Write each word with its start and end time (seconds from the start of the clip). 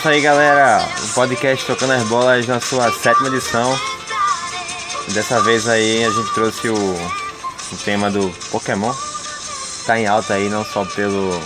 Isso 0.00 0.08
aí, 0.08 0.22
galera. 0.22 0.82
O 1.04 1.08
podcast 1.14 1.66
Tocando 1.66 1.92
as 1.92 2.02
Bolas 2.04 2.46
na 2.46 2.58
sua 2.58 2.90
sétima 2.90 3.28
edição. 3.28 3.78
Dessa 5.12 5.42
vez 5.42 5.68
aí 5.68 6.02
a 6.02 6.08
gente 6.08 6.32
trouxe 6.32 6.70
o, 6.70 6.74
o 6.74 7.76
tema 7.84 8.10
do 8.10 8.30
Pokémon. 8.50 8.94
Tá 9.84 10.00
em 10.00 10.06
alta 10.06 10.32
aí 10.32 10.48
não 10.48 10.64
só 10.64 10.86
pelo, 10.86 11.38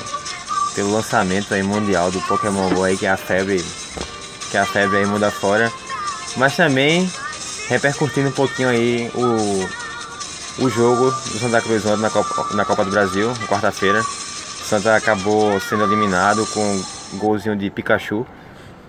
pelo 0.73 0.93
lançamento 0.93 1.53
aí 1.53 1.65
mundial 1.65 2.13
do 2.13 2.21
Pokémon 2.21 2.73
GO 2.73 2.85
aí, 2.85 2.97
que 2.97 3.07
é 3.07 3.11
a 3.11 3.17
febre. 3.17 3.61
Que 4.53 4.57
é 4.57 4.61
a 4.61 4.67
febre 4.67 4.99
aí 4.99 5.07
muda 5.07 5.33
fora. 5.33 5.69
Mas 6.37 6.55
também 6.55 7.11
repercutindo 7.69 8.29
um 8.29 8.33
pouquinho 8.33 8.69
aí 8.69 9.11
o, 9.17 10.63
o 10.65 10.71
jogo 10.71 11.11
do 11.11 11.41
Santa 11.41 11.61
Cruz 11.61 11.85
ontem 11.87 12.03
na 12.03 12.11
Copa, 12.11 12.55
na 12.55 12.65
Copa 12.65 12.85
do 12.85 12.93
Brasil, 12.93 13.35
quarta-feira. 13.49 14.01
Santa 14.01 14.95
acabou 14.95 15.59
sendo 15.59 15.83
eliminado 15.83 16.47
com 16.55 16.61
um 17.15 17.19
golzinho 17.19 17.57
de 17.57 17.69
Pikachu. 17.69 18.25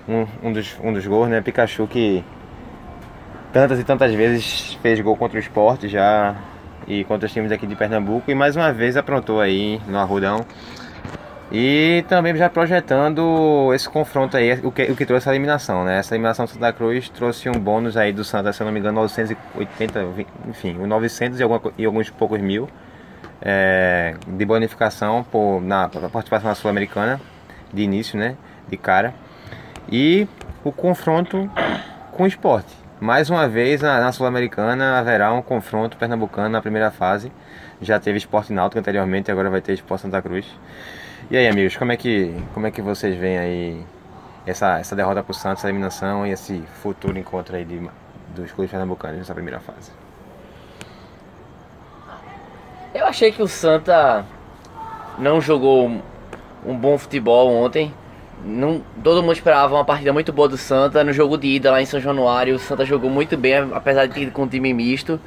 Um, 0.08 0.27
um, 0.44 0.54
dos, 0.54 0.76
um 0.84 0.94
dos 0.94 1.05
gols, 1.05 1.30
né? 1.30 1.41
Pikachu 1.41 1.88
que 1.88 2.23
tantas 3.52 3.80
e 3.80 3.84
tantas 3.84 4.13
vezes 4.13 4.77
fez 4.82 4.99
gol 4.99 5.16
contra 5.16 5.38
o 5.38 5.40
esporte 5.40 5.88
já 5.88 6.35
e 6.88 7.04
contra 7.05 7.26
os 7.26 7.34
times 7.34 7.52
aqui 7.52 7.66
de 7.66 7.76
Pernambuco 7.76 8.29
e 8.29 8.35
mais 8.35 8.55
uma 8.55 8.71
vez 8.71 8.98
aprontou 8.98 9.41
aí 9.41 9.82
no 9.88 9.98
Arrudão. 9.98 10.46
E 11.52 12.04
também 12.07 12.35
já 12.35 12.49
projetando 12.49 13.71
esse 13.74 13.88
confronto 13.88 14.35
aí, 14.35 14.60
o 14.63 14.71
que, 14.71 14.84
o 14.84 14.96
que 14.96 15.05
trouxe 15.05 15.29
a 15.29 15.32
eliminação, 15.32 15.85
né? 15.85 15.99
Essa 15.99 16.16
eliminação 16.16 16.46
do 16.46 16.51
Santa 16.51 16.74
Cruz 16.74 17.07
trouxe 17.07 17.48
um 17.48 17.54
bônus 17.54 17.96
aí 17.96 18.12
do 18.12 18.24
Santa, 18.24 18.51
se 18.51 18.62
eu 18.62 18.66
não 18.66 18.74
me 18.74 18.79
engano, 18.79 19.01
980, 19.01 20.05
enfim, 20.49 20.74
900 20.74 21.40
e, 21.40 21.44
alguma, 21.44 21.62
e 21.77 21.85
alguns 21.85 22.10
poucos 22.10 22.41
mil 22.41 22.68
é, 23.41 24.16
de 24.27 24.44
bonificação 24.44 25.24
por, 25.24 25.62
na 25.62 25.88
participação 25.88 26.49
na 26.49 26.55
Sul-Americana, 26.55 27.22
de 27.72 27.84
início, 27.84 28.18
né? 28.18 28.35
De 28.68 28.76
cara. 28.76 29.13
E 29.91 30.28
o 30.64 30.72
confronto 30.72 31.50
com 32.12 32.24
o 32.24 32.28
esporte. 32.28 32.74
Mais 33.00 33.30
uma 33.30 33.48
vez 33.48 33.82
na, 33.82 34.00
na 34.00 34.12
Sul-Americana 34.12 34.98
haverá 34.98 35.32
um 35.34 35.41
confronto 35.41 35.98
pernambucano 35.98 36.50
na 36.50 36.62
primeira 36.62 36.90
fase. 36.90 37.32
Já 37.82 38.00
teve 38.00 38.18
esporte 38.18 38.54
náutico 38.54 38.80
anteriormente, 38.80 39.30
agora 39.30 39.50
vai 39.50 39.62
ter 39.62 39.74
esporte 39.74 40.04
Santa 40.04 40.22
Cruz. 40.22 40.46
E 41.30 41.36
aí, 41.36 41.48
amigos, 41.48 41.76
como 41.76 41.91
é 41.91 41.98
que, 41.98 42.34
como 42.54 42.68
é 42.68 42.72
que 42.72 42.82
vocês 42.82 43.18
veem 43.18 43.38
aí 43.38 43.86
essa, 44.46 44.80
essa 44.80 44.96
derrota 44.96 45.22
para 45.22 45.32
o 45.32 45.34
Santos, 45.34 45.60
essa 45.60 45.68
eliminação 45.68 46.26
e 46.26 46.32
esse 46.32 46.63
futuro 46.82 47.18
encontro 47.18 47.56
aí 47.56 47.66
de, 47.66 47.80
dos 48.36 48.52
clubes 48.52 48.72
pernambucanos 48.72 49.18
nessa 49.18 49.34
primeira 49.34 49.60
fase? 49.60 49.91
Eu 52.94 53.06
achei 53.06 53.32
que 53.32 53.41
o 53.41 53.48
Santa 53.48 54.26
não 55.18 55.41
jogou 55.41 56.02
um 56.66 56.78
bom 56.78 56.98
futebol 56.98 57.54
ontem. 57.54 57.94
Não, 58.44 58.82
todo 59.04 59.22
mundo 59.22 59.34
esperava 59.34 59.74
uma 59.74 59.86
partida 59.86 60.12
muito 60.12 60.34
boa 60.34 60.48
do 60.48 60.58
Santa. 60.58 61.04
No 61.04 61.14
jogo 61.14 61.38
de 61.38 61.48
ida 61.48 61.72
lá 61.72 61.82
em 61.82 61.86
São 61.86 62.00
Januário, 62.00 62.55
o 62.55 62.60
Santa 62.60 62.86
jogou 62.86 63.10
muito 63.10 63.38
bem, 63.38 63.55
apesar 63.74 64.06
de 64.06 64.14
ter 64.14 64.22
ido 64.22 64.31
com 64.31 64.44
um 64.44 64.47
time 64.47 64.74
misto. 64.74 65.19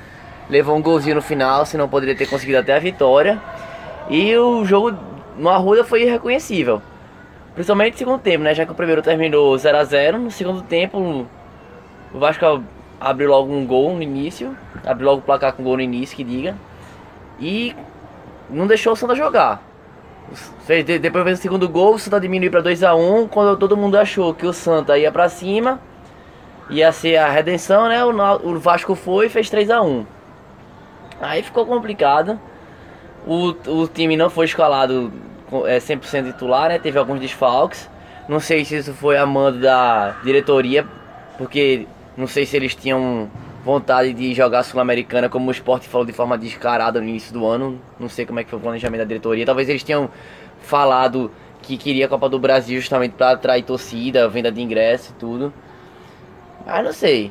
Levou 0.49 0.77
um 0.77 0.83
golzinho 0.83 1.17
no 1.17 1.23
final, 1.23 1.67
senão 1.67 1.89
poderia 1.89 2.17
ter 2.17 2.27
conseguido 2.27 2.59
até 2.59 2.75
a 2.75 2.79
vitória. 2.79 3.41
E 4.09 4.37
o 4.37 4.65
jogo 4.65 4.97
no 5.37 5.49
Arruda 5.49 5.85
foi 5.85 6.03
irreconhecível. 6.03 6.81
Principalmente 7.55 7.93
no 7.93 7.99
segundo 7.99 8.21
tempo, 8.21 8.45
né? 8.45 8.55
Já 8.55 8.65
que 8.65 8.73
o 8.73 8.75
primeiro 8.75 9.03
terminou 9.03 9.57
0 9.59 9.79
a 9.79 9.85
0 9.85 10.19
No 10.19 10.31
segundo 10.31 10.63
tempo, 10.63 11.27
o 12.15 12.19
Vasco 12.19 12.63
abriu 13.01 13.31
logo 13.31 13.53
um 13.53 13.67
gol 13.67 13.95
no 13.95 14.03
início. 14.03 14.57
Abriu 14.87 15.09
logo 15.09 15.21
o 15.21 15.23
placar 15.23 15.53
com 15.53 15.63
gol 15.63 15.77
no 15.77 15.83
início, 15.83 16.17
que 16.17 16.25
diga. 16.25 16.57
E 17.41 17.75
não 18.49 18.67
deixou 18.67 18.93
o 18.93 18.97
Santa 18.97 19.15
jogar. 19.15 19.68
Depois 21.01 21.25
fez 21.25 21.39
o 21.39 21.43
segundo 21.43 21.69
gol, 21.69 21.95
o 21.95 21.99
Santa 21.99 22.21
diminuiu 22.21 22.51
para 22.51 22.61
2 22.61 22.83
a 22.83 22.95
1 22.95 23.29
Quando 23.29 23.57
todo 23.57 23.77
mundo 23.77 23.97
achou 23.97 24.35
que 24.35 24.47
o 24.47 24.53
Santa 24.53 24.99
ia 24.99 25.11
para 25.11 25.29
cima, 25.29 25.81
ia 26.69 26.93
ser 26.93 27.17
a 27.17 27.31
redenção, 27.31 27.89
né? 27.89 28.05
O, 28.05 28.59
Vasco 28.59 28.95
foi 28.95 29.27
e 29.27 29.29
fez 29.31 29.49
3 29.49 29.71
a 29.71 29.81
1 29.81 30.07
Aí 31.21 31.43
ficou 31.43 31.65
complicado. 31.67 32.39
O, 33.27 33.55
o 33.67 33.89
time 33.89 34.17
não 34.17 34.31
foi 34.31 34.47
escalado 34.47 35.13
é, 35.67 35.79
100% 35.79 36.33
titular, 36.33 36.69
né? 36.69 36.79
Teve 36.79 36.99
alguns 36.99 37.21
desfalques. 37.21 37.89
Não 38.29 38.41
sei 38.41 38.65
se 38.65 38.77
isso 38.77 38.93
foi 38.93 39.17
a 39.17 39.25
mando 39.25 39.61
da 39.61 40.17
diretoria, 40.23 40.87
porque 41.39 41.87
não 42.17 42.27
sei 42.27 42.45
se 42.45 42.57
eles 42.57 42.75
tinham 42.75 43.31
vontade 43.69 44.15
de 44.15 44.33
jogar 44.33 44.63
Sul-Americana, 44.63 45.29
como 45.29 45.49
o 45.49 45.51
esporte 45.51 45.87
falou 45.87 46.07
de 46.07 46.13
forma 46.15 46.39
descarada 46.39 46.99
no 47.03 47.07
início 47.07 47.35
do 47.35 47.47
ano. 47.47 47.79
Não 48.01 48.09
sei 48.09 48.25
como 48.25 48.41
é 48.41 48.45
que 48.45 48.49
foi 48.49 48.59
o 48.59 48.63
planejamento 48.63 49.01
da 49.01 49.05
diretoria. 49.05 49.45
Talvez 49.45 49.69
eles 49.69 49.83
tenham 49.83 50.09
falado 50.63 51.31
que 51.61 51.77
queria 51.77 52.07
a 52.07 52.09
Copa 52.09 52.31
do 52.31 52.39
Brasil 52.39 52.81
justamente 52.81 53.13
para 53.13 53.33
atrair 53.33 53.63
torcida, 53.63 54.27
venda 54.27 54.51
de 54.51 54.63
ingresso 54.63 55.11
e 55.11 55.21
tudo. 55.21 55.53
Mas 56.65 56.83
não 56.83 56.95
sei. 56.95 57.31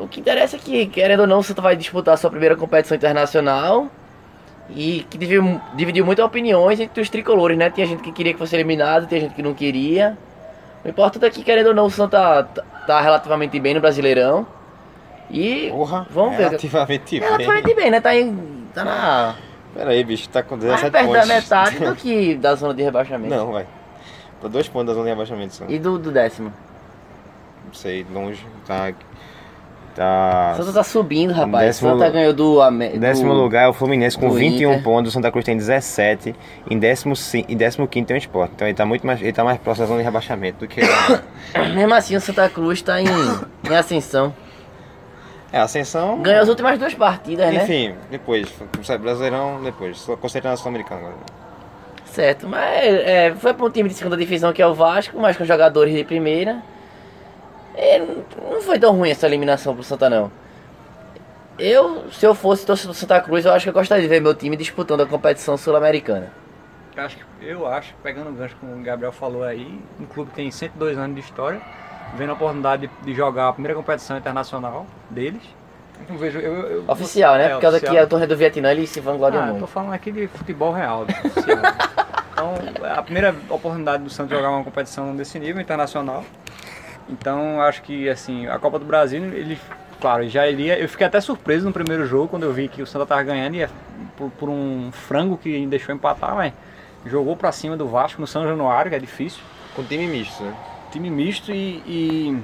O 0.00 0.08
que 0.08 0.20
interessa 0.20 0.56
é 0.56 0.58
que, 0.58 0.86
querendo 0.86 1.20
ou 1.20 1.26
não, 1.26 1.40
o 1.40 1.42
Santa 1.42 1.60
vai 1.60 1.76
disputar 1.76 2.16
sua 2.16 2.30
primeira 2.30 2.56
competição 2.56 2.96
internacional 2.96 3.88
e 4.70 5.04
que 5.10 5.18
dividiu, 5.18 5.60
dividiu 5.74 6.06
muitas 6.06 6.24
opiniões 6.24 6.80
entre 6.80 7.02
os 7.02 7.10
tricolores, 7.10 7.58
né? 7.58 7.68
Tinha 7.68 7.86
gente 7.86 8.02
que 8.02 8.10
queria 8.10 8.32
que 8.32 8.38
fosse 8.38 8.56
eliminado, 8.56 9.06
tinha 9.06 9.20
gente 9.20 9.34
que 9.34 9.42
não 9.42 9.52
queria. 9.52 10.16
O 10.82 10.88
importante 10.88 11.26
é 11.26 11.30
que, 11.30 11.42
querendo 11.42 11.68
ou 11.68 11.74
não, 11.74 11.84
o 11.84 11.90
Santa 11.90 12.44
tá, 12.44 12.62
tá 12.86 13.00
relativamente 13.02 13.60
bem 13.60 13.74
no 13.74 13.82
Brasileirão. 13.82 14.56
E 15.30 15.68
Porra, 15.70 16.06
vamos 16.10 16.36
ver. 16.36 16.44
Relativamente 16.46 17.20
bem. 17.20 17.28
Relativamente 17.28 17.74
bem, 17.74 17.90
né? 17.90 18.00
Tá, 18.00 18.16
em, 18.16 18.38
tá 18.74 18.84
na. 18.84 19.34
Pera 19.74 19.90
aí, 19.90 20.02
bicho, 20.02 20.28
tá 20.28 20.42
com 20.42 20.56
17 20.56 20.82
mais 20.82 20.92
perto 20.92 21.06
pontos. 21.06 21.28
da 21.28 21.34
metade 21.34 21.78
do 21.84 21.94
que 21.96 22.34
da 22.36 22.54
zona 22.54 22.74
de 22.74 22.82
rebaixamento. 22.82 23.34
Não, 23.34 23.52
vai. 23.52 23.66
Tá 24.40 24.48
dois 24.48 24.66
pontos 24.68 24.88
da 24.88 24.92
zona 24.94 25.04
de 25.04 25.10
rebaixamento 25.10 25.54
só. 25.54 25.64
E 25.68 25.78
do, 25.78 25.98
do 25.98 26.10
décimo? 26.10 26.52
Não 27.66 27.74
sei, 27.74 28.06
longe. 28.12 28.44
Tá. 28.66 28.92
Tá. 29.94 30.54
Santa 30.56 30.72
tá 30.72 30.82
subindo, 30.84 31.32
rapaz. 31.32 31.66
Décimo 31.66 31.90
Santa 31.90 32.08
ganhou 32.10 32.32
do. 32.32 32.60
Em 32.70 32.98
décimo 33.00 33.34
do- 33.34 33.40
lugar 33.40 33.64
é 33.64 33.68
o 33.68 33.72
Fluminense 33.72 34.16
com 34.16 34.28
do 34.28 34.34
21 34.34 34.70
Inter. 34.72 34.82
pontos, 34.84 35.10
o 35.10 35.12
Santa 35.12 35.30
Cruz 35.32 35.44
tem 35.44 35.56
17. 35.56 36.34
Em 36.70 36.78
décimo, 36.78 37.16
ci- 37.16 37.44
em 37.48 37.56
décimo 37.56 37.86
quinto 37.88 38.06
tem 38.08 38.16
o 38.16 38.18
Sport. 38.18 38.52
Então 38.54 38.68
ele 38.68 38.76
tá 38.76 38.86
muito 38.86 39.04
mais, 39.04 39.20
ele 39.20 39.32
tá 39.32 39.42
mais 39.42 39.58
próximo 39.58 39.84
da 39.84 39.88
zona 39.88 39.98
de 39.98 40.04
rebaixamento 40.04 40.60
do 40.60 40.68
que. 40.68 40.80
Mesmo 41.74 41.94
assim, 41.94 42.14
o 42.14 42.20
Santa 42.20 42.48
Cruz 42.48 42.80
tá 42.80 43.00
em, 43.02 43.06
em 43.08 43.74
ascensão. 43.76 44.32
É, 45.52 45.58
a 45.58 45.62
ascensão. 45.64 46.20
Ganhou 46.22 46.42
as 46.42 46.48
últimas 46.48 46.78
duas 46.78 46.94
partidas, 46.94 47.52
né? 47.52 47.62
Enfim, 47.64 47.94
depois. 48.10 48.48
Brasileirão, 49.00 49.62
depois. 49.62 49.98
Só 49.98 50.16
concentrando 50.16 50.52
na 50.54 50.56
Sul-Americana 50.56 51.00
agora. 51.00 51.16
Certo, 52.06 52.48
mas 52.48 52.84
é, 52.84 53.34
foi 53.36 53.52
para 53.54 53.66
um 53.66 53.70
time 53.70 53.88
de 53.88 53.94
segunda 53.94 54.16
divisão 54.16 54.52
que 54.52 54.60
é 54.62 54.66
o 54.66 54.74
Vasco, 54.74 55.18
mas 55.18 55.36
com 55.36 55.44
jogadores 55.44 55.94
de 55.94 56.02
primeira. 56.04 56.62
É, 57.76 57.98
não 57.98 58.60
foi 58.60 58.78
tão 58.78 58.96
ruim 58.96 59.10
essa 59.10 59.26
eliminação 59.26 59.74
pro 59.74 59.84
Santa 59.84 60.10
não. 60.10 60.32
Eu, 61.58 62.10
se 62.12 62.24
eu 62.24 62.34
fosse 62.34 62.64
torcedor 62.64 62.92
do 62.94 62.98
Santa 62.98 63.20
Cruz, 63.20 63.44
eu 63.44 63.52
acho 63.52 63.64
que 63.64 63.68
eu 63.68 63.72
gostaria 63.74 64.02
de 64.02 64.08
ver 64.08 64.20
meu 64.20 64.34
time 64.34 64.56
disputando 64.56 65.00
a 65.02 65.06
competição 65.06 65.56
sul-americana. 65.56 66.32
Eu 66.96 67.04
acho, 67.04 67.16
que- 67.16 67.24
eu 67.46 67.66
acho, 67.66 67.94
pegando 68.02 68.30
o 68.30 68.32
gancho 68.32 68.56
como 68.60 68.74
o 68.74 68.82
Gabriel 68.82 69.12
falou 69.12 69.42
aí, 69.44 69.80
um 70.00 70.04
clube 70.06 70.30
que 70.30 70.36
tem 70.36 70.50
102 70.50 70.96
anos 70.96 71.14
de 71.16 71.20
história, 71.22 71.60
vendo 72.16 72.30
a 72.30 72.32
oportunidade 72.34 72.86
de, 72.86 73.04
de 73.04 73.14
jogar 73.14 73.48
a 73.48 73.52
primeira 73.52 73.74
competição 73.76 74.16
internacional 74.16 74.86
deles. 75.10 75.42
Eu 76.08 76.16
vejo, 76.16 76.38
eu, 76.38 76.52
eu- 76.54 76.84
Oficial, 76.88 77.34
né? 77.36 77.46
é, 77.46 77.48
Por 77.54 77.60
causa 77.60 77.76
oficial. 77.78 77.94
que 77.94 78.00
é 78.00 78.04
o 78.04 78.06
torneio 78.08 78.28
do 78.28 78.36
Vietnã, 78.36 78.70
ele 78.70 78.86
se 78.86 79.00
vangloriam 79.00 79.40
Ah, 79.42 79.46
eu 79.46 79.52
tô 79.52 79.58
muito. 79.58 79.66
falando 79.68 79.92
aqui 79.92 80.12
de 80.12 80.26
futebol 80.28 80.72
real. 80.72 81.04
Então, 82.32 82.54
é 82.86 82.92
a 82.96 83.02
primeira 83.02 83.34
oportunidade 83.50 84.04
do 84.04 84.10
Santos 84.10 84.30
jogar 84.36 84.50
uma 84.50 84.62
competição 84.62 85.16
desse 85.16 85.40
nível 85.40 85.60
internacional. 85.60 86.24
Então, 87.08 87.60
acho 87.60 87.82
que 87.82 88.08
assim, 88.08 88.46
a 88.46 88.58
Copa 88.60 88.78
do 88.78 88.84
Brasil, 88.84 89.24
ele, 89.24 89.58
claro, 90.00 90.28
já 90.28 90.46
iria. 90.48 90.78
Eu 90.78 90.88
fiquei 90.88 91.04
até 91.04 91.20
surpreso 91.20 91.66
no 91.66 91.72
primeiro 91.72 92.06
jogo 92.06 92.28
quando 92.28 92.44
eu 92.44 92.52
vi 92.52 92.68
que 92.68 92.80
o 92.80 92.86
Santa 92.86 93.06
tava 93.06 93.24
ganhando 93.24 93.56
e 93.56 93.62
é 93.64 93.68
por, 94.16 94.30
por 94.30 94.48
um 94.48 94.90
frango 94.92 95.36
que 95.36 95.66
deixou 95.66 95.92
empatar, 95.92 96.36
mas 96.36 96.52
jogou 97.04 97.36
pra 97.36 97.50
cima 97.50 97.76
do 97.76 97.88
Vasco 97.88 98.20
no 98.20 98.26
São 98.28 98.46
Januário, 98.46 98.88
que 98.90 98.96
é 98.96 99.00
difícil. 99.00 99.42
Com 99.74 99.82
time 99.82 100.06
misto, 100.06 100.40
né? 100.44 100.54
Time 100.90 101.10
misto 101.10 101.52
e, 101.52 101.82
e, 101.86 102.42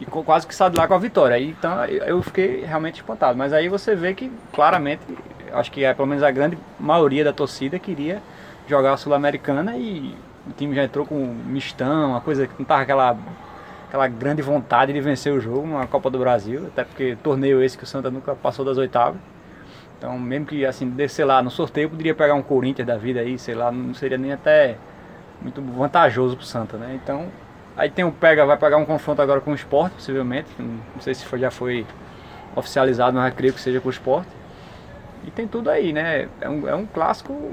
e 0.00 0.06
quase 0.06 0.46
que 0.46 0.54
sai 0.54 0.70
de 0.70 0.76
lá 0.76 0.86
com 0.88 0.94
a 0.94 0.98
vitória. 0.98 1.38
Então 1.38 1.84
eu 1.84 2.22
fiquei 2.22 2.64
realmente 2.64 2.96
espantado. 2.96 3.36
Mas 3.36 3.52
aí 3.52 3.68
você 3.68 3.94
vê 3.94 4.14
que 4.14 4.30
claramente, 4.52 5.02
acho 5.52 5.70
que 5.70 5.84
é, 5.84 5.92
pelo 5.92 6.08
menos 6.08 6.22
a 6.22 6.30
grande 6.30 6.58
maioria 6.78 7.24
da 7.24 7.32
torcida 7.32 7.78
queria 7.78 8.22
jogar 8.66 8.92
a 8.92 8.96
Sul-Americana 8.96 9.76
e 9.76 10.14
o 10.46 10.52
time 10.52 10.74
já 10.74 10.84
entrou 10.84 11.06
com 11.06 11.14
mistão, 11.14 12.10
uma 12.10 12.20
coisa 12.20 12.46
que 12.46 12.54
não 12.58 12.64
tava 12.64 12.82
aquela, 12.82 13.16
aquela 13.86 14.08
grande 14.08 14.42
vontade 14.42 14.92
de 14.92 15.00
vencer 15.00 15.32
o 15.32 15.40
jogo 15.40 15.66
na 15.66 15.86
Copa 15.86 16.10
do 16.10 16.18
Brasil, 16.18 16.66
até 16.66 16.84
porque 16.84 17.16
torneio 17.22 17.62
esse 17.62 17.76
que 17.76 17.84
o 17.84 17.86
Santa 17.86 18.10
nunca 18.10 18.34
passou 18.34 18.64
das 18.64 18.78
oitavas. 18.78 19.20
Então, 19.98 20.16
mesmo 20.18 20.46
que 20.46 20.64
assim, 20.64 20.88
descer 20.88 21.24
lá 21.24 21.42
no 21.42 21.50
sorteio, 21.50 21.90
poderia 21.90 22.14
pegar 22.14 22.34
um 22.34 22.42
Corinthians 22.42 22.86
da 22.86 22.96
vida 22.96 23.20
aí, 23.20 23.38
sei 23.38 23.54
lá, 23.54 23.72
não 23.72 23.92
seria 23.92 24.16
nem 24.16 24.32
até 24.32 24.76
muito 25.42 25.60
vantajoso 25.60 26.36
pro 26.36 26.46
Santa, 26.46 26.76
né? 26.76 26.98
Então, 27.02 27.26
aí 27.78 27.88
tem 27.88 28.04
o 28.04 28.12
pega, 28.12 28.44
vai 28.44 28.56
pegar 28.58 28.76
um 28.76 28.84
confronto 28.84 29.22
agora 29.22 29.40
com 29.40 29.52
o 29.52 29.54
Sport, 29.54 29.92
possivelmente, 29.92 30.48
não 30.58 31.00
sei 31.00 31.14
se 31.14 31.24
foi- 31.24 31.38
já 31.38 31.50
foi 31.50 31.86
oficializado, 32.54 33.16
mas 33.16 33.32
acredito 33.32 33.54
que 33.54 33.60
seja 33.62 33.80
com 33.80 33.88
o 33.88 33.92
Sport. 33.92 34.26
E 35.24 35.30
tem 35.30 35.46
tudo 35.46 35.70
aí, 35.70 35.92
né? 35.92 36.28
É 36.40 36.48
um, 36.48 36.68
é 36.68 36.74
um 36.74 36.84
clássico 36.84 37.52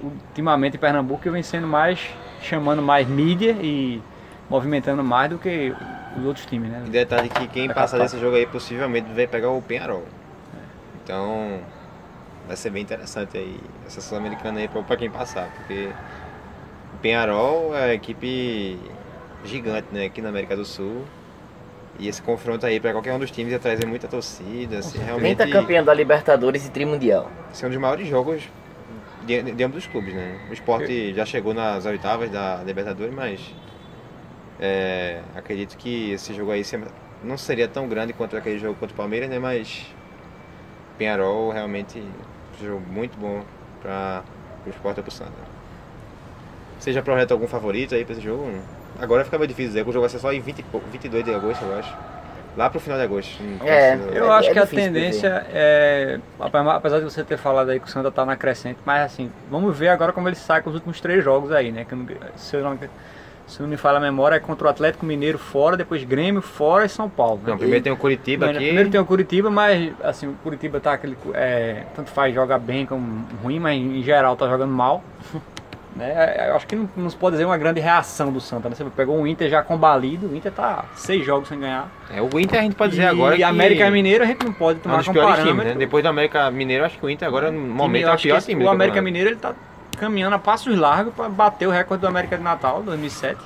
ultimamente 0.00 0.76
em 0.76 0.80
Pernambuco 0.80 1.28
vem 1.30 1.42
sendo 1.42 1.66
mais, 1.66 2.08
chamando 2.40 2.80
mais 2.80 3.08
mídia 3.08 3.56
e 3.60 4.00
movimentando 4.48 5.02
mais 5.02 5.30
do 5.30 5.38
que 5.38 5.74
os 6.16 6.24
outros 6.24 6.46
times, 6.46 6.70
né? 6.70 6.82
E 6.86 6.90
detalhe 6.90 7.28
que 7.28 7.48
quem 7.48 7.68
passar 7.68 7.98
desse 7.98 8.18
jogo 8.18 8.36
aí 8.36 8.46
possivelmente 8.46 9.12
vai 9.12 9.26
pegar 9.26 9.50
o 9.50 9.60
Penharol. 9.60 10.04
Então 11.02 11.60
vai 12.46 12.56
ser 12.56 12.70
bem 12.70 12.82
interessante 12.82 13.36
aí 13.36 13.58
essa 13.86 14.00
Sul-Americana 14.00 14.60
aí 14.60 14.68
pra, 14.68 14.96
quem 14.96 15.10
passar, 15.10 15.48
porque 15.56 15.90
o 16.94 16.98
Penharol 16.98 17.74
é 17.74 17.86
uma 17.86 17.94
equipe 17.94 18.78
gigante 19.44 19.88
né, 19.92 20.06
aqui 20.06 20.20
na 20.20 20.28
América 20.28 20.56
do 20.56 20.64
Sul. 20.64 21.04
E 21.98 22.06
esse 22.06 22.22
confronto 22.22 22.64
aí 22.64 22.78
pra 22.78 22.92
qualquer 22.92 23.12
um 23.12 23.18
dos 23.18 23.30
times 23.30 23.52
ia 23.52 23.58
trazer 23.58 23.84
muita 23.84 24.06
torcida, 24.06 24.78
assim, 24.78 24.98
realmente 24.98 25.36
Pentacampeão 25.38 25.84
da 25.84 25.92
Libertadores 25.92 26.64
e 26.64 26.70
Trimundial. 26.70 27.28
esse 27.52 27.64
é 27.64 27.66
um 27.66 27.70
dos 27.70 27.80
maiores 27.80 28.06
jogos 28.06 28.48
de, 29.26 29.42
de 29.42 29.64
ambos 29.64 29.78
os 29.78 29.86
clubes, 29.86 30.14
né? 30.14 30.40
O 30.48 30.52
Sport 30.52 30.88
já 31.14 31.26
chegou 31.26 31.52
nas 31.52 31.84
oitavas 31.86 32.30
da 32.30 32.62
Libertadores, 32.64 33.12
mas 33.12 33.40
é, 34.60 35.20
acredito 35.34 35.76
que 35.76 36.12
esse 36.12 36.32
jogo 36.32 36.50
aí 36.50 36.62
não 37.22 37.36
seria 37.36 37.68
tão 37.68 37.88
grande 37.88 38.12
quanto 38.12 38.36
aquele 38.36 38.58
jogo 38.58 38.74
contra 38.78 38.94
o 38.94 38.96
Palmeiras, 38.96 39.28
né? 39.28 39.38
Mas 39.38 39.86
Penharol 40.96 41.50
realmente 41.50 41.98
um 41.98 42.64
jogo 42.64 42.84
muito 42.88 43.18
bom 43.18 43.42
para 43.82 44.22
o 44.66 44.70
Sport 44.70 44.98
e 44.98 45.02
pro 45.02 45.10
Santa. 45.10 45.58
Você 46.78 46.92
já 46.92 47.02
projeta 47.02 47.34
algum 47.34 47.48
favorito 47.48 47.94
aí 47.94 48.04
pra 48.04 48.14
esse 48.14 48.22
jogo? 48.22 48.50
Agora 49.00 49.24
fica 49.24 49.38
meio 49.38 49.48
difícil 49.48 49.68
dizer, 49.70 49.84
que 49.84 49.90
o 49.90 49.92
jogo 49.92 50.02
vai 50.02 50.10
ser 50.10 50.18
só 50.18 50.32
em 50.32 50.40
20, 50.40 50.58
e 50.58 50.62
pou- 50.64 50.82
22 50.92 51.24
de 51.24 51.34
agosto, 51.34 51.64
eu 51.64 51.78
acho. 51.78 51.94
Lá 52.56 52.68
pro 52.68 52.80
final 52.80 52.98
de 52.98 53.04
agosto. 53.04 53.40
não 53.40 53.66
É, 53.68 53.96
precisa- 53.96 54.18
Eu 54.18 54.26
É- 54.26 54.36
acho 54.38 54.48
é 54.48 54.52
que 54.52 54.58
a 54.58 54.66
tendência 54.66 55.46
é. 55.52 56.18
ape- 56.40 56.58
Apesar 56.58 56.98
de 56.98 57.04
você 57.04 57.22
ter 57.22 57.36
falado 57.36 57.70
aí 57.70 57.78
que 57.78 57.86
o 57.86 57.90
Santa 57.90 58.10
tá 58.10 58.26
na 58.26 58.36
crescente, 58.36 58.78
mas 58.84 59.02
assim, 59.02 59.30
vamos 59.48 59.76
ver 59.78 59.88
agora 59.90 60.12
como 60.12 60.28
ele 60.28 60.34
sai 60.34 60.60
com 60.60 60.70
os 60.70 60.74
últimos 60.74 61.00
três 61.00 61.22
jogos 61.22 61.52
aí, 61.52 61.70
né? 61.70 61.84
Que 61.84 61.92
eu 61.94 61.98
não- 61.98 62.06
se, 62.34 62.56
eu 62.56 62.64
não, 62.64 62.76
se 63.46 63.62
não 63.62 63.68
me 63.68 63.76
falha 63.76 63.98
a 63.98 64.00
memória, 64.00 64.34
é 64.34 64.40
contra 64.40 64.66
o 64.66 64.70
Atlético 64.70 65.06
Mineiro 65.06 65.38
fora, 65.38 65.76
depois 65.76 66.02
Grêmio 66.02 66.42
fora 66.42 66.84
e 66.84 66.88
São 66.88 67.08
Paulo. 67.08 67.36
né? 67.44 67.50
Não, 67.52 67.58
primeiro 67.58 67.84
tem 67.84 67.92
o 67.92 67.96
Curitiba 67.96 68.46
Mano, 68.46 68.58
aqui. 68.58 68.66
Primeiro 68.66 68.90
tem 68.90 69.00
o 69.00 69.04
Curitiba, 69.06 69.50
mas 69.50 69.92
assim, 70.02 70.26
o 70.26 70.32
Curitiba 70.42 70.80
tá 70.80 70.94
aquele. 70.94 71.16
É, 71.34 71.84
tanto 71.94 72.10
faz 72.10 72.34
joga 72.34 72.58
bem 72.58 72.84
como 72.84 73.24
ruim, 73.40 73.60
mas 73.60 73.78
em 73.80 74.02
geral 74.02 74.34
tá 74.36 74.48
jogando 74.48 74.72
mal. 74.72 75.04
né? 75.98 76.48
Eu 76.48 76.56
acho 76.56 76.66
que 76.66 76.76
não, 76.76 76.88
não 76.96 77.10
se 77.10 77.16
pode 77.16 77.34
dizer 77.34 77.44
uma 77.44 77.58
grande 77.58 77.80
reação 77.80 78.32
do 78.32 78.40
Santa, 78.40 78.68
né? 78.68 78.74
Você 78.74 78.84
pegou 78.84 79.18
um 79.18 79.26
Inter 79.26 79.50
já 79.50 79.62
combalido, 79.62 80.28
o 80.28 80.36
Inter 80.36 80.52
tá 80.52 80.84
seis 80.94 81.26
jogos 81.26 81.48
sem 81.48 81.58
ganhar. 81.60 81.88
É, 82.10 82.22
o 82.22 82.38
Inter 82.38 82.60
a 82.60 82.62
gente 82.62 82.76
pode 82.76 82.92
dizer 82.92 83.02
e 83.02 83.06
agora 83.06 83.36
que... 83.36 83.42
América 83.42 83.86
e 83.86 83.90
Mineiro 83.90 84.24
a 84.24 84.26
gente 84.26 84.44
não 84.44 84.52
pode 84.52 84.78
É 84.78 84.80
um 84.80 84.82
tomar 84.84 84.96
dos 84.98 85.06
como 85.06 85.18
parâmetro. 85.20 85.46
times, 85.48 85.64
né? 85.66 85.74
Depois 85.74 86.02
do 86.02 86.08
América 86.08 86.50
Mineiro, 86.50 86.84
acho 86.84 86.98
que 86.98 87.04
o 87.04 87.10
Inter 87.10 87.26
agora, 87.28 87.50
no 87.50 87.60
momento, 87.60 88.08
é 88.08 88.14
o 88.14 88.18
pior 88.18 88.40
time. 88.40 88.64
O 88.64 88.70
América. 88.70 89.02
Mineiro 89.02 89.30
ele 89.30 89.36
tá 89.36 89.54
caminhando 89.98 90.36
a 90.36 90.38
passos 90.38 90.78
largos 90.78 91.12
para 91.12 91.28
bater 91.28 91.66
o 91.66 91.70
recorde 91.70 92.00
do 92.00 92.06
América 92.06 92.36
de 92.36 92.42
Natal 92.42 92.82
2007, 92.82 93.38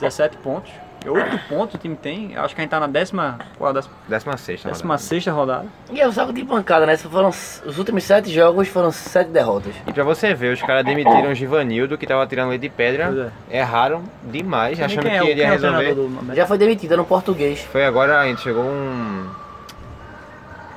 17 0.00 0.38
pontos. 0.38 0.72
8 1.06 1.38
pontos 1.48 1.74
o 1.76 1.78
time 1.78 1.94
tem, 1.96 2.32
eu 2.32 2.42
acho 2.42 2.54
que 2.54 2.60
a 2.60 2.62
gente 2.62 2.70
tá 2.70 2.80
na 2.80 2.86
décima, 2.86 3.38
qual, 3.56 3.70
a 3.70 3.72
décima, 3.72 3.94
16 4.08 4.58
rodada. 4.60 4.74
décima 4.74 4.98
sexta 4.98 5.32
rodada. 5.32 5.66
E 5.90 6.00
é 6.00 6.08
um 6.08 6.12
saco 6.12 6.32
de 6.32 6.44
pancada, 6.44 6.84
né? 6.86 6.96
Foram, 6.96 7.28
os 7.28 7.78
últimos 7.78 8.02
sete 8.04 8.30
jogos 8.32 8.68
foram 8.68 8.90
sete 8.90 9.28
derrotas. 9.30 9.74
E 9.86 9.92
pra 9.92 10.02
você 10.04 10.34
ver, 10.34 10.52
os 10.52 10.60
caras 10.60 10.84
demitiram 10.84 11.30
o 11.30 11.34
Givanildo, 11.34 11.96
que 11.96 12.06
tava 12.06 12.26
tirando 12.26 12.48
leite 12.50 12.62
de 12.62 12.68
pedra. 12.68 13.10
Pois 13.12 13.32
Erraram 13.50 14.02
demais, 14.24 14.80
achando 14.80 15.06
é, 15.06 15.20
que 15.20 15.26
ele 15.28 15.40
ia 15.40 15.46
é 15.46 15.50
resolver. 15.50 15.94
do? 15.94 16.34
Já 16.34 16.46
foi 16.46 16.58
demitida 16.58 16.96
no 16.96 17.04
português. 17.04 17.60
Foi 17.60 17.84
agora, 17.84 18.20
a 18.20 18.26
gente 18.26 18.40
chegou 18.40 18.64
um... 18.64 19.28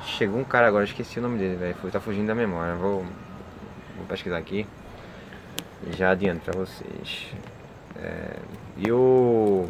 Chegou 0.04 0.40
um 0.40 0.44
cara 0.44 0.66
agora, 0.68 0.84
esqueci 0.84 1.18
o 1.18 1.22
nome 1.22 1.38
dele, 1.38 1.56
velho. 1.56 1.74
Foi- 1.80 1.90
Tá 1.90 1.98
fugindo 2.00 2.26
da 2.26 2.34
memória. 2.34 2.74
Vou, 2.74 3.04
vou 3.96 4.06
pesquisar 4.08 4.38
aqui. 4.38 4.66
E 5.86 5.96
já 5.96 6.10
adianto 6.10 6.40
pra 6.42 6.52
vocês. 6.58 7.26
É, 8.00 8.36
E 8.76 8.90
o... 8.90 9.66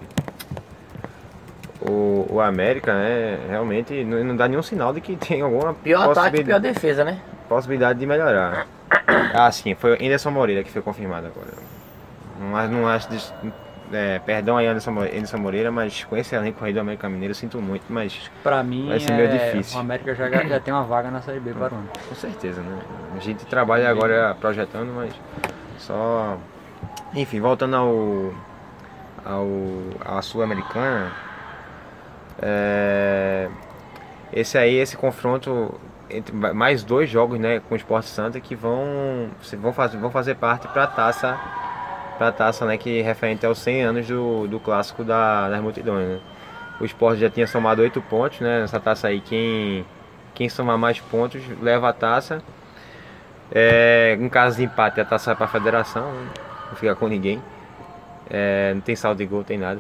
O, 1.81 2.27
o 2.35 2.41
América, 2.41 2.95
né, 2.95 3.39
realmente 3.49 4.05
não, 4.05 4.23
não 4.23 4.37
dá 4.37 4.47
nenhum 4.47 4.63
sinal 4.63 4.93
de 4.93 5.01
que 5.01 5.17
tem 5.17 5.41
alguma 5.43 5.75
Pior 5.75 6.03
ataque, 6.03 6.15
possibilidade- 6.15 6.45
pior 6.47 6.61
defesa, 6.61 7.05
né? 7.05 7.19
possibilidade 7.49 7.99
de 7.99 8.07
melhorar. 8.07 8.67
Ah, 9.35 9.51
sim, 9.51 9.75
foi 9.75 9.91
o 9.93 9.95
Anderson 9.95 10.31
Moreira 10.31 10.63
que 10.63 10.71
foi 10.71 10.81
confirmado 10.81 11.27
agora. 11.27 11.49
Não, 12.41 12.57
acho- 12.57 12.73
não 12.73 12.87
acho. 12.89 13.35
é, 13.93 14.21
perdão 14.21 14.57
aí, 14.57 14.67
Anderson, 14.69 14.93
Mo- 14.93 15.01
Anderson 15.03 15.39
Moreira, 15.39 15.71
mas 15.73 16.05
com 16.05 16.17
esse 16.17 16.35
elenco 16.37 16.65
aí 16.65 16.73
do 16.73 16.79
América 16.81 17.09
Mineiro 17.09 17.33
eu 17.33 17.35
sinto 17.35 17.61
muito, 17.61 17.85
mas 17.89 18.31
Pra 18.45 18.63
mim, 18.63 18.89
Vai 18.89 19.01
ser 19.01 19.13
meio 19.13 19.29
é, 19.29 19.51
difícil. 19.51 19.77
o 19.77 19.81
América 19.81 20.15
já, 20.15 20.31
já 20.31 20.61
tem 20.61 20.73
uma 20.73 20.85
vaga 20.85 21.11
na 21.11 21.21
Série 21.21 21.41
B 21.41 21.53
para 21.53 21.75
o 21.75 21.77
ano. 21.79 21.89
com 22.09 22.15
certeza, 22.15 22.61
né? 22.63 22.79
A 23.17 23.19
gente 23.19 23.45
trabalha 23.47 23.91
agora 23.91 24.37
projetando, 24.41 24.93
mas 24.95 25.13
só. 25.79 26.39
Enfim, 27.13 27.41
voltando 27.41 27.75
ao. 27.77 28.33
Ao 29.25 29.47
à 30.05 30.21
Sul-Americana. 30.23 31.13
é, 32.41 33.49
esse 34.33 34.57
aí, 34.59 34.77
esse 34.77 34.97
confronto 34.97 35.79
entre 36.11 36.35
mais 36.35 36.83
dois 36.83 37.09
jogos, 37.09 37.39
né, 37.39 37.61
com 37.61 37.75
o 37.75 37.77
Sport 37.77 38.05
Santa 38.05 38.41
que 38.41 38.55
vão 38.55 39.31
vão 39.59 39.73
fazer 39.73 39.99
vão 39.99 40.11
fazer 40.11 40.35
parte 40.35 40.69
para 40.69 40.85
a 40.85 40.87
taça 40.87 41.39
para 42.19 42.33
taça, 42.33 42.67
né, 42.67 42.77
que 42.77 43.01
é 43.01 43.03
referente 43.03 43.45
aos 43.47 43.59
100 43.59 43.83
anos 43.83 44.07
do, 44.09 44.47
do 44.47 44.61
clássico 44.61 45.03
da, 45.03 45.49
das 45.49 45.61
multidões, 45.61 46.07
né? 46.09 46.21
O 46.81 46.85
Sport 46.85 47.19
já 47.19 47.31
tinha 47.31 47.47
somado 47.47 47.83
8 47.83 48.01
pontos, 48.03 48.41
né, 48.41 48.61
nessa 48.61 48.79
taça 48.79 49.09
aí 49.09 49.21
quem 49.21 49.85
quem 50.35 50.49
somar 50.49 50.79
mais 50.79 51.01
pontos 51.01 51.43
leva 51.61 51.89
a 51.89 51.93
taça. 51.93 52.43
É, 53.55 54.17
em 54.19 54.29
caso 54.29 54.57
de 54.57 54.65
empate, 54.65 55.01
a 55.01 55.05
taça 55.05 55.27
vai 55.31 55.37
para 55.37 55.45
a 55.45 55.49
federação, 55.49 56.11
né? 56.11 56.29
não 56.71 56.77
fica 56.77 56.95
com 56.95 57.07
ninguém. 57.07 57.43
É, 58.35 58.73
não 58.73 58.81
tem 58.81 58.97
saldo 58.97 59.19
de 59.19 59.27
gol, 59.27 59.45
tem 59.45 59.59
nada. 59.59 59.79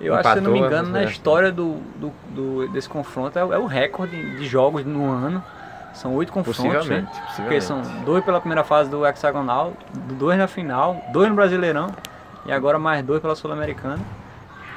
Eu 0.00 0.14
acho, 0.14 0.30
se 0.30 0.36
eu 0.38 0.42
não 0.42 0.52
me 0.52 0.58
Empatou, 0.58 0.78
engano, 0.78 0.92
na 0.92 1.00
né? 1.00 1.04
história 1.06 1.50
do, 1.50 1.74
do, 1.96 2.12
do- 2.30 2.68
desse 2.68 2.88
confronto, 2.88 3.36
é, 3.38 3.44
o- 3.44 3.52
é 3.52 3.58
o 3.58 3.66
recorde 3.66 4.36
de 4.36 4.46
jogos 4.46 4.84
no 4.84 5.10
ano. 5.10 5.42
São 5.92 6.14
oito 6.14 6.32
confrontos, 6.32 6.64
né? 6.88 7.06
Possivelmente, 7.06 7.20
Porque 7.36 7.60
são 7.60 7.78
possivelmente. 7.78 8.04
dois 8.06 8.24
pela 8.24 8.40
primeira 8.40 8.64
fase 8.64 8.88
do 8.90 9.04
hexagonal, 9.06 9.72
dois 10.18 10.38
na 10.38 10.46
final, 10.48 10.96
dois 11.12 11.28
no 11.28 11.34
Brasileirão 11.34 11.88
e 12.46 12.52
agora 12.52 12.78
mais 12.78 13.04
dois 13.04 13.20
pela 13.20 13.34
Sul-Americana. 13.36 13.98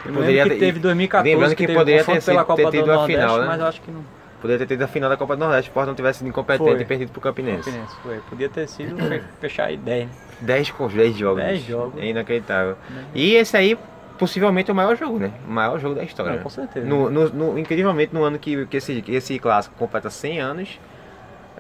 Poderia 0.04 0.44
que 0.44 0.56
teve 0.56 0.80
2014 0.80 1.34
lembrando 1.36 1.56
que 1.56 1.66
teve 1.68 1.78
poderia 1.78 2.04
ter 2.04 2.12
pela 2.12 2.22
sido- 2.22 2.46
Copa 2.46 2.56
ter 2.64 2.72
tido 2.72 2.86
do 2.86 2.92
a 2.92 2.96
Nordeste, 2.96 3.22
final, 3.22 3.40
né? 3.42 3.48
mas 3.48 3.60
eu 3.60 3.66
acho 3.68 3.82
que 3.82 3.92
não. 3.92 4.02
Poderia 4.42 4.66
ter 4.66 4.76
tido 4.76 4.84
a 4.84 4.88
final 4.88 5.10
da 5.10 5.18
Copa 5.18 5.36
do 5.36 5.40
Nordeste, 5.40 5.70
o 5.70 5.72
Sport 5.72 5.88
não 5.88 5.96
tivesse 5.96 6.20
sido 6.20 6.28
incompetente 6.28 6.70
Foi. 6.72 6.82
e 6.82 6.86
perdido 6.86 7.12
pro 7.12 7.20
Campinense. 7.22 7.64
Campinense, 7.72 7.96
foi. 8.04 8.20
Podia 8.30 8.48
ter 8.50 8.68
sido 8.68 8.96
fe- 8.98 9.24
fechar 9.42 9.66
aí 9.66 9.78
10. 9.78 10.06
né? 10.06 10.12
10 10.42 10.72
com 10.72 10.88
10 10.88 11.16
jogos. 11.18 11.44
10 11.44 11.64
jogos. 11.66 12.00
É 12.02 12.06
inacreditável. 12.06 12.76
E 13.16 13.34
esse 13.34 13.58
aí, 13.58 13.76
possivelmente, 14.20 14.70
é 14.70 14.74
o 14.74 14.76
maior 14.76 14.96
jogo, 14.96 15.18
né? 15.18 15.32
O 15.48 15.52
maior 15.52 15.80
jogo 15.80 15.96
da 15.96 16.04
história. 16.04 16.34
Não, 16.34 16.44
com 16.44 16.50
certeza. 16.52 16.86
No, 16.86 17.10
no- 17.10 17.30
no- 17.30 17.58
incrivelmente, 17.60 18.14
no 18.14 18.24
ano 18.24 18.38
que, 18.38 18.66
que, 18.68 18.78
esse, 18.78 19.02
que 19.02 19.16
esse 19.16 19.40
clássico 19.40 19.76
completa 19.76 20.10
100 20.12 20.40
anos, 20.40 20.80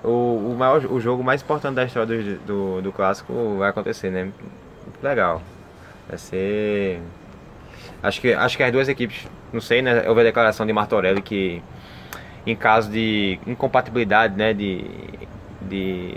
o, 0.03 0.09
o, 0.51 0.55
maior, 0.55 0.85
o 0.85 0.99
jogo 0.99 1.23
mais 1.23 1.41
importante 1.41 1.73
da 1.73 1.83
história 1.85 2.05
do, 2.21 2.37
do, 2.45 2.81
do 2.83 2.91
clássico 2.91 3.55
vai 3.57 3.69
acontecer, 3.71 4.11
né? 4.11 4.29
Legal. 5.01 5.41
Vai 6.07 6.19
ser. 6.19 7.01
Acho 8.03 8.21
que, 8.21 8.31
acho 8.33 8.55
que 8.55 8.61
as 8.63 8.71
duas 8.71 8.87
equipes, 8.87 9.27
não 9.51 9.59
sei, 9.59 9.81
né? 9.81 10.07
Houve 10.07 10.21
a 10.21 10.23
declaração 10.25 10.65
de 10.65 10.71
Martorelli 10.71 11.21
que, 11.21 11.63
em 12.47 12.55
caso 12.55 12.89
de 12.89 13.39
incompatibilidade, 13.45 14.35
né? 14.35 14.53
De, 14.53 14.85
de, 15.61 16.15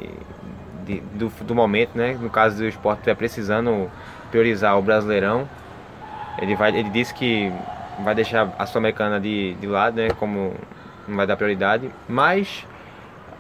de- 0.86 1.00
do, 1.14 1.28
do 1.44 1.54
momento, 1.54 1.90
né? 1.96 2.16
No 2.20 2.30
caso 2.30 2.56
do 2.58 2.66
esporte 2.66 2.98
estiver 3.00 3.16
precisando 3.16 3.90
priorizar 4.30 4.78
o 4.78 4.82
Brasileirão, 4.82 5.48
ele, 6.38 6.54
vai, 6.54 6.74
ele 6.76 6.88
disse 6.90 7.12
que 7.12 7.52
vai 8.04 8.14
deixar 8.14 8.54
a 8.58 8.64
Sul-Americana 8.64 9.20
de, 9.20 9.54
de 9.54 9.66
lado, 9.66 9.96
né? 9.96 10.08
Como 10.18 10.54
não 11.08 11.16
vai 11.16 11.26
dar 11.26 11.36
prioridade, 11.36 11.90
mas 12.08 12.64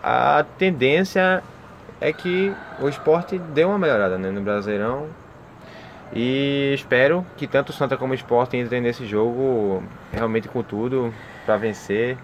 a 0.02 0.44
tendência 0.58 1.42
é 2.00 2.12
que 2.12 2.52
o 2.80 2.88
esporte 2.88 3.38
dê 3.38 3.64
uma 3.64 3.78
melhorada 3.78 4.18
né, 4.18 4.30
no 4.30 4.40
Brasileirão. 4.40 5.06
E 6.12 6.72
espero 6.74 7.24
que 7.36 7.46
tanto 7.46 7.68
o 7.68 7.72
Santa 7.72 7.96
como 7.96 8.12
o 8.12 8.14
esporte 8.16 8.56
entrem 8.56 8.80
nesse 8.80 9.06
jogo 9.06 9.82
realmente 10.12 10.48
com 10.48 10.62
tudo 10.62 11.14
para 11.46 11.56
vencer. 11.56 12.16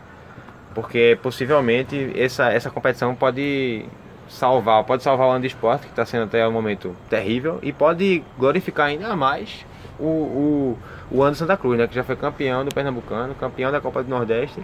Porque 0.76 1.18
possivelmente 1.22 2.12
essa, 2.14 2.52
essa 2.52 2.68
competição 2.68 3.14
pode 3.14 3.86
salvar, 4.28 4.84
pode 4.84 5.02
salvar 5.02 5.28
o 5.28 5.30
ano 5.30 5.40
de 5.40 5.46
esporte, 5.46 5.86
que 5.86 5.88
está 5.88 6.04
sendo 6.04 6.24
até 6.24 6.46
o 6.46 6.52
momento 6.52 6.94
terrível, 7.08 7.58
e 7.62 7.72
pode 7.72 8.22
glorificar 8.38 8.88
ainda 8.88 9.16
mais 9.16 9.64
o, 9.98 10.04
o, 10.04 10.78
o 11.10 11.22
ano 11.22 11.32
de 11.32 11.38
Santa 11.38 11.56
Cruz, 11.56 11.78
né, 11.78 11.86
que 11.86 11.94
já 11.94 12.04
foi 12.04 12.14
campeão 12.14 12.62
do 12.62 12.74
Pernambucano, 12.74 13.34
campeão 13.36 13.72
da 13.72 13.80
Copa 13.80 14.02
do 14.02 14.10
Nordeste. 14.10 14.62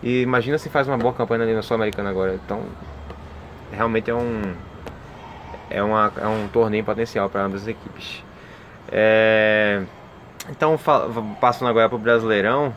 E 0.00 0.22
imagina 0.22 0.58
se 0.58 0.68
faz 0.68 0.86
uma 0.86 0.96
boa 0.96 1.12
campanha 1.12 1.42
ali 1.42 1.54
na 1.54 1.62
Sul-Americana 1.62 2.08
agora. 2.08 2.34
Então, 2.34 2.62
realmente 3.72 4.08
é 4.08 4.14
um 4.14 4.54
é, 5.68 5.82
uma, 5.82 6.12
é 6.16 6.26
um 6.28 6.46
torneio 6.46 6.84
potencial 6.84 7.28
para 7.28 7.42
ambas 7.42 7.62
as 7.62 7.66
equipes. 7.66 8.22
É, 8.92 9.82
então, 10.48 10.78
passando 11.40 11.66
agora 11.66 11.88
para 11.88 11.96
o 11.96 11.98
Brasileirão, 11.98 12.72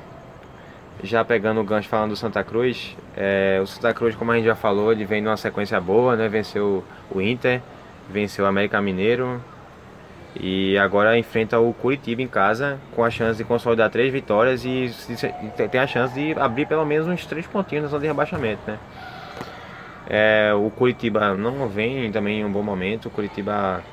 já 1.03 1.23
pegando 1.23 1.61
o 1.61 1.63
gancho 1.63 1.87
falando 1.87 2.11
do 2.11 2.15
Santa 2.15 2.43
Cruz, 2.43 2.95
é, 3.15 3.59
o 3.61 3.67
Santa 3.67 3.93
Cruz, 3.93 4.15
como 4.15 4.31
a 4.31 4.35
gente 4.35 4.45
já 4.45 4.55
falou, 4.55 4.91
ele 4.91 5.05
vem 5.05 5.21
numa 5.21 5.37
sequência 5.37 5.79
boa, 5.79 6.15
né? 6.15 6.27
Venceu 6.27 6.83
o 7.09 7.21
Inter, 7.21 7.61
venceu 8.09 8.45
o 8.45 8.47
América 8.47 8.81
Mineiro 8.81 9.41
e 10.35 10.77
agora 10.77 11.17
enfrenta 11.17 11.59
o 11.59 11.73
Curitiba 11.73 12.21
em 12.21 12.27
casa 12.27 12.79
com 12.95 13.03
a 13.03 13.09
chance 13.09 13.37
de 13.37 13.43
consolidar 13.43 13.89
três 13.89 14.11
vitórias 14.11 14.63
e 14.63 14.91
tem 15.71 15.81
a 15.81 15.87
chance 15.87 16.13
de 16.13 16.39
abrir 16.39 16.67
pelo 16.67 16.85
menos 16.85 17.07
uns 17.07 17.25
três 17.25 17.47
pontinhos 17.47 17.83
na 17.83 17.89
zona 17.89 18.01
de 18.01 18.07
rebaixamento, 18.07 18.61
né? 18.67 18.77
É, 20.09 20.51
o 20.55 20.69
Curitiba 20.71 21.35
não 21.35 21.67
vem 21.67 22.11
também 22.11 22.41
em 22.41 22.45
um 22.45 22.51
bom 22.51 22.63
momento. 22.63 23.07
O 23.07 23.11
Curitiba 23.11 23.83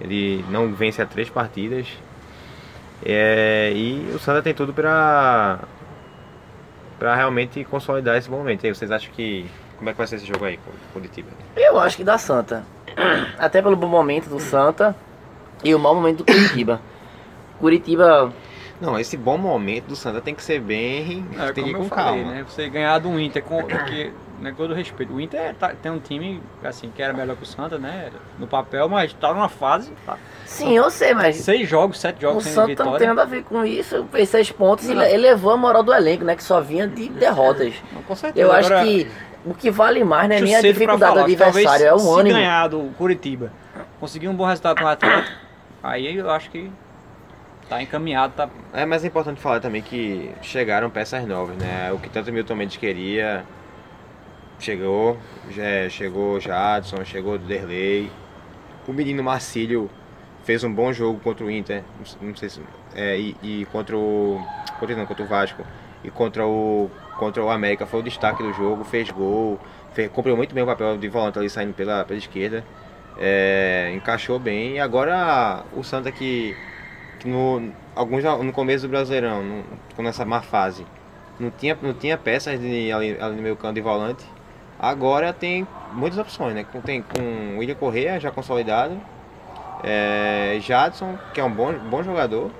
ele 0.00 0.44
não 0.48 0.72
vence 0.72 1.02
a 1.02 1.06
três 1.06 1.28
partidas. 1.28 1.88
É, 3.04 3.72
e 3.74 4.12
o 4.14 4.18
Santa 4.18 4.42
tem 4.42 4.54
tudo 4.54 4.72
para 4.72 5.58
para 6.98 7.14
realmente 7.14 7.64
consolidar 7.64 8.16
esse 8.16 8.30
momento. 8.30 8.64
E 8.64 8.68
aí, 8.68 8.74
vocês 8.74 8.90
acham 8.90 9.12
que 9.12 9.46
como 9.76 9.90
é 9.90 9.92
que 9.92 9.98
vai 9.98 10.06
ser 10.06 10.16
esse 10.16 10.26
jogo 10.26 10.44
aí 10.44 10.58
Curitiba? 10.92 11.28
Eu 11.54 11.78
acho 11.78 11.96
que 11.96 12.04
dá 12.04 12.16
Santa. 12.16 12.64
Até 13.38 13.60
pelo 13.60 13.76
bom 13.76 13.88
momento 13.88 14.28
do 14.28 14.40
Santa 14.40 14.96
e 15.62 15.74
o 15.74 15.78
mau 15.78 15.94
momento 15.94 16.18
do 16.18 16.24
Curitiba. 16.24 16.80
Curitiba 17.58 18.32
não, 18.80 18.98
esse 18.98 19.16
bom 19.16 19.38
momento 19.38 19.86
do 19.86 19.96
Santa 19.96 20.20
tem 20.20 20.34
que 20.34 20.42
ser 20.42 20.60
bem. 20.60 21.24
É, 21.38 21.52
tem 21.52 21.64
que 21.64 21.70
ir 21.70 21.74
com 21.74 21.88
falei, 21.88 22.04
calma. 22.04 22.32
Né? 22.32 22.44
Você 22.46 22.68
ganhar 22.68 22.98
do 22.98 23.18
Inter, 23.18 23.42
com, 23.42 23.62
porque, 23.62 24.12
né, 24.40 24.50
com 24.50 24.56
todo 24.56 24.74
respeito. 24.74 25.14
O 25.14 25.20
Inter 25.20 25.54
tá, 25.54 25.74
tem 25.74 25.90
um 25.90 25.98
time 25.98 26.42
assim, 26.62 26.90
que 26.94 27.02
era 27.02 27.12
melhor 27.12 27.36
que 27.36 27.42
o 27.42 27.46
Santa, 27.46 27.78
né? 27.78 28.10
No 28.38 28.46
papel, 28.46 28.88
mas 28.88 29.12
tá 29.14 29.32
numa 29.32 29.48
fase. 29.48 29.92
Tá, 30.04 30.18
Sim, 30.44 30.76
eu 30.76 30.90
sei, 30.90 31.14
mas. 31.14 31.36
Seis 31.36 31.68
jogos, 31.68 31.98
sete 31.98 32.20
jogos 32.20 32.38
o 32.38 32.44
sem 32.44 32.52
Santa 32.52 32.68
vitória. 32.68 32.90
não 32.92 32.98
tem 32.98 33.08
nada 33.08 33.22
a 33.22 33.24
ver 33.26 33.44
com 33.44 33.64
isso. 33.64 34.06
Fez 34.12 34.28
seis 34.28 34.52
pontos 34.52 34.86
não. 34.86 35.02
e 35.02 35.14
elevou 35.14 35.52
a 35.52 35.56
moral 35.56 35.82
do 35.82 35.92
elenco, 35.92 36.24
né? 36.24 36.36
Que 36.36 36.44
só 36.44 36.60
vinha 36.60 36.86
de 36.86 37.08
derrotas. 37.08 37.74
Não, 37.92 38.02
com 38.02 38.14
certeza. 38.14 38.46
Eu 38.46 38.52
Agora, 38.52 38.80
acho 38.80 38.86
que 38.86 39.10
o 39.46 39.54
que 39.54 39.70
vale 39.70 40.04
mais 40.04 40.28
não 40.28 40.36
é 40.36 40.40
nem 40.40 40.56
a 40.56 40.60
dificuldade 40.60 41.14
do 41.14 41.20
adversário, 41.20 41.86
é 41.86 41.94
o 41.94 41.98
se 41.98 42.08
ânimo. 42.08 42.36
Se 42.36 42.42
ganhar 42.42 42.68
do 42.68 42.80
Curitiba, 42.98 43.52
conseguir 43.98 44.28
um 44.28 44.34
bom 44.34 44.44
resultado 44.44 44.78
com 44.78 44.84
o 44.84 44.88
Atlético, 44.88 45.36
aí 45.82 46.16
eu 46.16 46.30
acho 46.30 46.50
que 46.50 46.70
tá 47.68 47.82
encaminhado, 47.82 48.34
tá. 48.34 48.48
É, 48.72 48.84
mas 48.84 49.04
é 49.04 49.08
importante 49.08 49.40
falar 49.40 49.60
também 49.60 49.82
que 49.82 50.30
chegaram 50.42 50.90
peças 50.90 51.26
novas, 51.26 51.56
né? 51.56 51.92
O 51.92 51.98
que 51.98 52.08
tanto 52.08 52.32
Milton 52.32 52.54
Mendes 52.54 52.76
queria 52.76 53.44
chegou, 54.58 55.18
já 55.50 55.88
chegou 55.88 56.40
Jadson, 56.40 57.04
chegou 57.04 57.38
Derley. 57.38 58.10
O 58.86 58.92
menino 58.92 59.22
Marcílio 59.22 59.90
fez 60.44 60.62
um 60.62 60.72
bom 60.72 60.92
jogo 60.92 61.18
contra 61.20 61.44
o 61.44 61.50
Inter, 61.50 61.82
não 62.20 62.34
sei 62.36 62.48
se 62.48 62.60
é, 62.94 63.18
e, 63.18 63.36
e, 63.42 63.66
contra 63.66 63.96
o 63.96 64.40
contra, 64.78 64.96
não, 64.96 65.04
contra 65.04 65.24
o 65.24 65.26
Vasco 65.26 65.64
e 66.04 66.10
contra 66.10 66.46
o 66.46 66.88
contra 67.18 67.42
o 67.42 67.50
América 67.50 67.84
foi 67.84 68.00
o 68.00 68.02
destaque 68.02 68.42
do 68.42 68.52
jogo, 68.52 68.84
fez 68.84 69.10
gol, 69.10 69.58
fez, 69.92 70.08
cumpriu 70.10 70.36
muito 70.36 70.54
bem 70.54 70.62
o 70.62 70.66
papel 70.66 70.96
de 70.98 71.08
volante 71.08 71.38
ali 71.38 71.50
saindo 71.50 71.74
pela, 71.74 72.04
pela 72.04 72.18
esquerda, 72.18 72.64
é, 73.18 73.92
encaixou 73.96 74.38
bem 74.38 74.74
e 74.74 74.78
agora 74.78 75.64
o 75.74 75.82
Santa 75.82 76.12
que 76.12 76.56
no, 77.26 77.70
alguns, 77.94 78.24
no 78.24 78.52
começo 78.52 78.86
do 78.86 78.90
Brasileirão, 78.90 79.42
no, 79.42 80.02
nessa 80.02 80.24
má 80.24 80.40
fase, 80.40 80.86
não 81.38 81.50
tinha, 81.50 81.76
não 81.80 81.92
tinha 81.92 82.16
peças 82.16 82.58
de, 82.60 82.92
ali, 82.92 83.20
ali 83.20 83.36
no 83.36 83.42
meio 83.42 83.56
campo 83.56 83.74
de 83.74 83.80
volante. 83.80 84.24
Agora 84.78 85.32
tem 85.32 85.66
muitas 85.92 86.18
opções, 86.18 86.54
né? 86.54 86.64
Tem 86.84 87.02
com 87.02 87.54
o 87.54 87.58
William 87.58 87.74
Correa 87.74 88.20
já 88.20 88.30
consolidado, 88.30 89.00
é, 89.82 90.58
Jadson, 90.60 91.18
que 91.32 91.40
é 91.40 91.44
um 91.44 91.50
bom, 91.50 91.72
bom 91.90 92.02
jogador, 92.02 92.50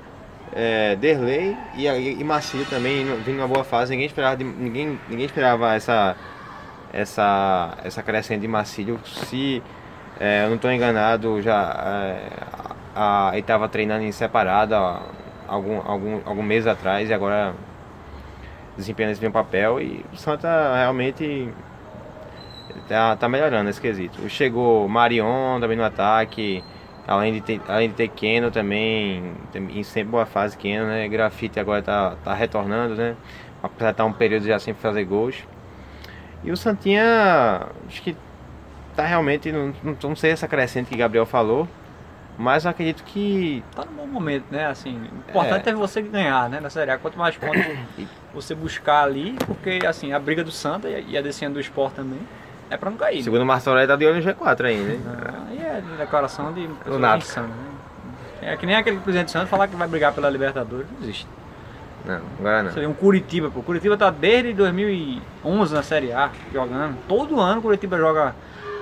é, 0.52 0.96
Derley 0.96 1.56
e, 1.74 1.86
e 1.86 2.24
Marcílio 2.24 2.66
também 2.66 3.04
vindo 3.22 3.36
numa 3.36 3.48
boa 3.48 3.64
fase. 3.64 3.92
Ninguém 3.92 4.06
esperava, 4.06 4.36
de, 4.36 4.44
ninguém, 4.44 4.98
ninguém 5.08 5.26
esperava 5.26 5.74
essa, 5.74 6.16
essa, 6.92 7.76
essa 7.84 8.02
crescente 8.02 8.40
de 8.40 8.48
Marcílio. 8.48 8.98
Se 9.04 9.62
é, 10.18 10.44
eu 10.44 10.48
não 10.48 10.56
estou 10.56 10.72
enganado, 10.72 11.42
já 11.42 12.75
a, 12.96 13.28
ele 13.32 13.40
estava 13.40 13.68
treinando 13.68 14.04
em 14.04 14.10
separado 14.10 14.74
há 14.74 15.02
algum, 15.46 15.80
algum, 15.84 16.20
algum 16.24 16.42
mês 16.42 16.66
atrás 16.66 17.10
e 17.10 17.14
agora 17.14 17.54
desempenhando 18.76 19.12
esse 19.12 19.20
mesmo 19.20 19.34
papel 19.34 19.80
e 19.80 20.04
o 20.12 20.16
Santa 20.16 20.74
realmente 20.74 21.48
tá, 22.88 23.16
tá 23.16 23.28
melhorando 23.28 23.68
esse 23.68 23.80
quesito. 23.80 24.28
Chegou 24.28 24.88
Marion 24.88 25.60
também 25.60 25.76
no 25.76 25.84
ataque, 25.84 26.64
além 27.06 27.34
de 27.34 27.40
ter, 27.40 27.60
além 27.68 27.90
de 27.90 27.94
ter 27.94 28.08
Keno 28.08 28.50
também, 28.50 29.34
em 29.54 29.82
sempre 29.82 30.10
boa 30.10 30.26
fase 30.26 30.56
Keno, 30.56 30.86
né? 30.86 31.06
Grafite 31.08 31.60
agora 31.60 31.82
tá, 31.82 32.16
tá 32.24 32.34
retornando, 32.34 32.94
né? 32.94 33.14
Apesar 33.62 33.86
de 33.86 33.92
estar 33.92 34.04
um 34.04 34.12
período 34.12 34.46
já 34.46 34.58
sem 34.58 34.74
fazer 34.74 35.04
gols. 35.04 35.36
E 36.44 36.50
o 36.50 36.56
Santinha, 36.56 37.66
acho 37.86 38.02
que 38.02 38.16
tá 38.94 39.04
realmente, 39.04 39.50
não, 39.52 39.74
não 40.02 40.16
sei 40.16 40.30
essa 40.30 40.48
crescente 40.48 40.88
que 40.88 40.96
Gabriel 40.96 41.26
falou, 41.26 41.68
mas 42.38 42.64
eu 42.64 42.70
acredito 42.70 43.02
que. 43.04 43.62
Tá 43.74 43.84
no 43.84 43.92
bom 43.92 44.06
momento, 44.06 44.44
né? 44.50 44.66
Assim, 44.66 44.96
o 44.96 45.30
importante 45.30 45.68
é, 45.68 45.72
é 45.72 45.74
você 45.74 46.02
ganhar, 46.02 46.50
né? 46.50 46.60
Na 46.60 46.70
Série 46.70 46.90
A. 46.90 46.98
Quanto 46.98 47.18
mais 47.18 47.36
pontos 47.36 47.62
você 48.34 48.54
buscar 48.54 49.04
ali, 49.04 49.36
porque 49.46 49.86
assim, 49.86 50.12
a 50.12 50.18
briga 50.18 50.44
do 50.44 50.50
Santa 50.50 50.88
e 50.88 51.16
a 51.16 51.22
descendo 51.22 51.54
do 51.54 51.60
Sport 51.60 51.94
também 51.94 52.20
é 52.68 52.76
pra 52.76 52.90
não 52.90 52.96
cair. 52.96 53.18
Né? 53.18 53.22
Segundo 53.22 53.38
né? 53.38 53.44
o 53.44 53.46
Marcelo 53.46 53.86
tá 53.86 53.96
de 53.96 54.06
olho 54.06 54.16
no 54.16 54.22
G4 54.22 54.64
ainda, 54.64 54.92
hein? 54.92 55.00
Aí 55.48 55.58
é 55.58 55.82
declaração 55.98 56.52
de 56.52 56.68
pessoa 56.84 57.16
insana, 57.16 57.48
né? 57.48 57.54
É 58.42 58.56
que 58.56 58.66
nem 58.66 58.76
aquele 58.76 58.98
presidente 58.98 59.28
do 59.28 59.32
Santos 59.32 59.48
falar 59.48 59.66
que 59.66 59.74
vai 59.74 59.88
brigar 59.88 60.12
pela 60.12 60.28
Libertadores, 60.28 60.86
não 60.92 61.02
existe. 61.02 61.26
Não, 62.04 62.20
agora 62.38 62.62
não. 62.62 62.72
Seria 62.72 62.88
um 62.88 62.94
Curitiba, 62.94 63.50
pô. 63.50 63.62
Curitiba 63.62 63.96
tá 63.96 64.10
desde 64.10 64.52
2011 64.52 65.74
na 65.74 65.82
Série 65.82 66.12
A 66.12 66.30
jogando. 66.52 66.96
Todo 67.08 67.40
ano 67.40 67.60
Curitiba 67.60 67.96
joga 67.96 68.34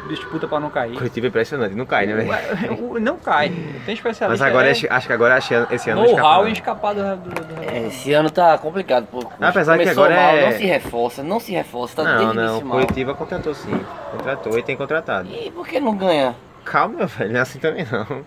disputa 0.08 0.46
para 0.46 0.61
não 0.61 0.70
cair. 0.70 0.94
Curitiba 0.94 1.26
é 1.26 1.28
impressionante, 1.28 1.75
não 1.75 1.87
cai, 1.87 2.06
né, 2.06 2.14
velho? 2.14 3.00
Não 3.00 3.16
cai. 3.16 3.50
Tem 3.84 3.94
especialista. 3.94 4.28
Mas 4.28 4.42
agora, 4.42 4.68
é... 4.68 4.70
acho 4.70 5.06
que 5.06 5.12
agora 5.12 5.38
esse 5.38 5.90
ano 5.90 6.02
know-how 6.02 6.46
em 6.46 6.52
escapar 6.52 6.94
do, 6.94 7.16
do, 7.16 7.30
do... 7.30 7.62
É, 7.62 7.87
esse 7.87 8.12
ano 8.12 8.30
tá 8.30 8.56
complicado. 8.58 9.06
Pô. 9.06 9.25
Apesar 9.40 9.78
que 9.78 9.88
agora 9.88 10.14
mal, 10.14 10.37
é... 10.37 10.46
não 10.46 10.52
se 10.52 10.64
reforça, 10.64 11.23
não 11.23 11.40
se 11.40 11.52
reforça, 11.52 11.96
tá 11.96 12.04
Não, 12.04 12.34
não, 12.34 12.61
Curitiba 12.61 13.14
contratou 13.14 13.54
sim. 13.54 13.80
Contratou 14.11 14.58
e 14.58 14.62
tem 14.62 14.76
contratado. 14.76 15.28
E 15.30 15.50
por 15.50 15.66
que 15.66 15.80
não 15.80 15.96
ganha? 15.96 16.34
Calma, 16.64 16.96
meu 16.96 17.06
velho, 17.06 17.30
não 17.30 17.38
é 17.38 17.42
assim 17.42 17.58
também 17.58 17.87
não. 17.90 18.25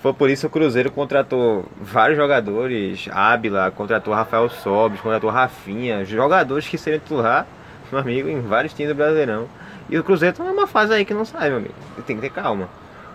Foi 0.00 0.14
por 0.14 0.30
isso 0.30 0.42
que 0.42 0.46
o 0.46 0.50
Cruzeiro 0.50 0.90
contratou 0.90 1.66
vários 1.78 2.16
jogadores, 2.16 3.08
Ábila, 3.12 3.70
contratou 3.70 4.14
Rafael 4.14 4.48
Sobres, 4.48 5.00
contratou 5.00 5.28
Rafinha, 5.28 6.04
jogadores 6.04 6.66
que 6.66 6.78
seriam 6.78 7.00
titular, 7.00 7.46
meu 7.92 8.00
amigo, 8.00 8.28
em 8.28 8.40
vários 8.40 8.72
times 8.72 8.92
do 8.92 8.96
Brasileirão. 8.96 9.46
E 9.88 9.98
o 9.98 10.04
Cruzeiro 10.04 10.36
tá 10.36 10.44
numa 10.44 10.66
fase 10.66 10.92
aí 10.92 11.04
que 11.04 11.14
não 11.14 11.24
sai, 11.24 11.48
meu 11.48 11.58
amigo. 11.58 11.74
Tem 12.06 12.16
que 12.16 12.22
ter 12.22 12.30
calma. 12.30 12.68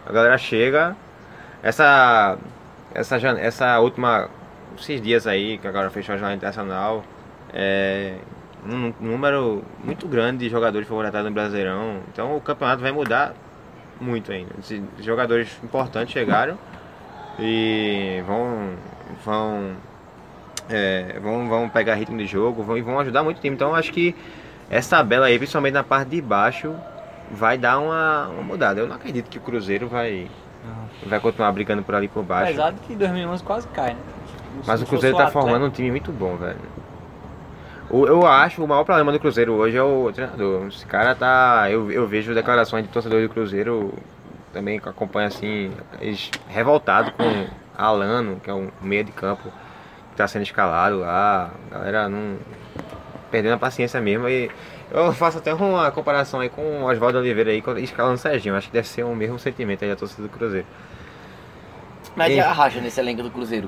A 0.06 0.12
galera 0.12 0.38
chega. 0.38 0.96
Essa. 1.62 2.38
Essa, 2.94 3.18
essa 3.18 3.80
última. 3.80 4.30
Esses 4.78 5.02
dias 5.02 5.28
aí, 5.28 5.60
que 5.60 5.68
agora 5.68 5.90
fechou 5.90 6.16
a 6.16 6.18
jornada 6.18 6.36
internacional. 6.36 7.04
É. 7.54 8.16
Um 8.66 8.94
número 9.00 9.62
muito 9.84 10.08
grande 10.08 10.46
de 10.46 10.50
jogadores 10.50 10.88
favoritados 10.88 11.28
no 11.28 11.34
Brasileirão. 11.34 12.00
Então 12.12 12.36
o 12.36 12.42
campeonato 12.42 12.82
vai 12.82 12.94
mudar 12.94 13.34
muito 14.00 14.32
ainda. 14.32 14.52
Esses 14.58 14.82
jogadores 15.00 15.60
importantes 15.64 16.14
chegaram 16.14 16.58
e 17.38 18.24
vão. 18.26 18.72
vão. 19.24 19.72
É, 20.70 21.20
vão, 21.22 21.50
vão 21.50 21.68
pegar 21.68 21.96
ritmo 21.96 22.18
de 22.18 22.26
jogo 22.26 22.64
vão, 22.64 22.78
e 22.78 22.82
vão 22.82 22.98
ajudar 23.00 23.22
muito 23.22 23.38
o 23.38 23.42
time. 23.42 23.54
Então 23.54 23.76
acho 23.76 23.92
que 23.92 24.16
essa 24.74 24.98
tabela 24.98 25.28
aí, 25.28 25.38
principalmente 25.38 25.74
na 25.74 25.84
parte 25.84 26.10
de 26.10 26.22
baixo, 26.22 26.74
vai 27.32 27.60
dar 27.60 27.80
uma, 27.80 28.28
uma 28.30 28.42
mudada. 28.42 28.80
Eu 28.80 28.88
não 28.88 28.96
acredito 28.96 29.30
que 29.30 29.38
o 29.38 29.42
Cruzeiro 29.42 29.88
vai, 29.88 30.28
não. 30.66 31.10
vai 31.10 31.20
continuar 31.20 31.52
brigando 31.52 31.84
por 31.84 31.94
ali 31.94 32.08
por 32.08 32.24
baixo. 32.24 32.54
Apesar 32.54 32.72
de 32.72 32.80
que 32.80 32.96
2011 32.96 33.44
quase 33.44 33.68
cai, 33.68 33.94
né? 33.94 34.00
Mas 34.66 34.82
o 34.82 34.86
Cruzeiro 34.86 35.16
tá 35.16 35.28
formando 35.28 35.66
um 35.66 35.70
time 35.70 35.92
muito 35.92 36.12
bom, 36.12 36.36
velho. 36.38 36.60
Eu 37.92 38.26
acho 38.26 38.64
o 38.64 38.68
maior 38.68 38.84
problema 38.84 39.12
do 39.12 39.20
Cruzeiro 39.20 39.54
hoje 39.54 39.78
é 39.78 39.84
o 39.84 40.12
treinador. 40.12 40.68
Esse 40.68 40.86
cara 40.88 41.14
tá. 41.14 41.68
Eu, 41.70 41.92
eu 41.92 42.08
vejo 42.08 42.34
declarações 42.34 42.84
de 42.84 42.90
torcedores 42.90 43.28
do 43.28 43.32
Cruzeiro 43.32 43.94
também 44.52 44.80
que 44.80 44.90
acompanha 44.90 45.28
assim, 45.28 45.72
revoltado 46.48 47.12
com 47.12 47.48
Alano, 47.78 48.40
que 48.40 48.50
é 48.50 48.54
um 48.54 48.70
meio 48.82 49.04
de 49.04 49.12
campo 49.12 49.44
que 50.10 50.16
tá 50.16 50.28
sendo 50.28 50.42
escalado 50.42 51.00
lá. 51.00 51.52
A 51.70 51.74
galera 51.74 52.10
não 52.10 52.38
perdendo 53.34 53.56
a 53.56 53.58
paciência 53.58 54.00
mesmo. 54.00 54.30
E 54.30 54.52
eu 54.92 55.12
faço 55.12 55.40
até 55.40 55.52
uma 55.52 55.90
comparação 55.90 56.40
aí 56.40 56.50
com 56.50 56.62
o 56.62 56.84
Oswaldo 56.84 57.18
Oliveira 57.18 57.50
aí, 57.50 57.64
escalando 57.78 58.14
o 58.14 58.18
Serginho. 58.20 58.56
Acho 58.56 58.68
que 58.68 58.74
deve 58.74 58.88
ser 58.88 59.02
o 59.02 59.16
mesmo 59.16 59.40
sentimento 59.40 59.84
aí 59.84 59.90
da 59.90 59.96
torcida 59.96 60.22
do 60.22 60.30
Cruzeiro. 60.30 60.68
Mas 62.16 62.32
e 62.32 62.40
a 62.40 62.54
racha 62.54 62.80
nesse 62.80 63.00
elenco 63.00 63.24
do 63.24 63.32
Cruzeiro? 63.32 63.68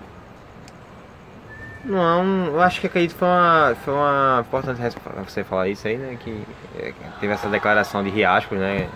Não, 1.84 2.48
eu 2.48 2.62
acho 2.62 2.80
que 2.80 2.86
acredito 2.86 3.16
foi 3.16 3.28
uma, 3.28 3.76
foi 3.84 3.94
uma 3.94 4.44
importante 4.48 4.80
você 5.28 5.44
falar 5.44 5.68
isso 5.68 5.88
aí, 5.88 5.98
né? 5.98 6.16
Que, 6.20 6.44
é, 6.78 6.94
teve 7.20 7.34
essa 7.34 7.50
declaração 7.50 8.04
de 8.04 8.12
Riascos, 8.12 8.60
né? 8.60 8.88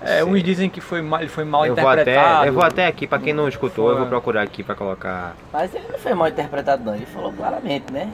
É, 0.00 0.24
uns 0.24 0.42
dizem 0.42 0.68
que 0.68 0.80
foi 0.80 1.00
mal, 1.00 1.20
ele 1.20 1.28
foi 1.28 1.44
mal 1.44 1.64
eu 1.64 1.72
interpretado. 1.72 2.04
Vou 2.04 2.38
até, 2.38 2.48
eu 2.48 2.52
vou 2.52 2.62
até 2.64 2.86
aqui, 2.86 3.06
para 3.06 3.20
quem 3.20 3.32
não 3.32 3.48
escutou, 3.48 3.86
foi... 3.86 3.94
eu 3.94 3.98
vou 3.98 4.06
procurar 4.06 4.42
aqui 4.42 4.64
para 4.64 4.74
colocar. 4.74 5.34
Mas 5.52 5.74
ele 5.74 5.86
não 5.90 5.98
foi 5.98 6.12
mal 6.12 6.28
interpretado 6.28 6.84
não, 6.84 6.94
ele 6.94 7.06
falou 7.06 7.32
claramente, 7.32 7.92
né? 7.92 8.12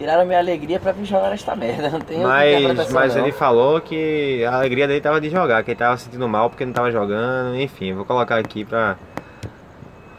Tiraram 0.00 0.24
minha 0.24 0.38
alegria 0.38 0.80
pra 0.80 0.92
vir 0.92 1.04
jogar 1.04 1.28
nesta 1.28 1.54
merda. 1.54 1.90
Não 1.90 2.00
tem 2.00 2.22
Mas, 2.22 2.90
mas 2.90 3.14
não. 3.14 3.22
ele 3.22 3.32
falou 3.32 3.82
que 3.82 4.42
a 4.46 4.54
alegria 4.54 4.88
dele 4.88 5.02
tava 5.02 5.20
de 5.20 5.28
jogar, 5.28 5.62
que 5.62 5.72
ele 5.72 5.78
tava 5.78 5.98
se 5.98 6.04
sentindo 6.04 6.26
mal 6.26 6.48
porque 6.48 6.64
não 6.64 6.72
tava 6.72 6.90
jogando, 6.90 7.54
enfim, 7.56 7.92
vou 7.92 8.06
colocar 8.06 8.38
aqui 8.38 8.64
pra, 8.64 8.96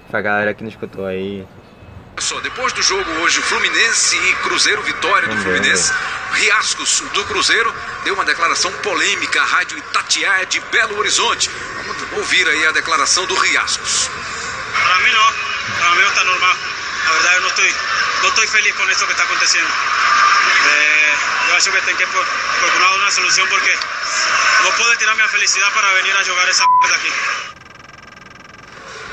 pra 0.07 0.21
galera 0.21 0.53
que 0.53 0.61
não 0.61 0.69
escutou 0.69 1.07
aí. 1.07 1.47
Só 2.19 2.39
depois 2.41 2.71
do 2.73 2.83
jogo 2.83 3.09
hoje, 3.23 3.41
Fluminense 3.41 4.15
e 4.17 4.35
Cruzeiro, 4.43 4.83
vitória 4.83 5.27
do 5.27 5.35
Fluminense. 5.38 5.91
Riascos 6.33 7.01
do 7.15 7.23
Cruzeiro 7.23 7.73
deu 8.03 8.13
uma 8.13 8.23
declaração 8.23 8.71
polêmica 8.83 9.41
à 9.41 9.45
rádio 9.45 9.79
Itatiaia 9.79 10.45
de 10.45 10.59
Belo 10.59 11.00
Horizonte. 11.00 11.50
Vamos 11.88 12.19
ouvir 12.19 12.47
aí 12.47 12.67
a 12.67 12.71
declaração 12.71 13.25
do 13.25 13.33
Riascos. 13.33 14.11
Para 14.73 15.00
mí 15.00 15.11
no, 15.11 15.79
para 15.79 15.95
no 15.95 16.01
está 16.01 16.23
normal. 16.23 16.71
La 17.05 17.12
verdad 17.12 17.31
yo 17.36 17.41
no 17.41 17.48
estoy, 17.48 17.72
no 18.22 18.27
estoy 18.29 18.48
feliz 18.48 18.74
con 18.75 18.89
esto 18.89 19.05
que 19.05 19.12
está 19.12 19.24
aconteciendo. 19.24 19.70
Eh, 19.70 21.13
yo 21.50 21.55
acho 21.55 21.72
que 21.72 21.81
tengo 21.81 21.98
que 21.98 22.05
procurar 22.05 23.00
una 23.00 23.12
solución 23.12 23.48
porque 23.50 23.72
no 24.63 24.70
puedo 24.77 24.96
tirar 24.98 25.15
mi 25.15 25.24
felicidad 25.24 25.67
para 25.74 25.91
venir 25.93 26.13
a 26.15 26.24
jugar 26.24 26.48
esa 26.50 26.63
mierda 26.67 26.98
aquí. 26.98 27.12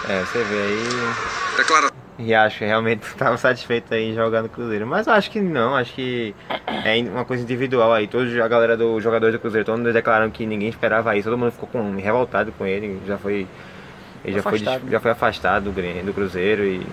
É, 0.08 0.24
você 0.24 0.42
vê 0.44 0.62
aí. 0.62 1.56
Declara 1.56 1.90
Riacho 2.18 2.64
realmente 2.64 3.06
estava 3.06 3.36
satisfeito 3.36 3.94
aí 3.94 4.14
jogando 4.14 4.44
no 4.44 4.48
Cruzeiro. 4.48 4.86
Mas 4.86 5.06
eu 5.06 5.12
acho 5.12 5.30
que 5.30 5.40
não, 5.40 5.76
acho 5.76 5.94
que 5.94 6.34
é 6.84 6.98
uma 7.10 7.24
coisa 7.24 7.42
individual 7.42 7.92
aí. 7.92 8.08
Todos 8.08 8.36
a 8.38 8.48
galera 8.48 8.76
dos 8.76 9.02
jogadores 9.02 9.34
do 9.34 9.38
Cruzeiro, 9.38 9.64
todos 9.64 9.92
declararam 9.92 10.30
que 10.30 10.44
ninguém 10.44 10.68
esperava 10.68 11.16
isso. 11.16 11.28
Todo 11.28 11.38
mundo 11.38 11.52
ficou 11.52 11.68
com, 11.68 11.96
revoltado 11.96 12.52
com 12.52 12.66
ele. 12.66 13.00
Já 13.06 13.16
foi. 13.16 13.46
Ele 14.24 14.36
já 14.36 14.42
foi, 14.42 14.58
Afastado. 14.58 14.90
já 14.90 15.00
foi 15.00 15.10
afastado 15.12 15.70
do, 15.70 16.04
do 16.04 16.12
Cruzeiro 16.12 16.64
e. 16.64 16.86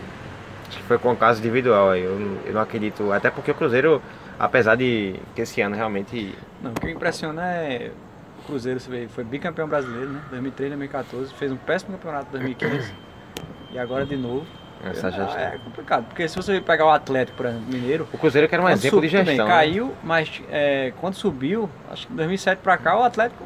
Acho 0.76 0.82
que 0.84 0.88
foi 0.88 0.98
com 0.98 1.12
um 1.12 1.16
caso 1.16 1.40
individual 1.40 1.92
aí. 1.92 2.04
Eu, 2.04 2.20
não- 2.20 2.38
eu 2.46 2.54
não 2.54 2.62
acredito. 2.62 3.12
Até 3.12 3.30
porque 3.32 3.52
o 3.52 3.56
Cruzeiro, 3.56 4.02
apesar 4.38 4.76
de 4.76 5.16
que 5.34 5.42
esse 5.42 5.62
ano 5.62 5.76
realmente. 5.76 6.36
Não, 6.62 6.72
o 6.72 6.74
que 6.74 6.86
me 6.86 6.92
impressiona 6.94 7.44
é 7.46 7.92
o 8.40 8.44
Cruzeiro, 8.46 8.80
você 8.80 8.90
vê, 8.90 9.08
foi 9.08 9.24
bicampeão 9.24 9.68
brasileiro, 9.68 10.10
né? 10.10 10.22
2013, 10.30 10.70
2014, 10.76 11.34
fez 11.34 11.52
um 11.52 11.56
péssimo 11.58 11.94
campeonato 11.98 12.28
em 12.28 12.32
2015 12.32 12.94
e 13.72 13.80
agora 13.80 14.06
de 14.06 14.18
novo. 14.18 14.46
Essa 14.84 15.10
gestão. 15.10 15.40
É 15.40 15.58
complicado, 15.64 16.06
porque 16.06 16.28
se 16.28 16.36
você 16.36 16.62
pegar 16.62 16.86
o 16.86 16.90
Atlético, 16.92 17.38
por 17.38 17.46
exemplo, 17.48 17.66
Mineiro, 17.74 18.08
O 18.14 18.18
Cruzeiro 18.20 18.48
que 18.48 18.54
era 18.54 18.64
um 18.64 18.70
exemplo 18.70 19.02
de 19.02 19.08
gestão. 19.08 19.26
Bem, 19.36 19.38
né? 19.38 19.46
caiu, 19.52 19.94
mas 20.04 20.44
é, 20.52 20.94
quando 21.02 21.16
subiu, 21.16 21.68
acho 21.90 22.06
que 22.06 22.14
em 22.14 22.16
2007 22.18 22.60
pra 22.62 22.78
cá, 22.78 22.96
o 23.00 23.04
Atlético 23.04 23.44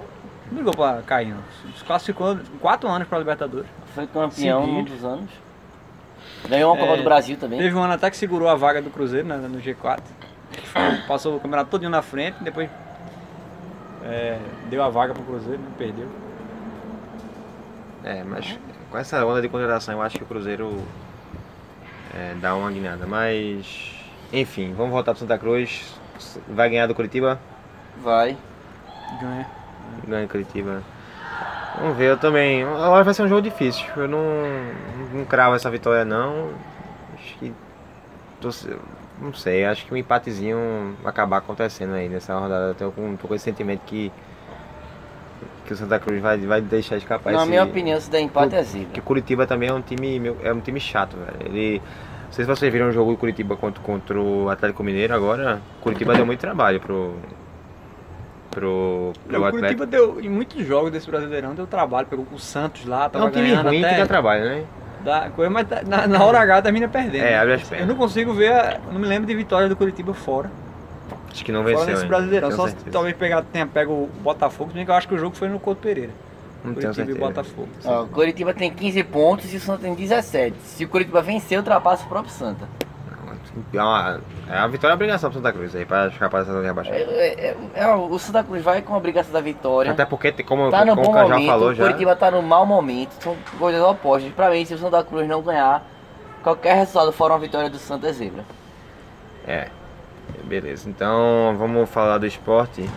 não 0.48 0.55
brigou 0.55 0.74
pra 0.74 1.01
cair, 1.05 1.29
não. 1.29 1.41
Se 1.77 1.83
classificou 1.86 2.33
em 2.33 2.57
quatro 2.59 2.89
anos 2.89 3.07
pra 3.07 3.17
Libertadores. 3.19 3.69
Foi 3.95 4.05
campeão 4.07 4.31
Seguido. 4.31 4.67
num 4.67 4.83
dos 4.83 5.05
anos. 5.05 5.29
Ganhou 6.48 6.72
uma 6.74 6.79
Copa 6.79 6.93
É, 6.93 6.98
do 6.98 7.03
Brasil 7.03 7.38
também. 7.38 7.60
Teve 7.60 7.75
um 7.75 7.84
ano 7.84 7.93
até 7.93 8.10
que 8.10 8.17
segurou 8.17 8.48
a 8.48 8.55
vaga 8.55 8.81
do 8.81 8.89
Cruzeiro 8.89 9.27
né, 9.27 9.38
no 9.38 9.60
G4. 9.60 10.00
Passou 11.08 11.36
o 11.36 11.39
campeonato 11.39 11.69
todinho 11.69 11.91
na 11.91 12.01
frente, 12.01 12.43
depois 12.43 12.69
é, 14.03 14.39
deu 14.69 14.81
a 14.84 14.89
vaga 14.89 15.13
pro 15.13 15.24
Cruzeiro, 15.24 15.60
né, 15.62 15.69
perdeu. 15.77 16.08
É, 18.03 18.24
mas 18.24 18.58
com 18.89 18.98
essa 18.98 19.24
onda 19.25 19.41
de 19.41 19.50
contratação 19.50 19.93
eu 19.96 20.01
acho 20.01 20.17
que 20.17 20.24
o 20.24 20.27
Cruzeiro 20.27 20.81
é, 22.15 22.34
dá 22.41 22.55
uma 22.55 22.72
guinada. 22.72 23.05
Mas, 23.05 23.93
enfim, 24.31 24.74
vamos 24.74 24.91
voltar 24.91 25.12
pro 25.12 25.19
Santa 25.19 25.38
Cruz. 25.38 25.93
Vai 26.48 26.70
ganhar 26.70 26.87
do 26.87 26.96
Curitiba? 26.96 27.40
Vai. 28.01 28.37
Ganha. 29.22 29.48
Ganha 30.07 30.27
Curitiba. 30.27 30.81
Vamos 31.79 31.98
ver, 31.98 32.11
eu 32.11 32.18
também. 32.18 32.64
Agora 32.64 33.03
vai 33.03 33.14
ser 33.14 33.24
um 33.24 33.27
jogo 33.27 33.42
difícil. 33.42 33.85
Eu 33.96 34.07
não, 34.07 34.20
não 35.13 35.25
cravo 35.25 35.55
essa 35.55 35.69
vitória 35.69 36.03
não. 36.05 36.50
Acho 37.15 37.37
que. 37.37 37.53
tô- 38.41 38.50
não 39.22 39.33
sei, 39.33 39.65
acho 39.65 39.85
que 39.85 39.93
um 39.93 39.98
empatezinho 39.98 40.95
vai 41.03 41.09
acabar 41.11 41.37
acontecendo 41.37 41.93
aí 41.93 42.07
nessa 42.07 42.33
rodada. 42.39 42.67
Eu 42.69 42.75
tô 42.75 42.91
com, 42.91 43.15
tô 43.17 43.27
com 43.27 43.35
esse 43.35 43.43
sentimento 43.45 43.81
que. 43.85 44.11
Que 45.65 45.74
o 45.74 45.75
Santa 45.77 46.00
Cruz 46.00 46.19
vai, 46.22 46.37
vai 46.39 46.61
deixar 46.61 46.98
escapar 46.98 47.31
Na 47.31 47.39
esse, 47.41 47.50
minha 47.50 47.63
opinião, 47.63 48.00
se 48.01 48.09
der 48.09 48.22
empate 48.22 48.55
é 48.55 48.63
zebra. 48.63 48.87
que 48.91 49.00
o 49.00 49.03
Curitiba 49.03 49.45
também 49.45 49.69
é 49.69 49.74
um 49.74 49.81
time 49.81 50.19
meu- 50.19 50.37
é 50.41 50.51
um 50.51 50.59
time 50.59 50.79
chato, 50.79 51.15
velho. 51.15 51.37
Ele 51.45 51.79
não 52.25 52.31
sei 52.31 52.43
se 52.45 52.50
vocês 52.50 52.72
viram 52.74 52.87
o 52.89 52.91
jogo 52.91 53.11
do 53.11 53.17
Curitiba 53.17 53.55
contra, 53.55 53.81
contra 53.83 54.19
o 54.19 54.50
Atlético 54.50 54.83
Mineiro 54.83 55.13
agora. 55.13 55.61
Curitiba 55.81 56.15
deu 56.15 56.25
muito 56.25 56.39
trabalho 56.39 56.79
pro 56.79 57.13
pro, 58.51 59.13
pro 59.27 59.41
o 59.41 59.45
Atlético. 59.45 59.51
Curitiba 59.59 59.85
deu, 59.85 60.19
em 60.19 60.29
muitos 60.29 60.65
jogos 60.65 60.91
desse 60.91 61.09
Brasileirão, 61.09 61.53
deu 61.53 61.67
trabalho. 61.67 62.07
Pegou 62.07 62.25
o 62.31 62.39
Santos 62.39 62.85
lá, 62.85 63.05
É 63.05 63.09
tava 63.09 63.25
um 63.25 63.29
time 63.31 63.53
ruim 63.53 63.79
até, 63.83 63.93
que 63.95 64.00
dá 64.01 64.07
trabalho, 64.07 64.43
né? 64.45 64.63
Dá 65.03 65.29
coisa, 65.29 65.50
mas 65.50 65.68
tá- 65.68 65.81
na, 65.85 66.07
na 66.07 66.24
hora 66.24 66.40
H 66.40 66.62
termina 66.64 66.88
perdendo. 66.88 67.24
É, 67.24 67.38
abre 67.38 67.53
as 67.53 67.62
Eu 67.64 67.68
pernas. 67.68 67.88
não 67.88 67.96
consigo 67.96 68.33
ver, 68.33 68.51
a- 68.53 68.79
não 68.92 69.00
me 69.00 69.07
lembro 69.07 69.27
de 69.27 69.35
vitória 69.35 69.68
do 69.70 69.75
Curitiba 69.75 70.14
fora. 70.14 70.50
Acho 71.31 71.46
que 71.46 71.51
não 71.51 71.62
fora 71.64 71.75
venceu 71.75 71.88
nesse 71.92 72.03
ainda. 72.03 72.16
Brasileirão. 72.16 72.48
tenho 72.50 72.57
Só 72.62 72.66
se 72.68 72.72
certeza. 72.74 72.92
talvez 72.92 73.16
pegar, 73.16 73.44
tenha 73.44 73.66
pego 73.68 73.92
o 73.94 74.09
Botafogo, 74.22 74.72
que 74.72 74.79
eu 74.83 74.94
acho 74.94 75.07
que 75.07 75.14
o 75.16 75.18
jogo 75.18 75.35
foi 75.35 75.48
no 75.48 75.59
Couto 75.59 75.81
Pereira. 75.81 76.12
Não 76.64 76.74
Curitiba 76.74 77.12
e. 77.12 77.14
Botafogo. 77.20 77.70
Ó, 77.85 78.03
o 78.03 78.07
Curitiba 78.07 78.53
tem 78.53 78.70
15 78.72 79.01
pontos 79.03 79.53
e 79.53 79.57
o 79.57 79.59
Santa 79.62 79.83
tem 79.83 79.94
17. 79.94 80.55
Se 80.64 80.83
o 80.83 80.90
Curitiba 80.90 81.22
vencer, 81.22 81.57
ultrapassa 81.57 82.03
o 82.05 82.09
próprio 82.09 82.33
Santa. 82.33 82.68
É 83.74 83.81
uma, 83.81 84.22
é 84.50 84.57
uma 84.59 84.67
vitória 84.69 84.93
obrigação 84.93 85.29
pro 85.29 85.39
Santa 85.39 85.53
Cruz 85.53 85.75
aí, 85.75 85.85
pra 85.85 86.07
escapar 86.07 86.39
dessa 86.39 86.51
zona 86.51 86.61
de 86.61 86.67
É, 86.67 86.69
rebaixamento. 86.69 87.11
é, 87.11 87.27
é, 87.27 87.55
é, 87.75 87.95
o 87.95 88.17
Santa 88.19 88.43
Cruz 88.43 88.63
vai 88.63 88.81
com 88.81 88.93
a 88.93 88.98
obrigação 88.98 89.31
da 89.33 89.41
vitória. 89.41 89.91
Até 89.91 90.05
porque, 90.05 90.31
como, 90.43 90.69
Tá 90.69 90.79
como 90.85 90.95
bom 90.95 91.09
o 91.09 91.13
Cajal 91.13 91.29
momento, 91.29 91.48
falou 91.48 91.69
o 91.69 91.74
já. 91.75 91.83
Curitiba 91.85 92.15
tá 92.15 92.31
no 92.31 92.41
mau 92.41 92.65
momento. 92.65 93.11
São 93.22 93.35
coisas 93.57 93.81
opostas. 93.81 94.31
Pra 94.33 94.50
mim, 94.50 94.65
se 94.65 94.74
o 94.74 94.77
Santa 94.77 95.03
Cruz 95.03 95.27
não 95.27 95.41
ganhar, 95.41 95.83
qualquer 96.43 96.75
resultado 96.75 97.11
fora 97.11 97.33
uma 97.33 97.39
vitória 97.39 97.69
do 97.69 97.77
Santa 97.77 98.07
é 98.07 98.13
zebra. 98.13 98.43
É, 99.48 99.67
beleza. 100.43 100.89
Então 100.89 101.55
vamos 101.57 101.89
falar 101.89 102.17
do 102.17 102.25
esporte. 102.25 102.87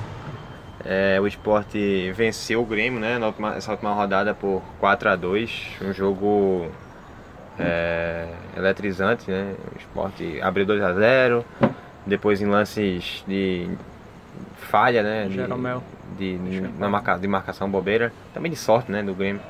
É, 0.85 1.19
o 1.21 1.27
esporte 1.29 2.11
venceu 2.13 2.61
o 2.61 2.67
Grêmio, 2.67 2.99
né? 2.99 3.17
Na 3.19 3.27
última, 3.27 3.55
essa 3.55 3.71
última 3.71 3.93
rodada 3.93 4.35
por 4.35 4.61
4 4.81 5.11
a 5.11 5.17
2 5.17 5.77
Um 5.81 5.93
jogo 5.93 6.67
é, 7.59 8.29
eletrizante, 8.57 9.31
né? 9.31 9.55
O 9.75 9.79
esporte 9.79 10.41
abriu 10.41 10.65
2 10.67 10.83
a 10.83 10.93
0 10.95 11.45
Depois 12.07 12.41
em 12.41 12.47
lances 12.47 13.25
de 13.27 13.69
falha, 14.57 15.03
né? 15.03 15.27
De, 15.29 15.35
Jeromel. 15.35 15.83
de, 16.19 16.39
na 16.79 16.89
marca, 16.89 17.17
de 17.19 17.29
marcação 17.29 17.71
bobeira. 17.71 18.13
Também 18.35 18.51
de 18.51 18.57
sorte, 18.59 18.91
né? 18.91 19.03
Do 19.03 19.15
Grêmio. 19.15 19.41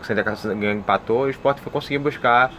O 0.00 0.04
Santa 0.04 0.22
Cruz 0.22 0.44
empatou 0.44 1.26
e 1.26 1.28
o 1.28 1.30
esporte 1.30 1.60
foi 1.60 1.72
conseguir 1.72 1.98
buscar 1.98 2.52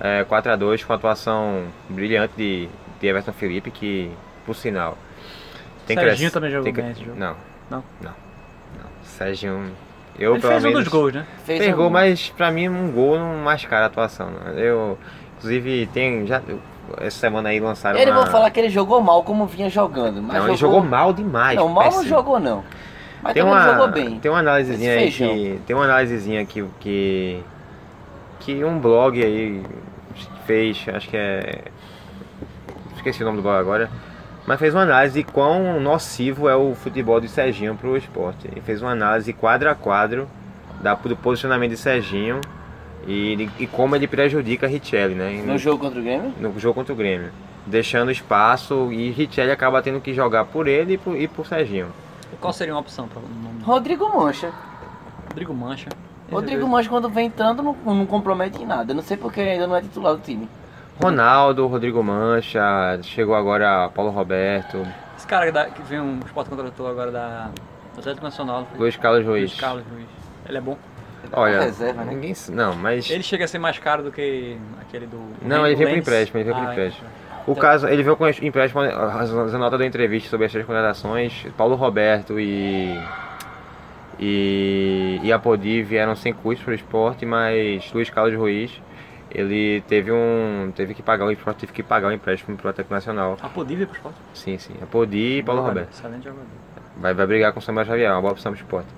é, 0.00 0.24
4 0.24 0.52
a 0.52 0.56
2 0.56 0.84
com 0.84 0.92
a 0.92 0.96
atuação 0.96 1.64
brilhante 1.90 2.32
de, 2.36 2.68
de 3.00 3.06
Everton 3.06 3.32
Felipe, 3.32 3.70
que, 3.70 4.10
por 4.46 4.54
sinal, 4.54 4.96
tem 5.86 5.96
Serginho 5.96 6.16
cresce- 6.16 6.32
também 6.32 6.50
jogou 6.50 6.64
tem 6.64 6.72
bem 6.72 6.90
esse 6.92 7.04
jogo. 7.04 7.18
Não. 7.18 7.36
Não? 7.68 7.84
Não. 8.00 8.10
não. 8.78 8.86
Serginho. 9.02 9.70
Eu, 10.18 10.32
Ele 10.32 10.40
pelo 10.40 10.52
fez 10.52 10.64
um 10.64 10.68
menos, 10.68 10.84
dos 10.84 10.92
gols, 10.92 11.12
né? 11.12 11.26
Fez 11.44 11.60
Pegou, 11.60 11.86
um- 11.86 11.90
mas 11.90 12.28
pra 12.36 12.50
mim 12.50 12.68
um 12.68 12.90
gol 12.90 13.18
não 13.18 13.36
mascara 13.36 13.84
a 13.84 13.86
atuação. 13.86 14.30
Não. 14.30 14.52
Eu, 14.52 14.98
inclusive, 15.36 15.88
tem. 15.92 16.26
Já, 16.26 16.42
essa 16.98 17.18
semana 17.18 17.50
aí 17.50 17.60
lançaram. 17.60 17.98
Ele 17.98 18.10
uma... 18.10 18.22
vou 18.22 18.30
falar 18.30 18.50
que 18.50 18.58
ele 18.58 18.68
jogou 18.70 19.00
mal 19.00 19.22
como 19.22 19.46
vinha 19.46 19.70
jogando. 19.70 20.20
Mas 20.22 20.38
Não, 20.38 20.48
ele 20.48 20.56
jogou 20.56 20.82
mal 20.82 21.12
demais. 21.12 21.56
Não, 21.56 21.68
mal 21.68 21.84
não 21.84 21.90
péssimo. 21.90 22.08
jogou 22.08 22.40
não. 22.40 22.64
Mas 23.22 23.34
tem 23.34 23.42
uma, 23.42 23.62
jogou 23.62 23.88
bem. 23.88 24.18
Tem 24.18 24.30
uma 24.30 24.40
análisezinha 24.40 24.92
aí 24.92 25.10
que. 25.10 25.60
Tem 25.66 25.76
uma 25.76 25.84
análisezinha 25.84 26.44
que, 26.44 26.64
que. 26.80 27.42
Que 28.40 28.64
um 28.64 28.78
blog 28.78 29.22
aí 29.22 29.62
fez, 30.46 30.84
acho 30.92 31.08
que 31.08 31.16
é. 31.16 31.64
Esqueci 32.96 33.22
o 33.22 33.26
nome 33.26 33.36
do 33.38 33.42
blog 33.42 33.58
agora. 33.58 33.90
Mas 34.48 34.58
fez 34.58 34.72
uma 34.72 34.80
análise 34.80 35.22
de 35.22 35.30
quão 35.30 35.78
nocivo 35.78 36.48
é 36.48 36.56
o 36.56 36.74
futebol 36.74 37.20
de 37.20 37.28
Serginho 37.28 37.74
pro 37.74 37.98
esporte. 37.98 38.48
Ele 38.50 38.62
fez 38.62 38.80
uma 38.80 38.92
análise 38.92 39.30
quadro 39.34 39.68
a 39.68 39.74
quadro 39.74 40.26
da, 40.80 40.94
do 40.94 41.14
posicionamento 41.14 41.72
de 41.72 41.76
Serginho 41.76 42.40
e, 43.06 43.46
e 43.58 43.66
como 43.66 43.94
ele 43.94 44.06
prejudica 44.08 44.66
Richelli, 44.66 45.14
né? 45.14 45.42
No 45.44 45.58
jogo 45.58 45.84
contra 45.84 46.00
o 46.00 46.02
Grêmio? 46.02 46.32
no 46.40 46.58
jogo 46.58 46.72
contra 46.72 46.94
o 46.94 46.96
Grêmio. 46.96 47.30
Deixando 47.66 48.10
espaço 48.10 48.90
e 48.90 49.10
Richelli 49.10 49.50
acaba 49.50 49.82
tendo 49.82 50.00
que 50.00 50.14
jogar 50.14 50.46
por 50.46 50.66
ele 50.66 50.94
e 50.94 50.96
por, 50.96 51.14
e 51.14 51.28
por 51.28 51.46
Serginho. 51.46 51.88
E 52.32 52.36
qual 52.36 52.54
seria 52.54 52.72
uma 52.72 52.80
opção 52.80 53.06
para 53.06 53.18
o 53.18 53.28
nome? 53.28 53.62
Rodrigo 53.62 54.08
Mancha. 54.08 54.50
Rodrigo 55.28 55.52
Mancha. 55.52 55.90
Rodrigo 56.32 56.66
Mancha 56.66 56.88
quando 56.88 57.10
vem 57.10 57.26
entrando 57.26 57.62
não, 57.62 57.76
não 57.84 58.06
compromete 58.06 58.62
em 58.62 58.64
nada. 58.64 58.92
Eu 58.92 58.96
Não 58.96 59.02
sei 59.02 59.18
porque 59.18 59.40
ele 59.40 59.50
ainda 59.50 59.66
não 59.66 59.76
é 59.76 59.82
titular 59.82 60.14
do 60.14 60.22
time. 60.22 60.48
Ronaldo, 61.00 61.66
Rodrigo 61.66 62.02
Mancha, 62.02 62.98
chegou 63.02 63.34
agora 63.34 63.88
Paulo 63.94 64.10
Roberto, 64.10 64.86
Esse 65.16 65.26
cara 65.26 65.50
da- 65.52 65.66
que 65.66 65.82
vem 65.82 66.00
um 66.00 66.18
esporte 66.24 66.50
contratou 66.50 66.88
agora 66.88 67.10
da 67.10 67.50
Atlético 67.96 68.24
Nacional. 68.24 68.66
Luiz 68.76 68.96
Carlos 68.96 69.24
Ruiz. 69.24 69.50
Luiz 69.50 69.60
Carlos 69.60 69.84
Ruiz. 69.92 70.06
Ele 70.48 70.58
é 70.58 70.60
bom. 70.60 70.76
Olha, 71.32 71.60
Reserva, 71.60 72.04
né? 72.04 72.14
ninguém, 72.14 72.32
não, 72.50 72.74
mas 72.74 73.10
Ele 73.10 73.22
chega 73.22 73.44
a 73.44 73.48
ser 73.48 73.58
mais 73.58 73.78
caro 73.78 74.02
do 74.02 74.10
que 74.10 74.56
aquele 74.80 75.06
do. 75.06 75.20
Não, 75.42 75.66
ele 75.66 75.74
veio 75.76 75.88
pro 75.88 75.96
Lens. 75.96 76.06
empréstimo, 76.08 76.38
ele 76.40 76.44
veio 76.44 76.56
pro 76.56 76.68
Ah, 76.68 76.72
empréstimo. 76.72 77.08
o 77.46 77.54
caso, 77.56 77.86
ele 77.88 78.02
veio 78.02 78.16
com 78.16 78.26
empréstimo, 78.28 78.80
a 78.82 79.24
Zanota 79.26 79.76
deu 79.76 79.86
entrevista 79.86 80.30
sobre 80.30 80.46
as 80.46 80.52
três 80.52 80.64
contratações, 80.66 81.46
Paulo 81.56 81.74
Roberto 81.74 82.38
e 82.40 82.98
e, 84.20 85.20
e 85.22 85.32
Apodi 85.32 85.80
vieram 85.82 86.16
sem 86.16 86.32
custo 86.32 86.64
para 86.64 86.72
o 86.72 86.74
esporte, 86.74 87.24
mas 87.26 87.92
Luiz 87.92 88.10
Carlos 88.10 88.34
Ruiz 88.34 88.72
ele 89.30 89.82
teve 89.82 90.10
um. 90.10 90.72
teve 90.74 90.94
que 90.94 91.02
pagar 91.02 91.26
o 91.26 91.30
esporte 91.30 91.60
teve 91.60 91.72
que 91.72 91.82
pagar 91.82 92.08
o 92.08 92.12
empréstimo 92.12 92.56
pro 92.56 92.70
Atlético 92.70 92.94
Nacional. 92.94 93.36
Apodível 93.42 93.86
pro 93.86 93.96
esporte. 93.96 94.18
Sim, 94.34 94.58
sim. 94.58 94.74
Apodi 94.82 95.38
e 95.38 95.42
Paulo 95.42 95.60
Jogador, 95.60 95.80
Roberto. 95.80 95.94
Excelente 95.94 96.24
jogador. 96.24 96.46
Vai, 96.96 97.14
vai 97.14 97.26
brigar 97.26 97.52
com 97.52 97.60
o 97.60 97.62
Samuel 97.62 97.86
Xavier, 97.86 98.10
uma 98.10 98.20
boa 98.20 98.32
opção 98.32 98.52
pro 98.52 98.60
esporte. 98.60 98.88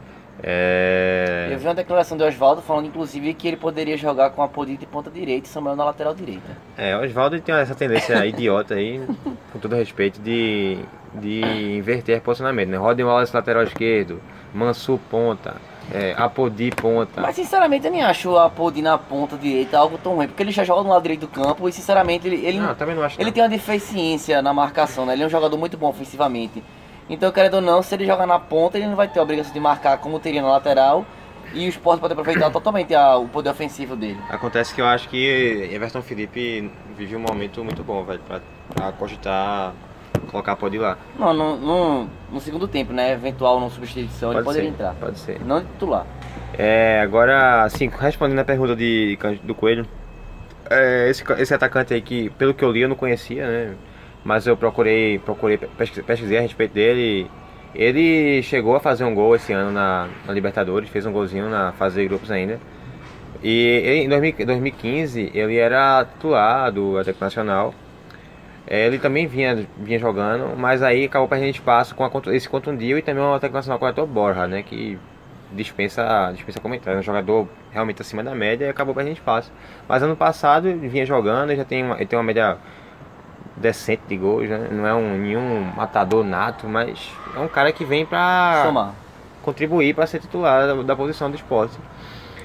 É. 0.43 1.49
Eu 1.53 1.59
vi 1.59 1.66
uma 1.66 1.75
declaração 1.75 2.16
do 2.16 2.25
Oswaldo 2.25 2.62
falando, 2.62 2.87
inclusive, 2.87 3.35
que 3.35 3.47
ele 3.47 3.57
poderia 3.57 3.97
jogar 3.97 4.31
com 4.31 4.43
a 4.43 4.49
Podida 4.49 4.79
de 4.79 4.87
ponta 4.87 5.11
direita 5.11 5.47
e 5.47 5.51
Samuel 5.51 5.77
na 5.77 5.85
lateral 5.85 6.14
direita. 6.14 6.57
É, 6.79 6.97
o 6.97 7.03
Oswaldo 7.03 7.38
tem 7.40 7.55
essa 7.55 7.75
tendência 7.75 8.25
idiota 8.25 8.75
aí, 8.75 9.05
com 9.53 9.59
todo 9.59 9.75
respeito, 9.75 10.21
de, 10.21 10.79
de 11.14 11.40
inverter 11.77 12.23
posicionamento, 12.23 12.71
né? 12.71 12.79
Rodem 12.79 13.05
Wallace 13.05 13.35
lateral 13.35 13.64
esquerdo, 13.64 14.21
Mansu 14.55 14.99
ponta, 15.11 15.57
é, 15.92 16.14
Apodi 16.16 16.70
ponta. 16.70 17.20
Mas, 17.20 17.37
sinceramente, 17.37 17.87
eu 17.87 17.92
nem 17.92 18.03
acho 18.03 18.37
a 18.37 18.48
Podida 18.48 18.90
na 18.90 18.98
ponta 18.98 19.37
direita 19.37 19.79
algo 19.79 19.98
tão 19.98 20.14
ruim, 20.16 20.26
porque 20.29 20.42
ele 20.42 20.50
já 20.53 20.64
joga 20.64 20.83
no 20.83 20.90
lado 20.90 21.03
direito 21.03 21.20
do 21.22 21.29
campo 21.29 21.68
e, 21.68 21.72
sinceramente, 21.72 22.26
ele, 22.26 22.44
ele, 22.46 22.59
Não, 22.61 22.74
também 22.74 22.94
não 22.94 23.03
acho 23.03 23.20
ele 23.20 23.33
tem 23.33 23.42
uma 23.42 23.48
deficiência 23.48 24.40
na 24.42 24.53
marcação, 24.53 25.05
né? 25.07 25.12
Ele 25.14 25.22
é 25.22 25.26
um 25.26 25.31
jogador 25.31 25.57
muito 25.57 25.76
bom 25.76 25.88
ofensivamente. 25.88 26.62
Então, 27.09 27.31
querendo 27.33 27.55
ou 27.55 27.61
não, 27.61 27.83
se 27.83 27.94
ele 27.94 28.07
jogar 28.07 28.26
na 28.26 28.38
ponta, 28.38 28.79
ele 28.79 28.87
não 28.87 28.94
vai 28.96 29.09
ter 29.09 29.18
a 29.18 29.22
obrigação 29.22 29.53
de 29.53 29.59
marcar 29.61 29.98
como 29.98 30.18
teria 30.20 30.40
na 30.42 30.48
lateral. 30.48 31.05
E 31.53 31.66
o 31.66 31.68
Sport 31.68 31.98
pode 32.00 32.12
aproveitar 32.12 32.48
totalmente 32.53 32.94
a- 32.94 33.16
o 33.16 33.26
poder 33.26 33.50
ofensivo 33.50 33.96
dele. 33.96 34.18
Acontece 34.29 34.72
que 34.72 34.81
eu 34.81 34.87
acho 34.87 35.09
que 35.09 35.68
Everton 35.72 36.00
Felipe 36.03 36.70
vive 36.96 37.16
um 37.16 37.20
momento 37.20 37.64
muito 37.64 37.83
bom, 37.83 38.05
velho, 38.05 38.20
pra, 38.20 38.40
pra 38.72 38.92
cogitar 38.92 39.72
colocar 40.31 40.53
Apodi 40.53 40.79
lá. 40.79 40.96
Não, 41.18 41.33
no, 41.33 41.57
no, 41.57 42.09
no 42.33 42.40
segundo 42.40 42.68
tempo, 42.68 42.92
né? 42.92 43.12
Eventual 43.12 43.61
não 43.61 43.70
substituição, 43.70 44.31
ele 44.31 44.42
Pode 44.42 44.44
poderia 44.46 44.68
ser, 44.68 44.75
entrar. 44.75 44.94
pode 44.94 45.18
ser. 45.18 45.40
Não 45.44 45.61
titular. 45.61 46.07
É, 46.57 47.01
agora, 47.01 47.64
assim, 47.64 47.88
respondendo 47.88 48.38
a 48.38 48.44
pergunta 48.44 48.77
de, 48.77 49.18
do 49.42 49.55
Coelho, 49.55 49.87
é, 50.68 51.09
esse, 51.11 51.25
esse 51.38 51.55
atacante 51.55 51.92
aí 51.92 52.01
que, 52.01 52.31
pelo 52.31 52.55
que 52.55 52.64
eu 52.64 52.70
li, 52.70 52.83
eu 52.83 52.88
não 52.88 52.96
conhecia, 52.96 53.46
né? 53.46 53.75
Mas 54.25 54.46
eu 54.46 54.57
procurei, 54.57 55.18
procurei 55.18 55.59
pesquisei, 55.59 56.38
a 56.38 56.40
respeito 56.42 56.75
dele. 56.75 57.31
Ele 57.75 58.42
chegou 58.42 58.77
a 58.77 58.81
fazer 58.81 59.05
um 59.05 59.14
gol 59.14 59.35
esse 59.35 59.53
ano 59.53 59.70
na, 59.70 60.09
na 60.27 60.33
Libertadores, 60.33 60.90
fez 60.90 61.07
um 61.07 61.12
golzinho 61.12 61.49
na 61.49 61.73
fase 61.73 62.01
de 62.01 62.09
grupos 62.09 62.31
ainda. 62.31 62.61
E 63.42 63.83
ele, 63.85 64.05
em 64.05 64.09
2000 64.09 64.44
2015 64.44 65.31
ele 65.33 65.57
era 65.57 66.05
titular 66.05 66.70
do 66.70 66.99
Atlético 66.99 67.25
Nacional. 67.25 67.75
É, 68.66 68.87
Ele 68.87 68.99
também 68.99 69.27
vinha, 69.27 69.66
vinha 69.77 69.99
jogando, 69.99 70.57
mas 70.57 70.83
aí 70.83 71.05
acabou 71.07 71.29
perdendo 71.29 71.51
espaço 71.51 71.94
com 71.94 72.05
a, 72.05 72.11
esse 72.35 72.49
contundiu 72.49 72.99
e 72.99 73.03
também 73.03 73.23
o 73.23 73.35
Atlético 73.35 73.57
Nacional 73.57 73.79
com 73.79 74.01
o 74.03 74.07
Borja, 74.07 74.46
né? 74.46 74.62
Que 74.62 74.99
dispensa, 75.53 76.31
dispensa 76.33 76.61
comentário. 76.61 76.99
É 76.99 77.01
um 77.01 77.03
jogador 77.03 77.49
realmente 77.73 78.01
acima 78.03 78.23
da 78.23 78.35
média 78.35 78.66
e 78.66 78.68
acabou 78.68 78.94
perdendo 78.94 79.14
espaço. 79.14 79.51
Mas 79.88 80.03
ano 80.03 80.16
passado 80.16 80.68
ele 80.68 80.88
vinha 80.88 81.05
jogando, 81.05 81.51
ele 81.51 81.57
já 81.57 81.64
tem 81.64 81.85
uma, 81.85 81.96
ele 81.96 82.07
tem 82.07 82.18
uma 82.18 82.25
média 82.25 82.59
decente 83.57 84.03
de 84.09 84.16
gols, 84.16 84.49
né? 84.49 84.68
Não 84.70 84.87
é 84.87 84.94
um, 84.94 85.18
nenhum 85.18 85.61
matador 85.77 86.25
nato, 86.25 86.66
mas 86.68 87.11
é 87.35 87.38
um 87.38 87.49
cara 87.49 87.73
que 87.73 87.85
vem 87.85 88.07
pra 88.07 88.62
Somar. 88.64 88.94
contribuir 89.42 89.94
para 89.94 90.07
ser 90.07 90.20
titular 90.20 90.66
da, 90.66 90.83
da 90.83 90.96
posição 90.96 91.31
do 91.31 91.37
esporte. 91.37 91.77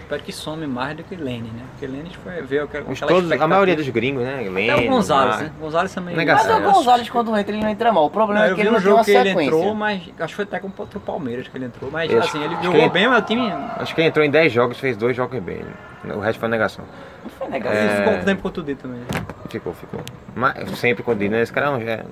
Espero 0.05 0.21
que 0.21 0.31
some 0.31 0.67
mais 0.67 0.95
do 0.95 1.03
que 1.03 1.15
Lene, 1.15 1.49
né? 1.49 1.63
Porque 1.71 1.87
Lene 1.87 2.11
foi 2.23 2.39
ver 2.43 2.63
Os 2.63 2.69
aquela 2.69 3.07
todos, 3.07 3.31
a 3.31 3.47
maioria 3.47 3.75
dos 3.75 3.89
gringos, 3.89 4.21
né? 4.23 4.35
Até 4.41 4.49
Lene, 4.51 4.87
o 4.87 4.91
Gonzalez, 4.91 5.39
né? 5.41 5.51
Gonzalez 5.59 5.93
também. 5.95 6.15
Negação. 6.15 6.59
Mas 6.59 6.69
o 6.69 6.73
Gonzalez, 6.73 7.09
quando 7.09 7.35
entra, 7.35 7.51
ele 7.55 7.63
não 7.63 7.69
entra 7.69 7.91
mal. 7.91 8.05
O 8.05 8.09
problema 8.11 8.41
Não, 8.41 8.47
é 8.47 8.51
eu 8.51 8.55
que 8.55 8.61
vi 8.61 8.67
ele 8.67 8.69
um 8.69 8.73
não 8.73 8.79
tem 8.79 8.85
jogo 8.85 8.97
uma 8.97 9.03
que 9.03 9.11
ele 9.11 9.29
sequência. 9.29 9.55
entrou, 9.57 9.73
mas 9.73 10.01
acho 10.19 10.27
que 10.27 10.35
foi 10.35 10.43
até 10.43 10.59
contra 10.59 10.97
o 10.97 11.01
Palmeiras 11.01 11.47
que 11.47 11.57
ele 11.57 11.65
entrou. 11.65 11.89
Mas 11.89 12.11
Isso. 12.11 12.19
assim, 12.19 12.37
ele 12.37 12.47
Acho 12.53 12.57
que 12.57 12.63
jogou 12.65 12.81
ele- 12.81 12.89
bem, 12.91 13.07
mas 13.07 13.17
o 13.17 13.21
time 13.25 13.51
Acho 13.77 13.95
que 13.95 14.01
ele 14.01 14.07
entrou 14.09 14.23
em 14.23 14.29
10 14.29 14.53
jogos, 14.53 14.77
fez 14.79 14.95
dois 14.95 15.15
jogos 15.17 15.39
bem. 15.41 15.63
O 16.03 16.19
resto 16.19 16.39
foi 16.39 16.49
negação. 16.49 16.85
Não 17.23 17.29
foi 17.31 17.47
ele 17.47 17.67
É. 17.67 17.95
ficou 17.97 18.13
um 18.13 18.23
tempo 18.23 18.41
contundido 18.43 18.81
também. 18.83 19.01
Ficou, 19.49 19.73
ficou. 19.73 20.01
Mas 20.35 20.69
sempre 20.77 21.01
quando 21.03 21.17
diz, 21.17 21.31
né? 21.31 21.41
Esse 21.41 21.51
cara 21.51 21.65
é 21.65 21.69
um 21.71 21.77
é 21.81 22.03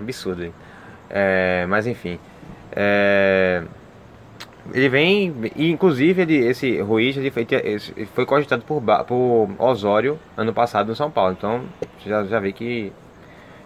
absurdo. 0.00 0.42
aí. 0.42 0.52
É, 1.08 1.64
mas 1.68 1.86
enfim. 1.86 2.18
É, 2.72 3.62
ele 4.72 4.88
vem. 4.88 5.34
E 5.54 5.70
inclusive 5.70 6.22
ele, 6.22 6.36
esse 6.36 6.80
Ruiz 6.80 7.16
ele 7.16 7.30
foi, 7.30 7.46
ele 7.50 8.06
foi 8.06 8.26
cogitado 8.26 8.62
por, 8.62 8.82
por 9.04 9.48
Osório 9.58 10.18
ano 10.36 10.52
passado 10.52 10.88
no 10.88 10.96
São 10.96 11.10
Paulo. 11.10 11.34
Então 11.36 11.64
já, 12.04 12.24
já 12.24 12.40
vi 12.40 12.52
que 12.52 12.92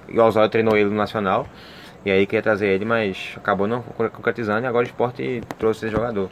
o 0.08 0.20
Osório 0.20 0.50
treinou 0.50 0.76
ele 0.76 0.90
no 0.90 0.96
Nacional. 0.96 1.46
E 2.04 2.10
aí 2.10 2.26
queria 2.26 2.42
trazer 2.42 2.68
ele, 2.68 2.84
mas 2.84 3.34
acabou 3.36 3.66
não 3.66 3.82
concretizando 3.82 4.64
e 4.64 4.66
agora 4.66 4.86
o 4.86 4.88
esporte 4.88 5.42
trouxe 5.58 5.84
esse 5.84 5.94
jogador. 5.94 6.30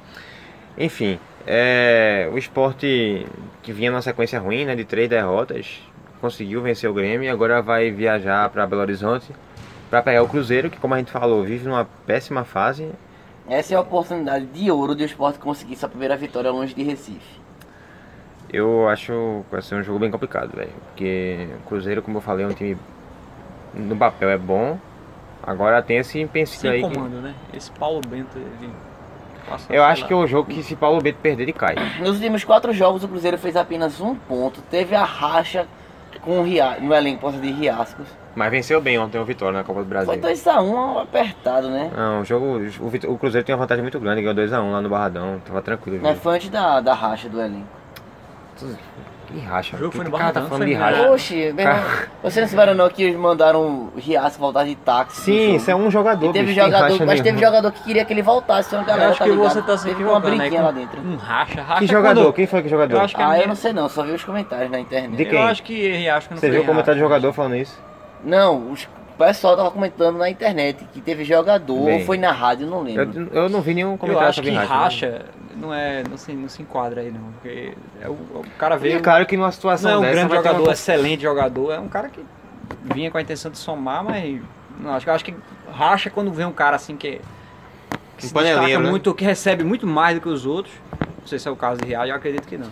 Enfim, 0.79 1.19
é, 1.47 2.29
o 2.33 2.39
esporte 2.39 3.27
que 3.63 3.73
vinha 3.73 3.91
numa 3.91 4.01
sequência 4.01 4.41
ruim, 4.41 4.65
né, 4.65 4.75
de 4.75 4.85
três 4.85 5.11
derrotas, 5.11 5.83
conseguiu 6.21 6.63
vencer 6.63 6.89
o 6.89 6.95
Grêmio 6.95 7.25
e 7.25 7.29
agora 7.29 7.61
vai 7.61 7.91
viajar 7.91 8.49
para 8.49 8.67
Belo 8.67 8.81
Horizonte 8.81 9.33
para 9.91 10.03
pegar 10.03 10.23
o 10.23 10.29
Cruzeiro, 10.29 10.71
que 10.71 10.79
como 10.79 10.95
a 10.95 10.99
gente 10.99 11.11
falou, 11.11 11.43
vive 11.43 11.67
numa 11.67 11.87
péssima 12.07 12.45
fase. 12.45 12.91
Essa 13.49 13.75
é 13.75 13.77
a 13.77 13.81
oportunidade 13.81 14.47
de 14.47 14.71
ouro 14.71 14.95
de 14.95 15.05
o 15.05 15.07
Sport 15.07 15.39
conseguir 15.39 15.77
sua 15.77 15.89
primeira 15.89 16.17
vitória 16.17 16.51
longe 16.51 16.75
de 16.75 16.83
Recife. 16.83 17.39
Eu 18.53 18.89
acho 18.89 19.43
que 19.47 19.53
vai 19.53 19.63
ser 19.63 19.75
um 19.77 19.83
jogo 19.83 19.99
bem 19.99 20.11
complicado, 20.11 20.55
velho, 20.57 20.71
porque 20.87 21.49
o 21.65 21.69
Cruzeiro, 21.69 22.03
como 22.03 22.19
eu 22.19 22.23
falei, 22.23 22.45
é 22.45 22.49
um 22.49 22.53
time 22.53 22.77
no 23.75 23.97
papel 23.97 24.31
é 24.31 24.39
bom. 24.39 24.79
Agora 25.43 25.83
tem 25.83 25.99
esse 25.99 26.19
empecilho 26.21 26.73
aí. 26.73 26.83
que- 26.83 26.95
comando, 26.95 27.21
né? 27.21 27.35
Esse 27.55 27.71
Paulo 27.73 28.01
Bento, 28.07 28.37
ele 28.39 28.71
passa, 29.49 29.73
eu 29.73 29.83
acho 29.85 30.03
lá. 30.03 30.09
que 30.09 30.13
é 30.13 30.17
o 30.17 30.27
jogo 30.27 30.51
que 30.51 30.63
se 30.63 30.75
Paulo 30.77 31.01
Bento 31.01 31.19
perder, 31.23 31.45
ele 31.45 31.53
cai. 31.53 31.75
Nos 32.01 32.17
últimos 32.17 32.45
quatro 32.45 32.73
jogos, 32.73 33.05
o 33.05 33.09
Cruzeiro 33.09 33.39
fez 33.39 33.57
apenas 33.57 34.01
um 34.01 34.15
ponto. 34.15 34.61
Teve 34.71 34.95
a 34.95 35.05
racha 35.05 35.67
com 36.23 36.41
o 36.41 36.43
Ria... 36.43 36.79
no 36.81 36.95
elenco 36.95 37.21
por 37.21 37.33
de 37.33 37.51
Riascos. 37.51 38.07
Mas 38.35 38.51
venceu 38.51 38.81
bem 38.81 38.99
ontem 38.99 39.19
o 39.19 39.25
Vitória 39.25 39.59
na 39.59 39.65
Copa 39.65 39.81
do 39.81 39.87
Brasil. 39.87 40.13
Foi 40.13 40.21
2x1 40.21 41.03
apertado, 41.03 41.69
né? 41.69 41.91
Não, 41.97 42.21
o 42.21 42.25
jogo. 42.25 42.61
O, 42.81 43.13
o 43.13 43.19
Cruzeiro 43.19 43.45
tem 43.45 43.55
uma 43.55 43.61
vantagem 43.61 43.83
muito 43.83 43.99
grande, 43.99 44.23
ganhou 44.23 44.37
2x1 44.37 44.71
lá 44.71 44.81
no 44.81 44.89
Barradão. 44.89 45.41
Tava 45.45 45.61
tranquilo. 45.61 45.99
Mas 46.03 46.13
jogo. 46.13 46.23
foi 46.23 46.37
antes 46.37 46.49
da, 46.49 46.81
da 46.81 46.95
racha 46.95 47.29
do 47.29 47.41
elenco. 47.41 47.67
Que 49.31 49.39
racha. 49.41 49.77
O 49.77 49.79
jogo 49.79 49.93
foi 49.93 50.05
no 50.07 50.11
cara 50.11 50.33
tá 50.33 50.43
falando 50.43 50.65
de 50.65 50.75
na- 50.75 50.87
racha. 50.87 51.11
Oxi, 51.11 51.53
meu 51.53 51.67
irmão, 51.67 51.81
você 52.23 52.41
não 52.41 52.49
souberam 52.49 52.75
não 52.75 52.89
que 52.89 53.03
eles 53.03 53.17
mandaram 53.19 53.61
o 53.61 53.93
Riasco 53.99 54.41
voltar 54.41 54.65
de 54.65 54.75
táxi? 54.75 55.21
Sim, 55.21 55.57
isso 55.57 55.71
é 55.71 55.77
um 55.77 55.91
jogador. 55.91 56.31
E 56.31 56.33
teve 56.33 56.47
bicho, 56.47 56.61
jogador, 56.61 56.91
racha 56.93 57.05
mas 57.05 57.21
teve 57.21 57.33
nenhuma. 57.33 57.47
jogador 57.47 57.73
que 57.73 57.83
queria 57.85 58.05
que 58.07 58.13
ele 58.15 58.23
voltasse, 58.23 58.69
então 58.69 58.79
a 58.79 58.83
Eu 58.83 58.87
galera 58.87 59.11
acho 59.11 59.19
tá 59.19 59.25
que 59.27 59.31
ligado. 59.31 59.49
você 59.53 59.61
tá 59.63 59.77
se 59.77 59.85
Teve 59.89 60.03
uma 60.05 60.15
aí 60.17 60.21
briguinha 60.23 60.61
com 60.61 60.67
lá 60.67 60.71
dentro. 60.73 61.01
um 61.03 61.17
racha, 61.17 61.61
racha. 61.63 61.79
Que 61.81 61.85
é 61.85 61.89
jogador? 61.89 62.23
quando- 62.25 62.33
Quem 62.35 62.47
foi 62.47 62.63
que 62.63 62.69
jogador? 62.71 62.95
Eu 62.97 63.01
acho 63.03 63.15
que 63.15 63.23
Ah, 63.23 63.39
é 63.39 63.43
eu 63.45 63.49
não 63.49 63.55
sei 63.55 63.73
não, 63.75 63.89
só 63.89 64.03
vi 64.03 64.13
os 64.13 64.25
comentários 64.25 64.71
na 64.71 64.81
internet. 64.81 65.15
De 65.17 65.23
Eu 65.25 65.29
quem? 65.31 65.43
acho 65.43 65.63
que 65.63 65.91
Riasco 65.93 66.33
não 66.33 66.41
Você 66.41 66.47
foi 66.47 66.51
viu 66.55 66.63
o 66.63 66.65
comentário 66.67 66.99
do 66.99 67.05
racha. 67.05 67.15
jogador 67.21 67.33
falando 67.35 67.57
isso? 67.57 67.79
Não, 68.25 68.73
os- 68.73 68.89
pessoal 69.19 69.57
tava 69.57 69.71
comentando 69.71 70.17
na 70.19 70.31
internet 70.31 70.85
que 70.93 71.01
teve 71.01 71.25
jogador, 71.25 71.85
Bem, 71.85 72.01
ou 72.01 72.07
foi 72.07 72.17
na 72.17 72.31
rádio, 72.33 72.67
não 72.67 72.83
lembro. 72.83 73.29
Eu, 73.33 73.43
eu 73.45 73.49
não 73.49 73.61
vi 73.61 73.75
nenhum 73.75 73.93
Eu 73.93 73.99
comentário 73.99 74.29
acho 74.29 74.37
sobre 74.37 74.51
que 74.53 74.57
racha. 74.57 74.75
racha 74.75 75.27
não, 75.57 75.75
é, 75.75 76.05
não, 76.09 76.17
se, 76.17 76.33
não 76.33 76.49
se 76.49 76.63
enquadra 76.63 77.01
aí, 77.01 77.11
não. 77.11 77.33
Porque 77.33 77.75
é 78.01 78.09
o, 78.09 78.13
o 78.13 78.45
cara 78.59 78.77
E 78.77 78.79
veio. 78.79 78.97
é 78.99 79.01
claro 79.01 79.27
que 79.27 79.37
numa 79.37 79.51
situação 79.51 79.91
não 80.01 80.05
é 80.05 80.09
um 80.09 80.13
grande 80.13 80.35
jogador, 80.35 80.63
uma- 80.63 80.73
excelente 80.73 81.23
jogador. 81.23 81.73
É 81.73 81.81
um 81.81 81.89
cara 81.89 82.09
que 82.09 82.25
vinha 82.95 83.11
com 83.11 83.19
a 83.19 83.23
intenção 83.23 83.51
de 83.51 83.59
somar, 83.59 84.05
mas. 84.05 84.41
Não, 84.81 84.95
acho, 84.95 85.05
que- 85.05 85.11
acho 85.11 85.25
que 85.25 85.35
racha 85.73 86.09
quando 86.11 86.31
vem 86.33 86.47
um 86.47 86.53
cara 86.53 86.77
assim 86.77 86.97
que. 86.97 87.21
que 88.17 88.27
Um 88.27 88.29
se 88.29 88.35
destaca 88.35 88.67
né? 88.69 88.79
muito, 88.79 89.13
que 89.15 89.25
recebe 89.25 89.65
muito 89.65 89.87
mais 89.87 90.15
do 90.15 90.21
que 90.21 90.29
os 90.29 90.47
outros. 90.47 90.73
Não 91.21 91.27
sei 91.27 91.39
se 91.41 91.49
é 91.49 91.51
o 91.51 91.57
caso 91.57 91.81
de 91.81 91.89
Riasco, 91.89 92.09
eu 92.09 92.15
acredito 92.15 92.47
que 92.47 92.57
não. 92.57 92.69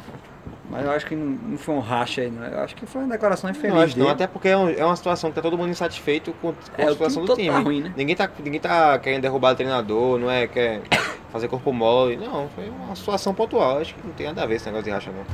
Mas 0.68 0.84
eu 0.84 0.90
acho 0.90 1.06
que 1.06 1.14
não, 1.14 1.56
foi 1.56 1.74
um 1.76 1.78
racha 1.80 2.22
aí, 2.22 2.30
não. 2.30 2.44
Eu 2.44 2.60
acho 2.60 2.74
que 2.74 2.84
foi 2.86 3.02
uma 3.02 3.12
declaração 3.12 3.48
infeliz 3.48 3.72
Não, 3.74 3.80
acho 3.82 3.92
que 3.94 3.98
não, 4.00 4.06
dele. 4.06 4.14
até 4.14 4.26
porque 4.26 4.48
é, 4.48 4.56
um- 4.56 4.68
é 4.68 4.84
uma 4.84 4.96
situação 4.96 5.30
que 5.30 5.36
tá 5.36 5.42
todo 5.42 5.56
mundo 5.56 5.70
insatisfeito 5.70 6.32
com, 6.42 6.52
com 6.52 6.58
É, 6.76 6.86
a 6.86 6.90
situação 6.92 7.22
time 7.24 7.26
do 7.26 7.26
todo 7.28 7.36
time. 7.38 7.50
tá 7.50 7.58
ruim, 7.60 7.80
né? 7.82 7.92
ninguém, 7.96 8.16
tá, 8.16 8.28
ninguém 8.42 8.60
tá 8.60 8.98
querendo 8.98 9.22
derrubar 9.22 9.52
o 9.52 9.54
treinador, 9.54 10.18
não 10.18 10.28
é 10.30 10.46
quer 10.48 10.82
fazer 11.30 11.46
corpo 11.48 11.72
mole. 11.72 12.16
Não, 12.16 12.48
foi 12.48 12.68
uma 12.68 12.96
situação 12.96 13.32
pontual. 13.32 13.78
Acho 13.78 13.94
que 13.94 14.04
não 14.06 14.12
tem 14.14 14.26
nada 14.26 14.42
a 14.42 14.46
ver 14.46 14.56
esse 14.56 14.66
negócio 14.66 14.84
de 14.84 14.90
racha, 14.90 15.10
não. 15.12 15.24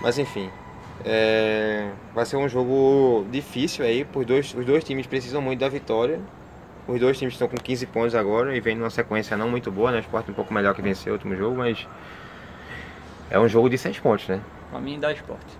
Mas 0.00 0.18
enfim. 0.18 0.48
é, 1.04 1.88
vai 2.14 2.24
ser 2.24 2.36
um 2.36 2.48
jogo 2.48 3.26
difícil 3.30 3.84
aí. 3.84 4.04
Por 4.04 4.24
dois, 4.24 4.54
os 4.54 4.64
dois 4.64 4.84
times 4.84 5.06
precisam 5.06 5.42
muito 5.42 5.58
da 5.58 5.68
vitória. 5.68 6.20
Os 6.86 6.98
dois 7.00 7.18
times 7.18 7.34
estão 7.34 7.48
com 7.48 7.56
15 7.56 7.86
pontos 7.86 8.14
agora 8.14 8.56
e 8.56 8.60
vem 8.60 8.76
numa 8.76 8.90
sequência 8.90 9.36
não 9.36 9.48
muito 9.48 9.70
boa, 9.70 9.90
né? 9.90 9.98
O 9.98 10.00
Sport 10.00 10.28
um 10.28 10.32
pouco 10.32 10.52
melhor 10.54 10.74
que 10.74 10.82
venceu 10.82 11.12
o 11.12 11.16
último 11.16 11.34
jogo, 11.36 11.56
mas 11.56 11.86
é 13.32 13.38
um 13.40 13.48
jogo 13.48 13.68
de 13.68 13.78
6 13.78 13.98
pontos, 13.98 14.28
né? 14.28 14.40
Pra 14.70 14.80
mim 14.80 15.00
dá 15.00 15.12
esporte. 15.12 15.56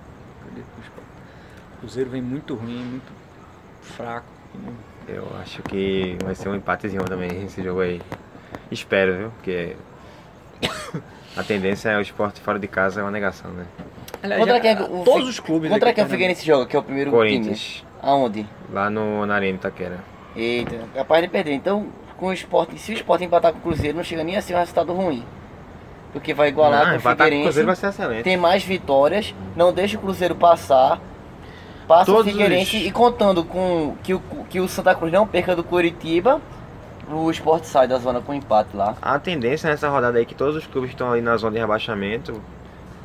O 1.76 1.78
Cruzeiro 1.80 2.11
vem 2.11 2.22
muito 2.22 2.54
ruim, 2.54 2.85
muito 2.85 3.12
fraco. 3.80 4.26
Eu 5.08 5.26
acho 5.40 5.62
que 5.62 6.16
vai 6.22 6.35
ser 6.35 6.48
um 6.48 6.54
empatezinho 6.54 7.02
também 7.04 7.44
esse 7.44 7.62
jogo 7.62 7.80
aí. 7.80 8.00
Espero, 8.70 9.16
viu? 9.16 9.30
Porque 9.30 9.76
a 11.37 11.42
tendência 11.42 11.88
é 11.90 11.96
o 11.98 12.00
esporte 12.00 12.40
fora 12.40 12.58
de 12.58 12.68
casa 12.68 13.00
é 13.00 13.02
uma 13.02 13.11
negação, 13.11 13.50
né? 13.50 13.66
Aliás, 14.22 14.40
Contra 14.40 14.61
quem 14.61 14.70
é 14.70 14.74
o 14.82 15.02
todos 15.04 15.22
Fi- 15.24 15.28
os 15.30 15.40
clubes. 15.40 15.70
Contra 15.70 15.92
quem 15.92 16.02
o 16.02 16.04
estão 16.04 16.11
Figueirense 16.14 16.46
joga, 16.46 16.66
que 16.66 16.76
é 16.76 16.78
o 16.78 16.82
primeiro 16.82 17.11
Corinthians, 17.11 17.58
time? 17.61 17.87
Aonde? 18.02 18.46
lá 18.70 18.88
no, 18.88 19.26
na 19.26 19.35
Arena 19.35 19.56
Itaquera. 19.56 19.98
Eita, 20.37 20.76
capaz 20.94 21.22
de 21.22 21.28
perder. 21.28 21.52
Então, 21.54 21.88
com 22.16 22.26
o 22.28 22.32
esporte, 22.32 22.78
se 22.78 22.92
o 22.92 22.94
esporte 22.94 23.24
empatar 23.24 23.52
com 23.52 23.58
o 23.58 23.62
Cruzeiro, 23.62 23.96
não 23.96 24.04
chega 24.04 24.22
nem 24.22 24.37
a 24.37 24.42
ser 24.42 24.54
um 24.54 24.58
resultado 24.58 24.92
ruim. 24.92 25.24
Porque 26.12 26.35
vai 26.35 26.48
igualar 26.48 26.81
Não, 26.81 26.87
com 26.90 26.92
o 26.92 26.96
empatar 26.96 27.16
com 27.16 27.22
o 27.22 27.25
Figueirense. 27.27 27.42
Cruzeiro 27.44 27.66
vai 27.66 27.77
ser 27.77 27.87
excelente. 27.88 28.22
Tem 28.25 28.37
mais 28.37 28.62
vitórias, 28.62 29.35
não 29.57 29.72
deixa 29.72 29.96
o 29.96 30.01
Cruzeiro 30.01 30.35
passar. 30.35 31.01
Passa 31.88 32.07
Todos 32.07 32.27
o 32.27 32.31
Figueirense 32.31 32.77
os- 32.77 32.87
e 32.87 32.90
contando 32.90 33.44
com 33.44 33.96
que 34.03 34.14
o, 34.14 34.20
que 34.48 34.61
o 34.61 34.68
Santa 34.68 34.94
Cruz 34.94 35.12
não 35.12 35.27
perca 35.27 35.57
do 35.57 35.64
Curitiba, 35.64 36.40
o 37.11 37.31
Sport 37.31 37.64
sai 37.64 37.88
da 37.88 37.98
zona 37.98 38.20
com 38.20 38.33
empate 38.33 38.77
lá. 38.77 38.94
A 39.03 39.18
tendência 39.18 39.68
nessa 39.68 39.88
rodada 39.88 40.16
aí 40.18 40.22
é 40.22 40.27
que 40.27 40.35
todos 40.35 40.57
os 40.57 40.66
clubes 40.66 40.90
que 40.90 40.94
estão 40.94 41.11
ali 41.12 41.20
na 41.20 41.37
zona 41.37 41.55
de 41.55 41.59
rebaixamento 41.59 42.40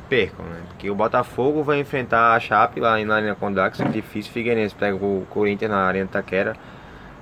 percam, 0.08 0.44
né? 0.46 0.60
Porque 0.68 0.88
o 0.88 0.94
Botafogo 0.94 1.62
vai 1.62 1.80
enfrentar 1.80 2.34
a 2.34 2.40
Chape 2.40 2.80
lá 2.80 2.96
na 3.04 3.16
Arena 3.16 3.34
Condá, 3.34 3.68
que 3.68 3.76
isso 3.76 3.82
é 3.84 3.88
difícil. 3.88 4.32
Figueirense 4.32 4.74
pega 4.74 4.96
o 4.96 5.26
Corinthians 5.28 5.70
na 5.70 5.78
Arena 5.84 6.08
Taquera. 6.10 6.56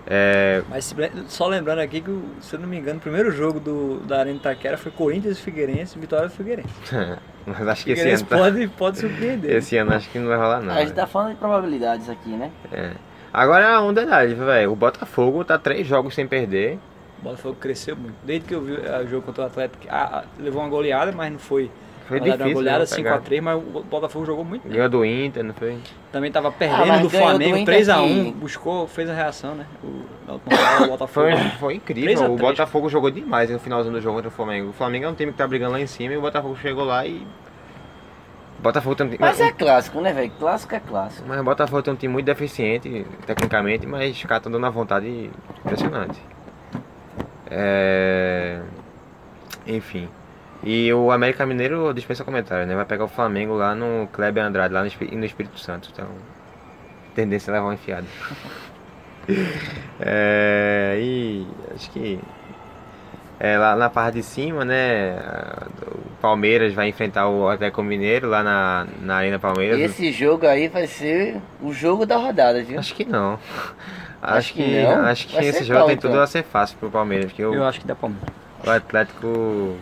É, 0.09 0.62
Mas 0.69 0.95
só 1.27 1.49
lembrando 1.49 1.81
aqui 1.81 2.01
que, 2.01 2.21
se 2.40 2.55
eu 2.55 2.61
não 2.61 2.69
me 2.69 2.79
engano, 2.79 2.99
o 2.99 3.01
primeiro 3.01 3.33
jogo 3.33 3.59
do, 3.59 3.99
da 4.01 4.21
Arena 4.21 4.37
Itaquera 4.37 4.79
foi 4.79 4.92
Corinthians 4.92 5.37
e 5.37 5.40
Figueirense, 5.40 5.99
vitória 5.99 6.29
do 6.29 6.33
Figueirense. 6.33 6.69
mas 7.45 7.66
acho 7.66 7.85
que 7.85 7.92
esse 7.92 8.09
ano, 8.09 8.25
tá- 8.25 8.37
pode, 8.38 8.69
pode 8.69 8.99
surpreender. 9.01 9.57
esse 9.57 9.77
ano 9.77 9.92
acho 9.92 10.09
que 10.09 10.19
não 10.19 10.29
vai 10.29 10.37
rolar 10.37 10.61
não. 10.61 10.73
a 10.73 10.79
gente 10.79 10.90
né? 10.90 10.95
tá 10.95 11.07
falando 11.09 11.31
de 11.31 11.37
probabilidades 11.37 12.09
aqui, 12.09 12.31
né? 12.31 12.53
É. 12.73 12.92
Agora 13.33 13.83
um 13.83 13.92
detalhe, 13.92 14.35
velho. 14.35 14.73
O 14.73 14.77
Botafogo 14.77 15.45
tá 15.45 15.59
três 15.59 15.87
jogos 15.87 16.14
sem 16.14 16.27
perder. 16.27 16.79
O 17.19 17.23
Botafogo 17.25 17.57
cresceu 17.57 17.97
muito. 17.97 18.14
Desde 18.23 18.47
que 18.47 18.55
eu 18.55 18.62
vi 18.62 18.73
o 18.75 19.07
jogo 19.09 19.27
contra 19.27 19.42
o 19.42 19.47
Atlético, 19.47 19.85
ah, 19.90 20.25
levou 20.38 20.62
uma 20.62 20.71
goleada, 20.71 21.12
mas 21.12 21.33
não 21.33 21.38
foi. 21.38 21.71
Foi 22.07 22.21
difícil. 22.21 22.47
uma 22.47 22.55
goleada 22.55 22.85
né, 22.85 22.90
pegar. 22.95 23.21
5x3, 23.21 23.40
mas 23.40 23.57
o 23.57 23.83
Botafogo 23.83 24.25
jogou 24.25 24.45
muito 24.45 24.62
bem. 24.62 24.73
Ganhou 24.73 24.88
do 24.88 25.05
Inter, 25.05 25.42
não 25.45 25.55
foi? 25.55 25.77
Também 26.12 26.31
tava 26.31 26.49
Ah, 26.49 26.53
perdendo 26.53 26.87
mas 26.87 27.01
do 27.03 27.11
Flamengo 27.11 27.57
Inter 27.57 27.75
3x1, 27.81 28.25
que- 28.25 28.31
buscou, 28.33 28.87
fez 28.87 29.11
a 29.11 29.14
reação, 29.14 29.55
né? 29.55 29.66
O, 29.83 29.87
o 29.87 30.88
Botafogo. 30.88 31.07
Foi, 31.09 31.37
foi 31.59 31.75
incrível. 31.75 32.05
3 32.05 32.23
a 32.23 32.25
O 32.29 32.37
3. 32.37 32.40
Botafogo 32.51 32.88
jogou 32.88 33.11
demais 33.11 33.51
no 33.51 33.59
finalzinho 33.59 33.95
do 33.95 34.01
jogo 34.01 34.16
contra 34.16 34.29
o 34.29 34.33
Flamengo. 34.33 34.71
O 34.71 34.73
Flamengo 34.73 35.07
é 35.07 35.09
um 35.09 35.14
time 35.14 35.33
que 35.33 35.38
tá 35.38 35.47
brigando 35.47 35.73
lá 35.73 35.81
em 35.81 35.87
cima 35.87 36.14
e 36.14 36.16
o 36.16 36.21
Botafogo 36.21 36.57
chegou 36.57 36.85
lá 36.85 37.05
e. 37.07 37.27
Botafogo 38.61 38.95
tem 38.97 39.07
um 39.07 39.11
time. 39.11 39.19
Mas 39.21 39.40
é 39.40 39.53
clássico, 39.53 40.01
né, 40.01 40.12
velho? 40.12 40.31
Clássico 40.38 40.75
é 40.75 40.81
clássico. 40.81 41.27
Mas 41.29 41.40
o 41.40 41.45
Botafogo 41.45 41.83
tem 41.83 41.92
um 41.92 41.97
time 41.97 42.12
muito 42.12 42.27
deficiente, 42.27 43.05
tecnicamente, 43.27 43.87
mas 43.87 44.16
os 44.16 44.23
caras 44.23 44.38
estão 44.38 44.51
dando 44.53 44.62
uma 44.64 44.71
vontade 44.71 45.31
impressionante. 45.64 46.21
É... 47.51 48.61
Enfim. 49.66 50.09
E 50.64 50.92
o 50.92 51.11
América 51.12 51.47
Mineiro 51.47 51.92
dispensa 51.95 52.25
comentário, 52.25 52.66
né? 52.66 52.75
Vai 52.75 52.85
pegar 52.85 53.05
o 53.05 53.09
Flamengo 53.09 53.55
lá 53.55 53.75
no 53.75 54.09
Kleber 54.12 54.45
Andrade, 54.45 54.75
lá 54.75 54.81
no, 54.81 54.87
Espí- 54.87 55.14
no 55.14 55.25
Espírito 55.25 55.59
Santo. 55.61 55.90
Então, 55.92 56.07
tendência 57.14 57.51
é 57.51 57.55
levar 57.55 57.66
uma 57.66 57.75
enfiada. 57.75 58.07
é... 60.01 60.97
E 61.01 61.47
acho 61.75 61.90
que. 61.90 62.19
É, 63.38 63.59
lá 63.59 63.77
na 63.77 63.90
parte 63.90 64.14
de 64.14 64.23
cima, 64.23 64.64
né? 64.64 65.14
O 65.92 66.11
Palmeiras 66.23 66.73
vai 66.73 66.88
enfrentar 66.88 67.29
o 67.29 67.47
Atlético 67.49 67.83
Mineiro 67.83 68.29
lá 68.31 68.42
na, 68.42 68.87
na 69.03 69.16
Arena 69.16 69.38
Palmeiras. 69.38 69.79
Esse 69.79 70.11
jogo 70.11 70.47
aí 70.47 70.69
vai 70.69 70.87
ser 70.87 71.37
o 71.61 71.71
jogo 71.71 72.07
da 72.07 72.16
rodada, 72.16 72.62
viu? 72.64 72.79
Acho 72.79 72.95
que 72.95 73.05
não. 73.05 73.35
Acho 74.23 74.38
Acho 74.38 74.55
que 74.55 74.62
que, 74.64 74.83
não? 74.83 75.05
acho 75.05 75.27
que 75.29 75.35
Vai 75.35 75.45
esse 75.47 75.64
jogo 75.64 75.85
tem 75.85 75.95
então? 75.97 76.11
tudo 76.11 76.21
a 76.23 76.27
ser 76.27 76.42
fácil 76.45 76.79
pro 76.79 76.90
Palmeiras, 76.90 77.31
o, 77.38 77.42
Eu 77.42 77.64
acho 77.64 77.79
que 77.81 77.87
dá 77.87 77.95
Palmeiras. 77.95 78.27
o 78.66 78.71
Atlético 78.71 79.77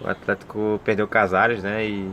o 0.00 0.08
Atlético 0.08 0.80
perdeu 0.84 1.06
Casares, 1.08 1.62
né? 1.62 1.84
E 1.84 2.10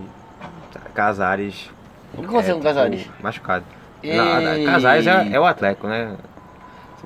Casares 0.94 1.70
O 2.14 2.20
que 2.20 2.26
aconteceu 2.26 2.56
com 2.56 2.62
o 2.62 2.64
Casares? 2.64 3.02
ficou 3.02 3.16
machucado. 3.22 3.66
E- 4.04 4.66
Casares 4.66 5.08
é, 5.08 5.30
é 5.32 5.40
o 5.40 5.46
Atlético, 5.46 5.88
né? 5.88 6.16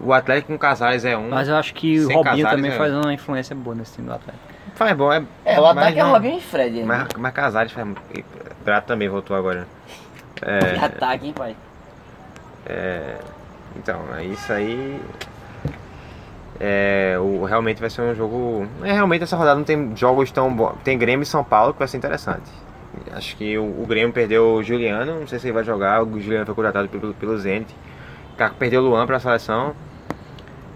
O 0.01 0.13
Atlético 0.13 0.53
com 0.53 0.57
Casares 0.57 1.03
é 1.03 1.17
um. 1.17 1.29
Mas 1.29 1.47
eu 1.47 1.55
acho 1.55 1.73
que 1.73 1.99
o 1.99 2.07
Robinho 2.07 2.23
Casares, 2.23 2.51
também 2.51 2.71
é. 2.71 2.75
faz 2.75 2.93
uma 2.93 3.13
influência 3.13 3.55
boa 3.55 3.75
nesse 3.75 3.95
time 3.95 4.07
do 4.07 4.13
Atlético. 4.13 4.43
Faz 4.75 4.95
bom, 4.95 5.11
é. 5.11 5.23
É, 5.43 5.59
o 5.59 5.65
ataque 5.65 5.99
é 5.99 6.03
Robinho 6.03 6.37
e 6.37 6.41
Fred. 6.41 6.83
Mas, 6.83 6.99
Mas... 6.99 7.07
mas 7.17 7.33
Casares 7.33 7.71
faz 7.71 7.87
Prato 8.63 8.85
também 8.85 9.09
voltou 9.09 9.35
agora. 9.35 9.67
Que 10.35 10.45
É, 10.45 10.79
ataque, 10.85 11.27
hein, 11.27 11.33
pai? 11.33 11.55
É, 12.65 13.17
então, 13.75 13.99
é 14.15 14.23
isso 14.23 14.53
aí. 14.53 15.01
É, 16.59 17.15
o, 17.19 17.45
realmente 17.45 17.79
vai 17.79 17.89
ser 17.89 18.01
um 18.01 18.13
jogo. 18.13 18.67
É, 18.83 18.91
realmente 18.91 19.23
essa 19.23 19.35
rodada 19.37 19.55
não 19.57 19.63
tem 19.63 19.95
jogos 19.95 20.29
tão 20.31 20.53
bons. 20.53 20.75
Tem 20.83 20.97
Grêmio 20.97 21.23
e 21.23 21.25
São 21.25 21.43
Paulo 21.43 21.73
que 21.73 21.79
vai 21.79 21.87
ser 21.87 21.97
interessante. 21.97 22.49
Acho 23.13 23.35
que 23.37 23.57
o, 23.57 23.63
o 23.63 23.85
Grêmio 23.87 24.11
perdeu 24.11 24.55
o 24.55 24.63
Juliano, 24.63 25.19
não 25.21 25.27
sei 25.27 25.39
se 25.39 25.47
ele 25.47 25.53
vai 25.53 25.63
jogar. 25.63 26.03
O 26.03 26.19
Juliano 26.19 26.45
foi 26.45 26.55
contratado 26.55 26.89
pelo, 26.89 27.13
pelo 27.13 27.37
Zenit. 27.37 27.73
Caco 28.37 28.55
perdeu 28.55 28.81
o 28.81 28.85
Luan 28.89 29.05
para 29.05 29.17
a 29.17 29.19
seleção. 29.19 29.73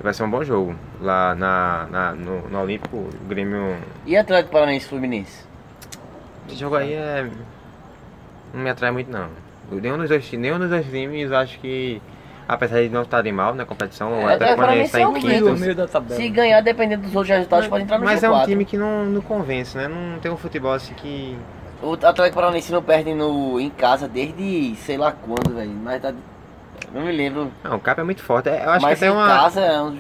Vai 0.01 0.13
ser 0.13 0.23
um 0.23 0.29
bom 0.29 0.43
jogo. 0.43 0.75
Lá 1.01 1.33
na, 1.35 1.87
na- 1.89 2.11
no, 2.13 2.47
no 2.49 2.61
Olímpico, 2.61 2.97
o 2.97 3.09
Grêmio. 3.27 3.75
E 4.05 4.15
Atlético 4.17 4.51
Paranaense 4.53 4.87
Fluminense? 4.87 5.45
Esse 6.47 6.57
jogo 6.57 6.75
aí 6.75 6.93
é. 6.93 7.29
Não 8.53 8.61
me 8.61 8.69
atrai 8.69 8.91
muito 8.91 9.09
não. 9.11 9.27
Nenhum 9.71 9.97
dos 9.97 10.09
dois, 10.09 10.31
nenhum 10.33 10.59
dos 10.59 10.69
dois 10.69 10.85
times 10.85 11.31
acho 11.31 11.59
que. 11.59 12.01
Apesar 12.47 12.81
de 12.81 12.89
não 12.89 13.03
estarem 13.03 13.31
mal 13.31 13.55
na 13.55 13.65
competição, 13.65 14.13
É, 14.13 14.33
Atlético 14.33 14.43
é, 14.43 14.55
Paranaense 14.55 14.83
está 14.85 14.99
Paranaense 14.99 15.27
é 15.27 15.37
em 15.37 15.43
quinto. 15.55 16.15
Se 16.15 16.29
ganhar, 16.29 16.61
dependendo 16.61 17.03
dos 17.03 17.15
outros 17.15 17.35
resultados, 17.35 17.67
pode 17.67 17.83
entrar 17.83 17.99
no 17.99 18.05
Mas 18.05 18.21
G4. 18.21 18.23
é 18.25 18.29
um 18.31 18.45
time 18.45 18.65
que 18.65 18.77
não, 18.77 19.05
não 19.05 19.21
convence, 19.21 19.77
né? 19.77 19.87
Não 19.87 20.19
tem 20.19 20.31
um 20.31 20.37
futebol 20.37 20.73
assim 20.73 20.93
que. 20.93 21.37
O 21.81 21.93
Atlético 21.93 22.35
Paranaense 22.35 22.71
não 22.71 22.81
perde 22.83 23.13
no, 23.13 23.59
em 23.59 23.69
casa 23.69 24.07
desde 24.07 24.75
sei 24.77 24.97
lá 24.97 25.11
quando, 25.11 25.55
velho. 25.55 25.71
Mas 25.71 26.01
tá... 26.01 26.13
Não 26.93 27.01
me 27.01 27.11
lembro. 27.11 27.51
Não, 27.63 27.75
o 27.75 27.79
Cap 27.79 27.99
é 27.99 28.03
muito 28.03 28.21
forte. 28.21 28.49
É, 28.49 28.65
Eu 28.65 28.71
acho 28.71 28.85
mas 28.85 28.99
que 28.99 29.05
até 29.05 29.13
uma. 29.13 29.27
casa 29.27 29.61
é 29.61 29.81
um... 29.81 29.97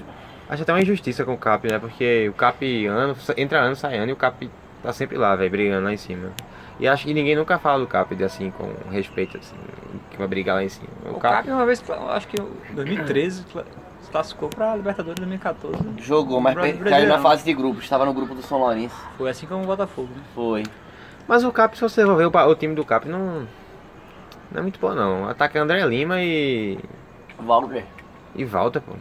Acho 0.49 0.63
até 0.63 0.73
uma 0.73 0.81
injustiça 0.81 1.23
com 1.23 1.33
o 1.33 1.37
Cap, 1.37 1.65
né? 1.71 1.79
Porque 1.79 2.27
o 2.29 2.33
Cap 2.33 2.85
ano, 2.85 3.15
entra 3.37 3.59
ano, 3.59 3.75
sai 3.75 3.97
ano 3.97 4.09
e 4.09 4.13
o 4.13 4.15
Cap 4.17 4.49
tá 4.83 4.91
sempre 4.93 5.17
lá, 5.17 5.35
velho, 5.35 5.49
brigando 5.49 5.85
lá 5.85 5.93
em 5.93 5.97
cima. 5.97 6.29
E 6.79 6.87
acho 6.87 7.05
que 7.05 7.13
ninguém 7.13 7.35
nunca 7.35 7.59
fala 7.59 7.79
do 7.79 7.87
Cap 7.87 8.13
de 8.15 8.23
assim, 8.23 8.51
com 8.51 8.67
respeito, 8.89 9.37
assim, 9.37 9.55
que 10.09 10.17
vai 10.17 10.27
brigar 10.27 10.55
lá 10.55 10.63
em 10.63 10.69
cima. 10.69 10.87
O 11.05 11.19
Cap 11.19 11.49
uma 11.49 11.65
vez, 11.65 11.83
acho 12.09 12.27
que 12.27 12.41
em 12.41 12.75
2013, 12.75 13.45
se 14.01 14.11
classificou 14.11 14.49
pra 14.49 14.75
Libertadores 14.75 15.17
2014. 15.19 15.77
jogou, 15.99 16.41
mas 16.41 16.55
caiu 16.55 17.07
na 17.07 17.19
fase 17.19 17.43
de 17.43 17.53
grupos. 17.53 17.83
Estava 17.83 18.05
no 18.05 18.13
grupo 18.13 18.35
do 18.35 18.41
São 18.41 18.59
Lourenço. 18.59 18.95
Foi 19.17 19.29
assim 19.29 19.45
como 19.45 19.63
o 19.63 19.67
Botafogo, 19.67 20.09
né? 20.15 20.23
Foi. 20.35 20.63
Mas 21.27 21.43
o 21.43 21.51
Cap, 21.51 21.75
se 21.75 21.81
você 21.81 22.05
for 22.05 22.17
ver 22.17 22.25
o, 22.25 22.49
o 22.49 22.55
time 22.55 22.75
do 22.75 22.83
Cap, 22.83 23.07
não. 23.07 23.47
Não 24.51 24.59
é 24.59 24.61
muito 24.61 24.79
bom 24.79 24.93
não. 24.93 25.27
Ataque 25.27 25.57
é 25.57 25.61
André 25.61 25.85
Lima 25.85 26.21
e. 26.21 26.77
Valber. 27.39 27.85
E 28.35 28.43
volta, 28.43 28.81
pô. 28.81 28.93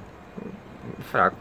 Fraco. 1.01 1.37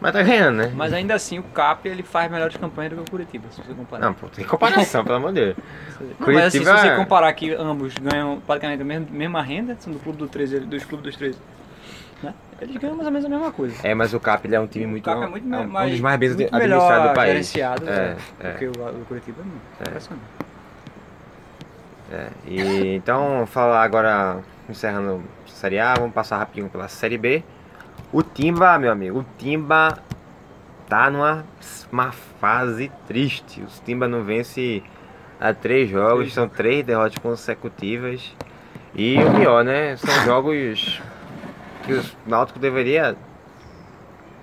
Mas 0.00 0.12
tá 0.12 0.22
ganhando, 0.22 0.56
né? 0.56 0.72
Mas 0.74 0.92
ainda 0.92 1.14
assim, 1.14 1.38
o 1.38 1.42
Cap 1.42 1.88
ele 1.88 2.02
faz 2.02 2.30
melhores 2.30 2.56
campanhas 2.56 2.92
do 2.92 2.96
que 2.96 3.08
o 3.08 3.10
Curitiba, 3.10 3.46
se 3.50 3.62
você 3.62 3.72
comparar. 3.72 4.04
Não, 4.04 4.12
pô, 4.14 4.26
tem 4.28 4.44
comparação, 4.44 5.02
pelo 5.02 5.16
amor 5.16 5.32
de 5.32 5.40
Deus. 5.40 5.56
Não, 6.20 6.26
mas 6.26 6.36
assim, 6.38 6.58
se 6.58 6.64
Curitiba 6.64 6.78
você 6.78 6.88
é- 6.88 6.96
comparar 6.96 7.32
que 7.32 7.54
ambos 7.54 7.94
ganham 7.94 8.40
praticamente 8.46 8.82
a 8.82 8.84
mesma, 8.84 9.06
mesma 9.10 9.42
renda, 9.42 9.74
são 9.80 9.92
do 9.92 9.98
clube 9.98 10.18
do 10.18 10.28
13 10.28 10.56
e 10.56 10.60
dos 10.60 10.84
clubes 10.84 11.06
dos 11.06 11.16
13, 11.16 11.38
né? 12.22 12.34
Eles 12.60 12.76
ganham 12.76 12.94
mais 12.94 13.06
ou 13.06 13.12
menos 13.12 13.24
a 13.26 13.28
mesma 13.30 13.50
coisa. 13.52 13.74
É, 13.82 13.94
mas 13.94 14.12
o 14.12 14.20
Cap 14.20 14.46
ele 14.46 14.54
é 14.54 14.60
um 14.60 14.66
time 14.66 14.86
muito. 14.86 15.08
o 15.08 15.12
Cap 15.12 15.24
é 15.24 15.26
muito, 15.28 15.54
é 15.54 15.58
um, 15.58 15.66
mais, 15.66 15.88
um 15.88 15.92
dos 15.92 16.00
mais 16.00 16.18
bem 16.18 16.48
administrados 16.52 17.08
do 17.08 17.14
país. 17.14 17.30
gerenciado 17.30 17.88
É, 17.88 18.16
é. 18.40 18.52
do 18.52 18.58
que 18.58 18.66
o, 18.66 18.70
o 18.70 19.04
Curitiba. 19.06 19.42
Não. 19.42 19.52
É. 19.80 19.88
Impressionante. 19.88 20.24
É, 22.12 22.28
e 22.46 22.94
então, 22.94 23.46
falar 23.46 23.82
agora, 23.82 24.38
encerrando 24.68 25.22
a 25.44 25.50
Série 25.50 25.78
A, 25.78 25.94
vamos 25.94 26.12
passar 26.14 26.36
rapidinho 26.38 26.68
pela 26.68 26.86
Série 26.86 27.18
B. 27.18 27.42
O 28.12 28.22
Timba, 28.22 28.78
meu 28.78 28.92
amigo, 28.92 29.20
o 29.20 29.26
Timba 29.36 29.98
tá 30.88 31.10
numa 31.10 31.44
uma 31.90 32.12
fase 32.12 32.90
triste. 33.06 33.62
O 33.62 33.84
Timba 33.84 34.06
não 34.06 34.22
vence 34.22 34.82
há 35.40 35.52
três 35.52 35.90
jogos, 35.90 36.32
são 36.32 36.48
três 36.48 36.84
derrotas 36.84 37.18
consecutivas. 37.18 38.32
E 38.94 39.18
o 39.22 39.34
pior, 39.34 39.64
né? 39.64 39.96
São 39.96 40.24
jogos 40.24 41.02
que 41.84 41.94
o 41.94 42.02
Náutico 42.26 42.58
deveria, 42.58 43.16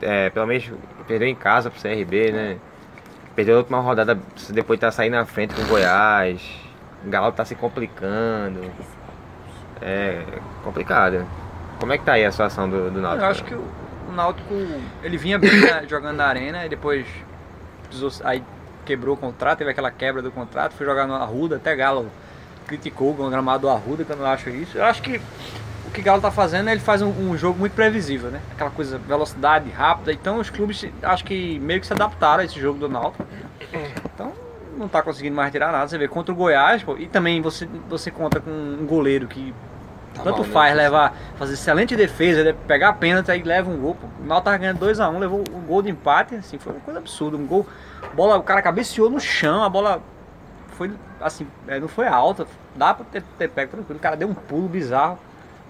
é, 0.02 0.30
pelo 0.30 0.46
menos, 0.46 0.72
perdeu 1.08 1.28
em 1.28 1.36
casa 1.36 1.72
pro 1.72 1.82
CRB, 1.82 2.32
né? 2.32 2.58
Perdeu 3.36 3.56
a 3.56 3.58
última 3.60 3.80
rodada 3.80 4.20
depois 4.50 4.78
de 4.78 4.82
tá 4.82 4.92
saindo 4.92 5.14
na 5.14 5.26
frente 5.26 5.56
com 5.56 5.62
o 5.62 5.68
Goiás. 5.68 6.42
O 7.06 7.10
Galo 7.10 7.32
tá 7.32 7.44
se 7.44 7.56
complicando. 7.56 8.62
É 9.82 10.24
complicado. 10.64 11.26
Como 11.84 11.92
é 11.92 11.98
que 11.98 12.06
tá 12.06 12.14
aí 12.14 12.24
a 12.24 12.32
situação 12.32 12.70
do, 12.70 12.90
do 12.90 13.02
Náutico? 13.02 13.26
Eu 13.26 13.30
acho 13.30 13.44
que 13.44 13.54
o, 13.54 13.66
Náutico, 14.16 14.54
ele 15.04 15.18
vinha 15.18 15.38
bem 15.38 15.52
né, 15.60 15.84
jogando 15.90 16.16
na 16.16 16.26
arena 16.26 16.66
e 16.66 16.70
depois 16.70 17.06
precisou- 17.90 18.26
aí 18.26 18.42
quebrou 18.86 19.16
o 19.16 19.18
contrato, 19.18 19.58
teve 19.58 19.72
aquela 19.72 19.92
quebra 19.92 20.22
do 20.22 20.32
contrato, 20.32 20.76
foi 20.76 20.86
jogar 20.86 21.06
no 21.06 21.14
Arruda, 21.14 21.58
até 21.58 21.76
Galo 21.76 22.10
criticou 22.68 23.12
o 23.12 23.30
gramado 23.30 23.64
do 23.64 23.70
Arruda, 23.70 24.06
que 24.06 24.12
eu 24.14 24.16
não 24.16 24.26
acho 24.26 24.50
isso. 24.50 24.78
Eu 24.78 24.86
acho 24.86 25.02
que 25.02 25.20
o 25.86 25.92
que 25.92 26.02
Galo 26.02 26.22
tá 26.22 26.32
fazendo, 26.32 26.70
ele 26.70 26.80
faz 26.80 27.02
um, 27.02 27.10
um 27.10 27.38
jogo 27.38 27.60
muito 27.60 27.74
previsível, 27.74 28.32
né? 28.32 28.40
Aquela 28.54 28.72
coisa, 28.72 28.98
velocidade 28.98 29.70
rápida. 29.70 30.14
Então 30.14 30.40
os 30.40 30.50
clubes, 30.50 30.86
acho 31.02 31.26
que 31.26 31.60
meio 31.60 31.82
que 31.82 31.88
se 31.88 31.92
adaptaram 31.92 32.44
a 32.44 32.46
esse 32.46 32.58
jogo 32.58 32.80
do 32.80 32.88
Náutico. 32.88 33.28
Então 34.06 34.32
não 34.78 34.88
tá 34.88 35.02
conseguindo 35.02 35.36
mais 35.36 35.52
tirar 35.52 35.70
nada. 35.74 35.86
Você 35.86 35.98
vê 35.98 36.08
contra 36.08 36.34
o 36.34 36.38
Goiás, 36.38 36.82
pô, 36.82 36.96
e 36.98 37.08
também 37.08 37.42
você, 37.42 37.68
você 37.90 38.10
conta 38.10 38.40
com 38.40 38.50
um 38.50 38.86
goleiro 38.86 39.28
que 39.28 39.54
Tanto 40.14 40.30
mal, 40.40 40.44
né? 40.48 40.54
faz 40.54 40.76
levar, 40.76 41.14
fazer 41.38 41.54
excelente 41.54 41.96
defesa, 41.96 42.56
pegar 42.68 42.90
a 42.90 42.94
pênalti, 42.94 43.32
aí 43.32 43.42
leva 43.44 43.70
um 43.70 43.78
gol. 43.78 43.98
O 44.20 44.26
Náutico 44.26 44.46
tava 44.46 44.58
ganhando 44.58 44.80
2x1, 44.80 45.18
levou 45.20 45.44
um 45.54 45.62
gol 45.62 45.82
de 45.82 45.90
empate, 45.90 46.36
assim, 46.36 46.58
foi 46.60 46.74
uma 46.74 46.82
coisa 46.82 47.00
absurda. 47.00 47.36
Um 47.38 47.46
gol, 47.48 47.66
bola, 48.14 48.38
o 48.38 48.44
cara 48.44 48.62
cabeceou 48.62 49.10
no 49.10 49.20
chão, 49.20 49.64
a 49.64 49.70
bola 49.70 50.02
foi, 50.74 50.92
assim, 51.20 51.48
é, 51.68 51.80
não 51.80 51.88
foi 51.88 52.08
alta, 52.08 52.46
dá 52.76 52.94
pra 52.94 53.06
ter, 53.12 53.24
ter 53.38 53.50
pego 53.50 53.72
tranquilo. 53.72 53.98
O 54.00 54.02
cara 54.02 54.16
deu 54.16 54.28
um 54.28 54.34
pulo 54.34 54.68
bizarro, 54.68 55.18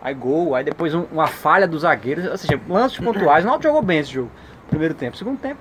aí 0.02 0.14
gol, 0.14 0.56
aí 0.56 0.64
depois 0.64 0.94
um- 0.94 1.06
uma 1.12 1.28
falha 1.28 1.68
dos 1.68 1.82
zagueiros, 1.82 2.26
ou 2.26 2.38
seja, 2.38 2.60
lances 2.68 3.00
pontuais. 3.00 3.44
O 3.44 3.48
Náutico 3.48 3.64
jogou 3.70 3.82
bem 3.82 4.00
esse 4.00 4.12
jogo, 4.12 4.32
primeiro 4.70 4.94
tempo. 4.94 5.16
Segundo 5.18 5.40
tempo, 5.40 5.60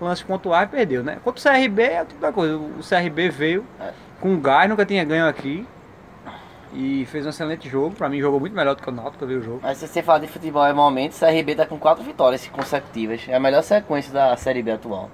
lances 0.00 0.22
pontuais 0.24 0.68
perdeu, 0.68 1.02
né? 1.04 1.18
Contra 1.24 1.38
o 1.38 1.42
CRB 1.42 1.82
é 1.82 2.04
tipo 2.04 2.20
da 2.20 2.32
coisa, 2.32 2.56
o 2.56 2.80
CRB 2.82 3.28
veio 3.30 3.64
com 4.20 4.38
gás, 4.40 4.68
nunca 4.68 4.84
tinha 4.84 5.04
ganho 5.04 5.26
aqui. 5.28 5.66
E 6.74 7.06
fez 7.06 7.24
um 7.24 7.30
excelente 7.30 7.68
jogo. 7.68 7.94
Pra 7.94 8.08
mim, 8.08 8.20
jogou 8.20 8.38
muito 8.38 8.54
melhor 8.54 8.74
do 8.74 8.82
que 8.82 8.88
o 8.88 8.92
Náutico, 8.92 9.24
eu 9.24 9.28
vi 9.28 9.34
o 9.36 9.42
jogo. 9.42 9.60
Mas 9.62 9.78
se 9.78 9.86
você 9.88 10.02
falar 10.02 10.18
de 10.18 10.26
futebol 10.26 10.64
é 10.66 10.72
momento, 10.72 11.12
o 11.14 11.18
CRB 11.18 11.54
tá 11.54 11.66
com 11.66 11.78
quatro 11.78 12.04
vitórias 12.04 12.46
consecutivas. 12.48 13.22
É 13.28 13.34
a 13.36 13.40
melhor 13.40 13.62
sequência 13.62 14.12
da 14.12 14.36
Série 14.36 14.62
B 14.62 14.72
atual. 14.72 15.10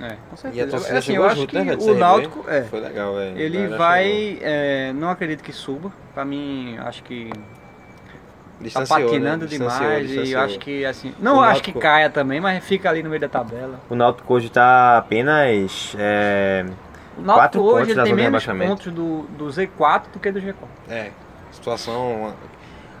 É, 0.00 0.08
com 0.08 0.08
E 0.08 0.34
a 0.34 0.36
certeza. 0.36 0.70
torcida 0.70 0.98
assim, 0.98 1.14
eu 1.14 1.24
acho 1.24 1.36
junto, 1.36 1.48
que 1.50 1.58
né, 1.62 1.74
o 1.74 1.78
CRB. 1.78 1.94
Náutico, 1.94 2.44
é, 2.48 2.62
Foi 2.62 2.80
legal, 2.80 3.14
velho. 3.14 3.38
ele 3.38 3.68
vai, 3.68 4.38
é, 4.40 4.92
não 4.94 5.10
acredito 5.10 5.42
que 5.42 5.52
suba. 5.52 5.92
Pra 6.14 6.24
mim, 6.24 6.76
acho 6.78 7.02
que 7.02 7.30
tá 7.30 7.38
Distanciou, 8.60 8.98
né? 9.00 9.04
patinando 9.06 9.46
Distanciou, 9.46 9.80
demais. 9.90 10.04
E 10.04 10.08
distanciou. 10.08 10.40
eu 10.40 10.44
acho 10.46 10.58
que, 10.58 10.84
assim, 10.86 11.14
não 11.20 11.36
O 11.36 11.40
acho 11.42 11.62
que 11.62 11.72
caia 11.72 12.08
também, 12.08 12.40
mas 12.40 12.64
fica 12.64 12.88
ali 12.88 13.02
no 13.02 13.10
meio 13.10 13.20
da 13.20 13.28
tabela. 13.28 13.78
O 13.90 13.94
Náutico 13.94 14.32
hoje 14.34 14.48
tá 14.48 14.96
apenas. 14.98 15.94
É... 15.98 16.64
O 17.16 17.22
Náutico 17.22 17.40
Quatro 17.40 17.62
hoje 17.62 17.94
tem 18.02 18.14
menos 18.14 18.44
pontos 18.46 18.92
do, 18.92 19.22
do 19.22 19.46
Z4 19.46 20.02
do 20.12 20.18
que 20.20 20.30
do 20.30 20.40
G4. 20.40 20.54
é 20.88 21.10
situação. 21.52 22.34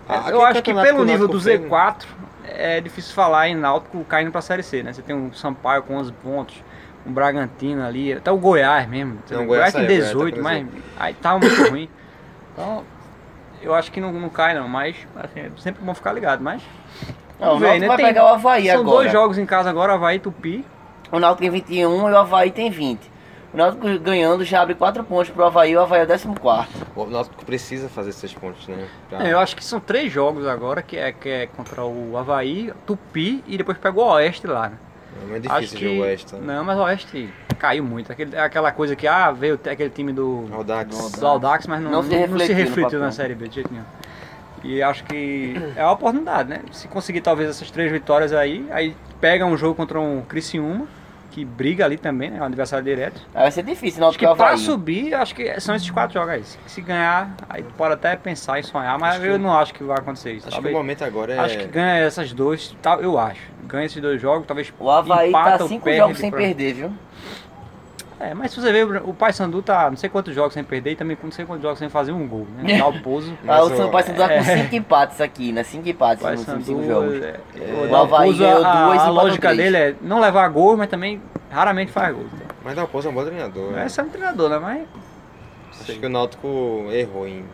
É, 0.08 0.12
Ah, 0.14 0.30
eu 0.30 0.44
acho 0.44 0.62
que 0.62 0.72
pelo 0.72 1.04
nível 1.04 1.28
do 1.28 1.34
Náutico 1.34 1.40
fez- 1.40 1.60
Z4 1.60 2.04
é 2.48 2.80
difícil 2.80 3.14
falar 3.14 3.48
em 3.48 3.54
Náutico 3.54 4.02
caindo 4.04 4.30
pra 4.30 4.40
Série 4.40 4.62
C, 4.62 4.82
né? 4.82 4.92
Você 4.92 5.02
tem 5.02 5.14
um 5.14 5.32
Sampaio 5.32 5.82
com 5.82 5.96
11 5.96 6.12
pontos, 6.12 6.62
um 7.04 7.12
Bragantino 7.12 7.84
ali, 7.84 8.12
até 8.12 8.30
o 8.30 8.36
Goiás 8.38 8.88
mesmo. 8.88 9.18
Não, 9.30 9.42
o 9.42 9.46
Goiás 9.46 9.72
Goiás 9.74 9.86
tem 9.88 10.00
saiu, 10.00 10.16
o 10.16 10.20
Goiás 10.20 10.34
18, 10.34 10.36
tá 10.36 10.42
mas 10.42 10.66
aí 10.98 11.14
tá 11.14 11.38
muito 11.38 11.70
ruim. 11.70 11.88
Então, 12.52 12.84
eu 13.60 13.74
acho 13.74 13.90
que 13.92 14.00
não, 14.00 14.12
não 14.12 14.28
cai 14.30 14.54
não, 14.54 14.68
mas 14.68 14.96
assim, 15.16 15.40
é 15.40 15.50
sempre 15.58 15.84
bom 15.84 15.92
ficar 15.94 16.12
ligado, 16.12 16.42
mas... 16.42 16.62
Não, 17.38 17.58
ver, 17.58 17.78
né? 17.80 17.86
vai 17.86 17.96
Tem- 17.98 18.06
pegar 18.06 18.24
o 18.24 18.28
Havaí 18.28 18.66
São 18.68 18.80
agora. 18.80 18.96
dois 18.96 19.12
jogos 19.12 19.36
em 19.36 19.44
casa 19.44 19.68
agora, 19.68 19.92
Havaí 19.92 20.16
e 20.16 20.20
Tupi. 20.20 20.64
O 21.12 21.18
Náutico 21.18 21.42
tem 21.42 21.50
21 21.50 22.08
e 22.08 22.12
o 22.12 22.16
Havaí 22.16 22.50
tem 22.50 22.70
20. 22.70 23.10
O 23.52 23.56
Náutico 23.56 23.98
ganhando 24.00 24.44
já 24.44 24.60
abre 24.60 24.74
4 24.74 25.02
pontos 25.04 25.30
pro 25.30 25.44
Havaí 25.44 25.72
e 25.72 25.76
o 25.76 25.80
Havaí 25.80 26.00
é 26.00 26.04
o 26.04 26.06
14. 26.06 26.68
O 26.94 27.06
Náutico 27.06 27.44
precisa 27.44 27.88
fazer 27.88 28.10
esses 28.10 28.32
pontos, 28.34 28.66
né? 28.68 28.86
Pra- 29.08 29.26
É, 29.26 29.32
eu 29.32 29.38
acho 29.38 29.56
que 29.56 29.64
são 29.64 29.80
três 29.80 30.12
jogos 30.12 30.46
agora, 30.46 30.82
que 30.82 30.96
é, 30.96 31.12
que 31.12 31.28
é 31.28 31.46
contra 31.46 31.84
o 31.84 32.16
Havaí, 32.16 32.72
Tupi 32.86 33.42
e 33.46 33.56
depois 33.56 33.78
pega 33.78 33.98
o 33.98 34.04
Oeste 34.12 34.46
lá, 34.46 34.68
né? 34.68 34.76
É 35.22 35.26
muito 35.26 35.50
Acho 35.50 35.60
difícil 35.60 35.78
que... 35.78 35.84
ver 35.94 35.98
o 36.00 36.02
Oeste. 36.02 36.34
né? 36.34 36.40
Não, 36.54 36.64
mas 36.64 36.78
o 36.78 36.82
Oeste 36.82 37.32
caiu 37.58 37.82
muito. 37.84 38.12
Aquele, 38.12 38.36
aquela 38.36 38.70
coisa 38.72 38.94
que, 38.94 39.06
ah, 39.06 39.30
veio 39.30 39.54
aquele 39.54 39.88
time 39.90 40.12
do, 40.12 40.46
Audax. 40.52 41.12
do 41.12 41.26
Audax, 41.26 41.66
mas 41.66 41.80
não, 41.80 41.90
Não 41.90 42.02
não, 42.02 42.08
se 42.08 42.10
não 42.10 42.18
refletiu 42.20 42.46
se 42.46 42.52
refletiu 42.52 43.00
na 43.00 43.10
Série 43.10 43.34
B 43.34 43.48
de 43.48 43.54
jeito 43.54 43.72
nenhum. 43.72 43.84
E 44.62 44.82
acho 44.82 45.04
que 45.04 45.54
é 45.76 45.82
uma 45.82 45.92
oportunidade, 45.92 46.48
né? 46.50 46.60
Se 46.72 46.88
conseguir 46.88 47.20
talvez 47.22 47.48
essas 47.48 47.70
três 47.70 47.90
vitórias 47.90 48.32
aí, 48.32 48.66
aí 48.70 48.94
pega 49.20 49.46
um 49.46 49.56
jogo 49.56 49.74
contra 49.74 49.98
um 49.98 50.20
Criciúma, 50.22 50.86
que 51.36 51.44
briga 51.44 51.84
ali 51.84 51.98
também, 51.98 52.30
né? 52.30 52.38
É 52.38 52.40
um 52.40 52.46
adversário 52.46 52.82
direto. 52.82 53.20
Aí 53.34 53.42
vai 53.42 53.50
ser 53.50 53.62
difícil 53.62 54.02
o 54.02 54.08
Acho 54.08 54.18
que 54.18 54.24
e 54.24 54.34
pra 54.34 54.56
subir, 54.56 55.12
acho 55.12 55.34
que 55.34 55.60
são 55.60 55.74
esses 55.74 55.90
quatro 55.90 56.14
jogos 56.14 56.30
aí. 56.32 56.42
Se, 56.66 56.80
ganhar, 56.80 57.36
aí 57.46 57.62
pode 57.76 57.92
até 57.92 58.16
pensar 58.16 58.58
em 58.58 58.62
sonhar, 58.62 58.98
mas 58.98 59.22
eu 59.22 59.38
não 59.38 59.52
acho 59.52 59.74
que 59.74 59.84
vai 59.84 59.98
acontecer 59.98 60.32
isso. 60.32 60.48
Acho 60.48 60.56
que 60.56 60.62
Talvez- 60.62 60.74
o 60.74 60.78
momento 60.78 61.04
agora 61.04 61.34
é. 61.34 61.38
acho 61.38 61.58
que 61.58 61.66
ganha 61.66 61.98
essas 61.98 62.32
duas, 62.32 62.74
tal, 62.80 63.02
eu 63.02 63.18
acho. 63.18 63.42
Ganha 63.66 63.84
esses 63.84 64.00
dois 64.00 64.18
jogos, 64.18 64.46
talvez 64.46 64.72
O 64.80 64.90
Havaí 64.90 65.28
empata 65.28 65.58
tá 65.58 65.64
ou 65.64 65.68
5 65.68 65.84
perde 65.84 65.98
jogos 65.98 66.18
sem 66.18 66.30
perder, 66.30 66.72
viu? 66.72 66.92
É, 68.18 68.32
mas 68.32 68.50
se 68.50 68.58
você 68.60 68.72
ver, 68.72 69.02
o 69.04 69.12
Paysandu 69.12 69.60
tá 69.60 69.90
não 69.90 69.96
sei 69.98 70.08
quantos 70.08 70.34
jogos 70.34 70.54
sem 70.54 70.64
perder 70.64 70.92
e 70.92 70.96
também 70.96 71.18
não 71.22 71.30
sei 71.30 71.44
quantos 71.44 71.62
jogos 71.62 71.78
sem 71.78 71.90
fazer 71.90 72.12
um 72.12 72.26
gol, 72.26 72.46
né? 72.56 72.78
Dá 72.78 72.86
o 72.86 73.00
pouso. 73.02 73.36
Ah, 73.46 73.62
o 73.62 73.68
São 73.68 73.88
o- 73.88 73.90
Paulo 73.90 74.06
tá 74.06 74.26
com 74.26 74.32
é. 74.34 74.42
5 74.62 74.74
empates 74.74 75.20
aqui, 75.20 75.52
né? 75.52 75.62
5 75.62 75.86
empates 75.86 76.24
nos 76.24 76.44
Paysandu, 76.44 76.64
5 76.64 76.84
jogos. 76.84 77.22
é, 77.22 77.38
O 77.54 77.90
o 77.92 77.96
Havaí 77.96 78.32
ganhou 78.32 78.64
a, 78.64 78.72
duas 78.86 78.86
e 78.86 78.90
a 78.90 78.94
empatou 78.94 79.12
lógica 79.14 79.48
três. 79.48 79.58
dele 79.72 79.76
é 79.76 79.94
não 80.00 80.18
levar 80.18 80.48
gol, 80.48 80.76
mas 80.78 80.88
também 80.88 81.20
raramente 81.50 81.92
faz 81.92 82.14
gol. 82.14 82.24
Então, 82.32 82.46
Mas 82.64 82.74
Dalpozo 82.74 83.08
é 83.08 83.10
um 83.10 83.14
bom 83.14 83.24
treinador. 83.24 83.70
né? 83.72 83.84
Esse 83.86 84.00
é 84.00 84.02
um 84.02 84.08
treinador, 84.08 84.48
né? 84.48 84.58
Mas 84.58 84.82
Acho 85.82 86.00
que 86.00 86.06
o 86.06 86.08
Náutico 86.08 86.86
errou 86.90 87.28
em. 87.28 87.44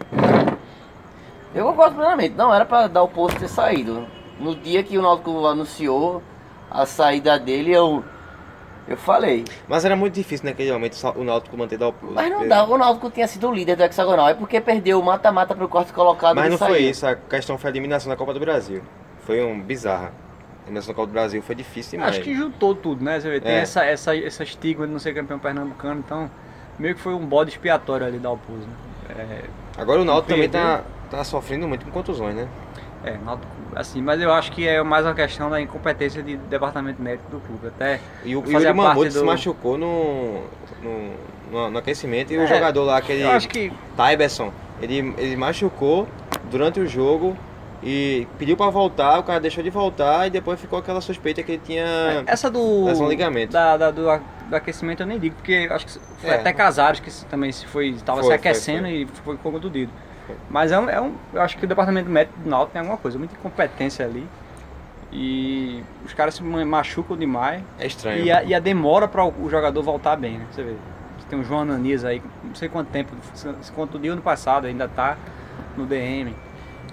Eu 1.54 1.66
concordo 1.66 1.96
plenamente. 1.96 2.34
Não 2.36 2.54
era 2.54 2.64
pra 2.64 2.86
dar 2.86 3.02
o 3.02 3.08
posto 3.08 3.38
ter 3.38 3.48
saído. 3.48 4.06
No 4.38 4.54
dia 4.54 4.82
que 4.82 4.96
o 4.96 5.02
Náutico 5.02 5.44
anunciou 5.46 6.22
a 6.70 6.86
saída 6.86 7.36
dele, 7.38 7.72
eu. 7.72 8.02
Eu 8.88 8.96
falei. 8.96 9.44
Mas 9.68 9.84
era 9.84 9.94
muito 9.94 10.14
difícil 10.14 10.44
naquele 10.46 10.72
momento 10.72 10.96
só 10.96 11.12
o 11.12 11.22
Náutico 11.22 11.56
manter 11.56 11.78
Dalpozo. 11.78 12.12
Mas 12.14 12.30
não 12.30 12.46
dá. 12.48 12.64
O 12.64 12.76
Náutico 12.76 13.10
tinha 13.10 13.28
sido 13.28 13.48
o 13.48 13.54
líder 13.54 13.76
do 13.76 13.82
hexagonal. 13.84 14.28
É 14.28 14.34
porque 14.34 14.60
perdeu 14.60 14.98
o 14.98 15.04
mata-mata 15.04 15.54
pro 15.54 15.68
quarto 15.68 15.94
colocado. 15.94 16.34
Mas 16.34 16.50
não 16.50 16.58
foi 16.58 16.80
isso, 16.82 17.06
a 17.06 17.14
questão 17.14 17.56
foi 17.56 17.68
a 17.68 17.72
eliminação 17.72 18.10
da 18.10 18.16
Copa 18.16 18.34
do 18.34 18.40
Brasil. 18.40 18.82
Foi 19.24 19.42
um 19.42 19.60
bizarra. 19.60 20.06
A 20.08 20.64
eliminação 20.64 20.92
da 20.92 20.96
Copa 20.96 21.06
do 21.06 21.12
Brasil 21.12 21.40
foi 21.42 21.54
difícil 21.54 21.92
demais. 21.92 22.16
acho 22.16 22.22
que 22.24 22.34
juntou 22.34 22.74
tudo, 22.74 23.04
né? 23.04 23.20
Você 23.20 23.30
vê, 23.30 23.40
tem 23.40 23.52
É. 23.52 23.60
essa, 23.60 23.84
essa, 23.84 24.16
essa 24.16 24.42
estigma 24.42 24.86
de 24.86 24.92
não 24.92 24.98
ser 24.98 25.14
campeão 25.14 25.38
pernambucano, 25.38 26.00
então 26.04 26.30
meio 26.78 26.94
que 26.94 27.00
foi 27.00 27.14
um 27.14 27.24
bode 27.24 27.50
expiatório 27.50 28.06
ali 28.06 28.18
da 28.18 28.28
Alpozo, 28.30 28.60
né? 28.60 28.74
É, 29.10 29.44
Agora 29.80 30.00
o 30.00 30.04
Náutico 30.04 30.28
também 30.32 30.48
tá, 30.48 30.82
tá 31.10 31.22
sofrendo 31.22 31.68
muito 31.68 31.84
com 31.84 31.90
contusões, 31.90 32.34
né? 32.34 32.48
É, 33.04 33.16
Náutico, 33.24 33.50
assim, 33.74 34.00
mas 34.00 34.20
eu 34.20 34.32
acho 34.32 34.52
que 34.52 34.66
é 34.66 34.80
mais 34.82 35.04
uma 35.04 35.14
questão 35.14 35.50
da 35.50 35.60
incompetência 35.60 36.22
de 36.22 36.36
departamento 36.36 37.02
médico 37.02 37.30
do 37.30 37.40
clube. 37.40 37.66
Até 37.66 37.98
E 38.24 38.36
o, 38.36 38.40
o 38.44 38.50
Yuri 38.52 38.72
Mamute 38.72 38.94
parte 38.96 39.12
se 39.12 39.18
do- 39.18 39.24
machucou 39.26 39.76
no, 39.76 40.42
no, 40.80 41.10
no, 41.50 41.70
no 41.70 41.78
aquecimento 41.78 42.32
e 42.32 42.38
o 42.38 42.42
É, 42.42 42.46
jogador 42.46 42.84
lá, 42.84 42.98
aquele 42.98 43.22
eu 43.22 43.30
acho 43.30 43.48
que 43.48 43.72
Tyberson, 43.96 44.52
ele, 44.80 45.14
ele 45.18 45.36
machucou 45.36 46.06
durante 46.48 46.78
o 46.78 46.86
jogo 46.86 47.36
e 47.82 48.28
pediu 48.38 48.56
pra 48.56 48.70
voltar, 48.70 49.18
o 49.18 49.24
cara 49.24 49.40
deixou 49.40 49.64
de 49.64 49.70
voltar 49.70 50.28
e 50.28 50.30
depois 50.30 50.60
ficou 50.60 50.78
aquela 50.78 51.00
suspeita 51.00 51.42
que 51.42 51.52
ele 51.52 51.62
tinha. 51.64 52.22
essa 52.26 52.48
do 52.48 52.84
lesão 52.84 53.08
ligamento. 53.08 53.52
da, 53.52 53.76
da- 53.76 53.90
do, 53.90 54.02
do 54.04 54.54
aquecimento 54.56 55.02
eu 55.02 55.06
nem 55.08 55.18
digo, 55.18 55.34
porque 55.34 55.66
acho 55.68 55.86
que 55.86 55.92
foi 56.20 56.30
É. 56.30 56.34
até 56.36 56.52
Casares 56.52 57.00
que 57.00 57.10
também 57.26 57.50
se 57.50 57.66
foi 57.66 57.88
estava 57.88 58.18
Foi, 58.22 58.22
se 58.22 58.28
foi, 58.28 58.36
aquecendo 58.50 58.82
foi. 58.82 58.92
e 58.92 59.06
foi 59.24 59.36
contundido. 59.38 59.90
Mas 60.50 60.72
é 60.72 60.78
um, 60.78 60.88
é 60.88 61.00
um, 61.00 61.14
eu 61.32 61.40
acho 61.42 61.56
que 61.58 61.64
o 61.64 61.68
departamento 61.68 62.08
médico 62.08 62.38
do 62.40 62.48
Náutico 62.48 62.72
tem 62.72 62.80
alguma 62.80 62.98
coisa, 62.98 63.18
muita 63.18 63.34
incompetência 63.34 64.04
ali. 64.04 64.26
E 65.12 65.82
os 66.04 66.14
caras 66.14 66.34
se 66.34 66.42
ma- 66.42 66.64
machucam 66.64 67.16
demais. 67.16 67.62
É 67.78 67.86
estranho. 67.86 68.24
E 68.24 68.30
a, 68.30 68.42
e 68.42 68.54
a 68.54 68.58
demora 68.60 69.06
para 69.06 69.24
o 69.24 69.48
jogador 69.50 69.82
voltar 69.82 70.16
bem, 70.16 70.38
né? 70.38 70.46
Você 70.50 70.62
vê. 70.62 70.74
Você 71.18 71.26
tem 71.28 71.38
o 71.38 71.44
João 71.44 71.60
Ananias 71.60 72.04
aí, 72.04 72.22
não 72.42 72.54
sei 72.54 72.68
quanto 72.68 72.88
tempo, 72.88 73.12
se 73.34 73.72
contundiu 73.72 74.12
ano 74.14 74.22
passado, 74.22 74.66
ainda 74.66 74.88
tá 74.88 75.16
no 75.76 75.84
DM. 75.86 76.34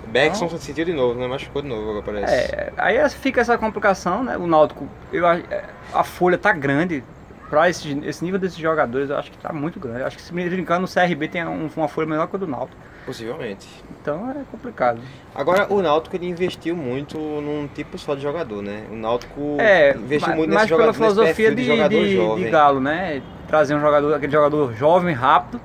Beckson 0.08 0.50
se 0.50 0.58
sentiu 0.60 0.86
de 0.86 0.94
novo, 0.94 1.20
né? 1.20 1.28
Machucou 1.28 1.62
de 1.62 1.68
novo 1.68 1.90
agora 1.90 2.04
parece. 2.04 2.34
É, 2.34 2.74
aí 2.78 3.10
fica 3.10 3.42
essa 3.42 3.58
complicação, 3.58 4.24
né? 4.24 4.38
O 4.38 4.48
Náutico, 4.48 4.88
eu, 5.14 5.26
acho- 5.26 5.44
é, 5.50 5.64
a 5.94 6.04
folha 6.04 6.38
tá 6.38 6.52
grande. 6.52 7.04
Pra 7.50 7.68
esse, 7.68 7.98
esse 8.06 8.24
nível 8.24 8.40
desses 8.40 8.58
jogadores, 8.60 9.10
eu 9.10 9.18
acho 9.18 9.32
que 9.32 9.38
tá 9.40 9.52
muito 9.52 9.80
grande. 9.80 10.02
Eu 10.02 10.06
acho 10.08 10.16
que 10.16 10.22
se 10.22 10.32
me 10.32 10.48
brincando 10.48 10.82
no 10.82 10.88
CRB 10.88 11.28
tem 11.28 11.44
um- 11.48 11.68
uma 11.76 11.88
folha 11.88 12.08
menor 12.08 12.28
que 12.28 12.36
a 12.36 12.40
do 12.40 12.46
Náutico. 12.46 12.78
Possivelmente. 13.10 13.68
Então 14.00 14.30
é 14.30 14.44
complicado. 14.52 15.02
Agora, 15.34 15.66
o 15.74 15.82
Náutico 15.82 16.16
ele 16.16 16.28
investiu 16.28 16.76
muito 16.76 17.18
num 17.18 17.68
tipo 17.74 17.98
só 17.98 18.14
de 18.14 18.22
jogador, 18.22 18.62
né? 18.62 18.84
O 18.92 18.96
Náutico 18.96 19.58
É, 19.58 19.96
investiu 19.98 20.30
ma- 20.30 20.36
muito 20.36 20.54
mas 20.54 20.62
nesse 20.62 20.76
pela 20.76 20.84
jogador, 20.84 20.88
nesse 20.88 21.00
filosofia 21.00 21.34
perfil 21.34 21.56
de, 21.56 21.62
de, 21.64 21.68
jogador 21.68 22.36
de, 22.38 22.44
de 22.44 22.50
Galo, 22.52 22.80
né? 22.80 23.24
Trazer 23.48 23.74
um 23.74 23.80
jogador, 23.80 24.14
aquele 24.14 24.32
jogador 24.32 24.76
jovem, 24.76 25.16
rápido. 25.16 25.60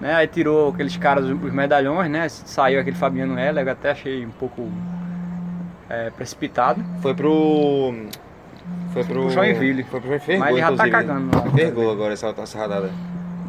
Né? 0.00 0.12
Aí 0.12 0.26
tirou 0.26 0.70
aqueles 0.70 0.96
caras, 0.96 1.24
os 1.24 1.52
medalhões, 1.52 2.10
né? 2.10 2.28
Saiu 2.28 2.80
aquele 2.80 2.96
Fabiano 2.96 3.38
Heller, 3.38 3.64
eu 3.64 3.72
até 3.72 3.92
achei 3.92 4.26
um 4.26 4.30
pouco 4.32 4.68
é, 5.88 6.10
precipitado. 6.10 6.84
Foi 7.00 7.14
pro. 7.14 7.94
Foi 8.92 9.04
pro. 9.04 9.20
Pro 9.20 9.30
Joinville. 9.30 9.84
Foi 9.84 10.00
pro 10.00 10.08
Joinville. 10.08 10.38
Mas 10.40 10.50
ele 10.50 10.60
já 10.60 10.72
tá 10.74 10.90
cagando. 10.90 11.50
Vergou 11.52 11.92
agora 11.92 12.12
essa, 12.12 12.34
essa 12.36 12.58
rodada. 12.58 12.90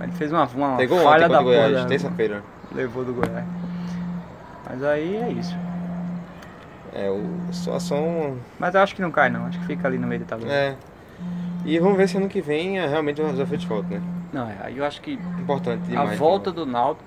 Ele 0.02 0.12
fez 0.12 0.32
uma, 0.32 0.46
uma 0.54 0.78
Pegou 0.78 1.00
falha 1.00 1.28
da 1.28 1.42
Goiás, 1.42 1.86
terça-feira. 1.86 2.44
Levou 2.76 3.06
do 3.06 3.14
Goiás. 3.14 3.46
Mas 4.70 4.84
aí 4.84 5.16
é 5.16 5.30
isso. 5.32 5.56
É, 6.94 7.10
o, 7.10 7.24
a 7.50 7.54
situação. 7.54 8.38
Mas 8.60 8.76
eu 8.76 8.82
acho 8.82 8.96
que 8.96 9.02
não 9.02 9.12
cai 9.12 9.30
não, 9.30 9.46
acho 9.46 9.60
que 9.60 9.66
fica 9.66 9.88
ali 9.88 9.98
no 9.98 10.08
meio 10.08 10.22
da 10.22 10.28
tabela. 10.28 10.52
É. 10.52 10.76
E 11.66 11.80
vamos 11.80 11.98
ver 11.98 12.08
se 12.08 12.18
ano 12.18 12.30
que 12.30 12.42
vem 12.42 12.80
é 12.80 12.88
realmente 12.88 13.22
o 13.22 13.28
desafio 13.30 13.58
de 13.58 13.68
volta, 13.68 13.88
né? 13.96 14.02
Não, 14.32 14.50
é, 14.50 14.56
aí 14.64 14.78
eu 14.78 14.86
acho 14.86 15.02
que 15.02 15.14
Importante 15.40 15.84
a 15.86 16.02
demais. 16.02 16.20
volta 16.20 16.50
né? 16.52 16.56
do 16.58 16.66
Náutico, 16.66 17.06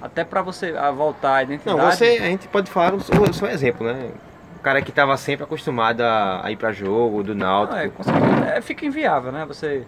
até 0.00 0.24
pra 0.24 0.40
você 0.40 0.74
a 0.76 0.90
voltar 0.90 1.36
a 1.36 1.42
identidade. 1.42 1.76
Não, 1.76 1.90
você, 1.90 2.18
a 2.20 2.26
gente 2.26 2.48
pode 2.48 2.70
falar 2.70 2.94
o 2.94 3.00
seu, 3.00 3.32
seu 3.32 3.48
exemplo, 3.48 3.86
né? 3.86 4.10
O 4.56 4.60
cara 4.60 4.80
que 4.80 4.92
tava 4.92 5.16
sempre 5.16 5.44
acostumado 5.44 6.00
a, 6.00 6.46
a 6.46 6.50
ir 6.50 6.56
pra 6.56 6.72
jogo, 6.72 7.22
do 7.22 7.34
Náutico. 7.34 8.02
Não, 8.06 8.44
é, 8.44 8.58
é, 8.58 8.60
fica 8.60 8.86
inviável, 8.86 9.32
né? 9.32 9.44
Você, 9.46 9.84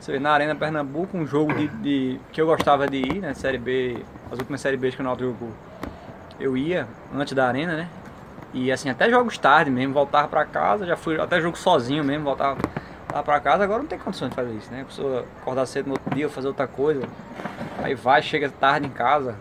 você 0.00 0.18
na 0.18 0.32
Arena 0.32 0.54
Pernambuco 0.54 1.16
um 1.16 1.26
jogo 1.26 1.52
de, 1.54 1.68
de- 1.68 2.20
que 2.32 2.40
eu 2.40 2.46
gostava 2.46 2.88
de 2.88 2.96
ir, 2.98 3.20
né? 3.20 3.34
Série 3.34 3.58
B, 3.58 3.98
as 4.32 4.38
últimas 4.38 4.60
Série 4.60 4.76
B 4.76 4.90
que 4.90 5.00
o 5.00 5.04
Náutico 5.04 5.30
jogou. 5.30 5.50
eu 6.38 6.56
ia 6.56 6.86
antes 7.14 7.34
da 7.34 7.46
arena, 7.46 7.76
né? 7.76 7.88
E 8.52 8.72
assim, 8.72 8.88
até 8.90 9.08
jogos 9.10 9.38
tarde 9.38 9.70
mesmo, 9.70 9.92
voltava 9.94 10.26
pra 10.26 10.44
casa, 10.44 10.84
já 10.86 10.96
fui 10.96 11.20
até 11.20 11.40
jogo 11.40 11.56
sozinho 11.56 12.02
mesmo, 12.02 12.24
voltava 12.24 12.58
lá 13.12 13.22
pra 13.22 13.38
casa, 13.40 13.62
agora 13.62 13.80
não 13.80 13.86
tem 13.88 13.98
condições 13.98 14.30
de 14.30 14.34
fazer 14.34 14.52
isso, 14.54 14.70
né? 14.72 14.82
A 14.82 14.84
pessoa 14.86 15.24
acordar 15.40 15.66
cedo 15.66 15.86
no 15.86 15.92
outro 15.92 16.14
dia, 16.14 16.28
fazer 16.28 16.48
outra 16.48 16.66
coisa. 16.66 17.02
Aí 17.82 17.94
vai, 17.94 18.22
chega 18.22 18.48
tarde 18.48 18.86
em 18.86 18.90
casa, 18.90 19.36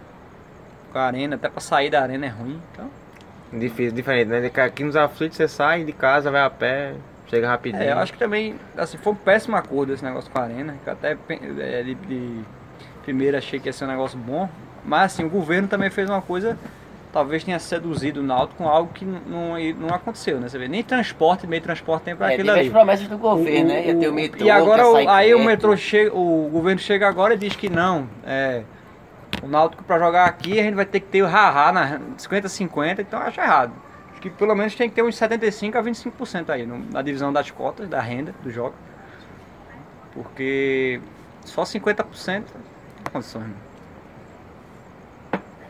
com 0.92 1.00
a 1.00 1.04
arena, 1.04 1.36
até 1.36 1.50
pra 1.50 1.62
sair 1.62 1.90
da 1.90 2.02
arena 2.02 2.26
é 2.26 2.30
ruim. 2.30 2.62
Então, 2.74 2.90
Difícil, 3.52 3.94
diferente, 3.94 4.28
né? 4.28 4.52
Aqui 4.64 4.84
nos 4.84 4.96
aflitos 4.96 5.38
você 5.38 5.48
sai 5.48 5.84
de 5.84 5.92
casa, 5.92 6.30
vai 6.30 6.42
a 6.44 6.50
pé, 6.52 6.94
chega 7.30 7.48
rapidinho. 7.48 7.84
é, 7.84 7.92
eu 7.92 8.00
acho 8.00 8.14
que 8.14 8.20
também, 8.20 8.56
assim, 8.78 8.98
foi 8.98 9.14
um 9.14 9.16
péssimo 9.16 9.56
acordo 9.56 9.94
esse 9.94 10.04
negócio 10.04 10.30
com 10.32 10.40
a 10.40 10.44
arena, 10.44 10.76
que 10.84 10.90
eu 10.90 10.94
até 10.94 11.18
é, 11.60 11.84
de, 11.84 11.96
de 11.96 12.40
primeira 13.04 13.38
achei 13.38 13.60
que 13.60 13.68
ia 13.70 13.74
ser 13.74 13.86
um 13.86 13.90
negócio 13.90 14.18
bom, 14.18 14.50
mas 14.84 15.14
assim, 15.14 15.24
o 15.24 15.30
governo 15.30 15.68
também 15.68 15.90
fez 15.90 16.10
uma 16.10 16.22
coisa, 16.22 16.58
talvez 17.12 17.44
tenha 17.44 17.60
seduzido 17.60 18.20
o 18.20 18.24
Náutico 18.24 18.64
com 18.64 18.70
algo 18.70 18.92
que 18.94 19.04
não, 19.06 19.54
não 19.80 19.90
aconteceu, 19.94 20.40
né? 20.40 20.48
Você 20.48 20.58
vê, 20.58 20.68
nem 20.68 20.84
transporte, 20.84 21.46
meio 21.48 21.62
transporte 21.62 22.04
tem 22.04 22.16
pra 22.16 22.32
É, 22.32 22.34
aquilo 22.36 22.52
ali. 22.52 22.70
promessas 22.70 23.08
do 23.08 23.18
governo, 23.18 23.66
O- 23.70 23.74
né? 23.74 23.88
Ia 23.88 23.96
ter 23.96 24.08
o 24.08 24.12
o- 24.12 24.14
metrô. 24.14 24.46
E 24.46 24.50
agora 24.52 24.88
o- 24.88 25.10
aí 25.10 25.34
o 25.34 25.38
perto. 25.38 25.48
metrô 25.48 25.78
chega, 25.78 26.16
o 26.16 26.50
governo 26.52 26.80
chega 26.80 27.08
agora 27.08 27.34
e 27.34 27.38
diz 27.38 27.56
que 27.56 27.70
não. 27.70 28.08
É, 28.26 28.62
o 29.44 29.48
Náutico 29.48 29.84
para 29.84 29.98
jogar 30.00 30.26
aqui 30.26 30.60
a 30.60 30.64
gente 30.64 30.76
vai 30.76 30.86
ter 30.86 31.00
que 31.00 31.08
ter 31.08 31.22
o 31.24 31.28
haha 31.28 31.72
na 31.72 32.00
50-50, 32.18 33.02
então 33.02 33.20
eu 33.20 33.28
acho 33.28 33.40
errado. 33.42 33.72
Acho 34.20 34.24
que 34.24 34.30
pelo 34.32 34.54
menos 34.54 34.76
tem 34.76 34.90
que 34.90 34.96
ter 34.96 35.02
uns 35.02 35.16
75 35.16 35.78
a 35.78 35.82
25% 35.82 36.50
aí 36.50 36.66
no- 36.66 36.80
na 36.92 37.02
divisão 37.02 37.32
das 37.32 37.50
cotas, 37.52 37.88
da 37.88 38.02
renda 38.02 38.36
do 38.44 38.52
jogo. 38.52 38.76
Porque 40.14 41.00
só 41.46 41.64
50% 41.64 42.54
não 42.54 42.62
tem 43.04 43.14
condições. 43.14 43.48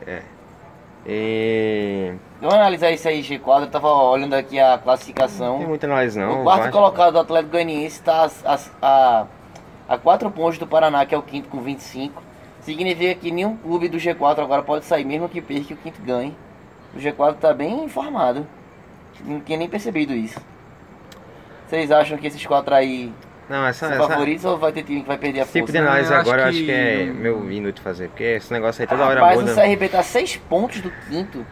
né? 0.07 0.23
E... 1.05 2.11
Vamos 2.41 2.55
analisar 2.55 2.89
isso 2.91 3.07
aí, 3.07 3.21
G4. 3.21 3.61
Eu 3.61 3.67
tava 3.69 3.87
olhando 3.87 4.33
aqui 4.33 4.59
a 4.59 4.69
Não 4.71 4.75
tem 4.77 4.83
classificação. 4.83 5.59
muita 5.59 5.85
análise 5.85 6.17
não. 6.19 6.41
o 6.41 6.43
quarto 6.43 6.71
colocado 6.71 7.13
do 7.13 7.19
Atlético 7.19 7.51
Goianiense 7.51 7.99
está 7.99 8.27
a, 8.45 8.59
a, 8.81 9.27
a 9.87 9.97
4 9.99 10.31
pontos 10.31 10.57
do 10.57 10.65
Paraná, 10.65 11.05
que 11.05 11.13
é 11.13 11.17
o 11.17 11.21
quinto 11.21 11.47
com 11.49 11.61
25. 11.61 12.21
Significa 12.61 13.13
que 13.13 13.31
nenhum 13.31 13.55
clube 13.55 13.87
do 13.87 13.97
G4 13.97 14.39
agora 14.39 14.63
pode 14.63 14.85
sair, 14.85 15.05
mesmo 15.05 15.29
que 15.29 15.39
perca 15.39 15.71
e 15.71 15.75
o 15.75 15.77
quinto 15.77 16.01
ganhe. 16.01 16.35
O 16.95 16.97
G4 16.99 17.35
tá 17.35 17.53
bem 17.53 17.83
informado. 17.83 18.45
Não 19.25 19.39
tinha 19.41 19.57
nem 19.57 19.69
percebido 19.69 20.13
isso. 20.13 20.39
Vocês 21.67 21.91
acham 21.91 22.17
que 22.17 22.25
esses 22.27 22.43
quatro 22.45 22.73
aí 22.73 23.13
Não, 23.47 23.65
essa, 23.65 23.87
são 23.87 23.95
essa, 23.95 24.07
favoritos 24.07 24.43
ou 24.45 24.57
vai 24.57 24.71
ter 24.71 24.83
time 24.83 25.01
que 25.01 25.07
vai 25.07 25.17
perder 25.17 25.41
a 25.41 25.43
esse 25.43 25.51
tipo 25.53 25.67
força? 25.67 25.71
de 25.73 25.77
análise 25.87 26.11
Eu 26.11 26.17
acho 26.19 26.27
agora 26.29 26.41
eu 26.43 26.47
acho 26.49 26.57
que 26.59 26.65
que 26.65 26.71
é 26.71 27.05
não- 27.05 27.13
meu 27.15 27.51
inútil 27.51 27.83
fazer, 27.83 28.07
porque 28.09 28.23
esse 28.23 28.51
negócio 28.51 28.81
aí 28.81 28.87
toda 28.87 29.05
hora 29.05 29.19
Rapaz, 29.19 29.39
muda. 29.39 29.51
o 29.51 29.55
CRB 29.55 29.89
tá 29.89 30.01
6 30.01 30.37
pontos 30.37 30.81
do 30.81 30.89
quinto. 31.07 31.45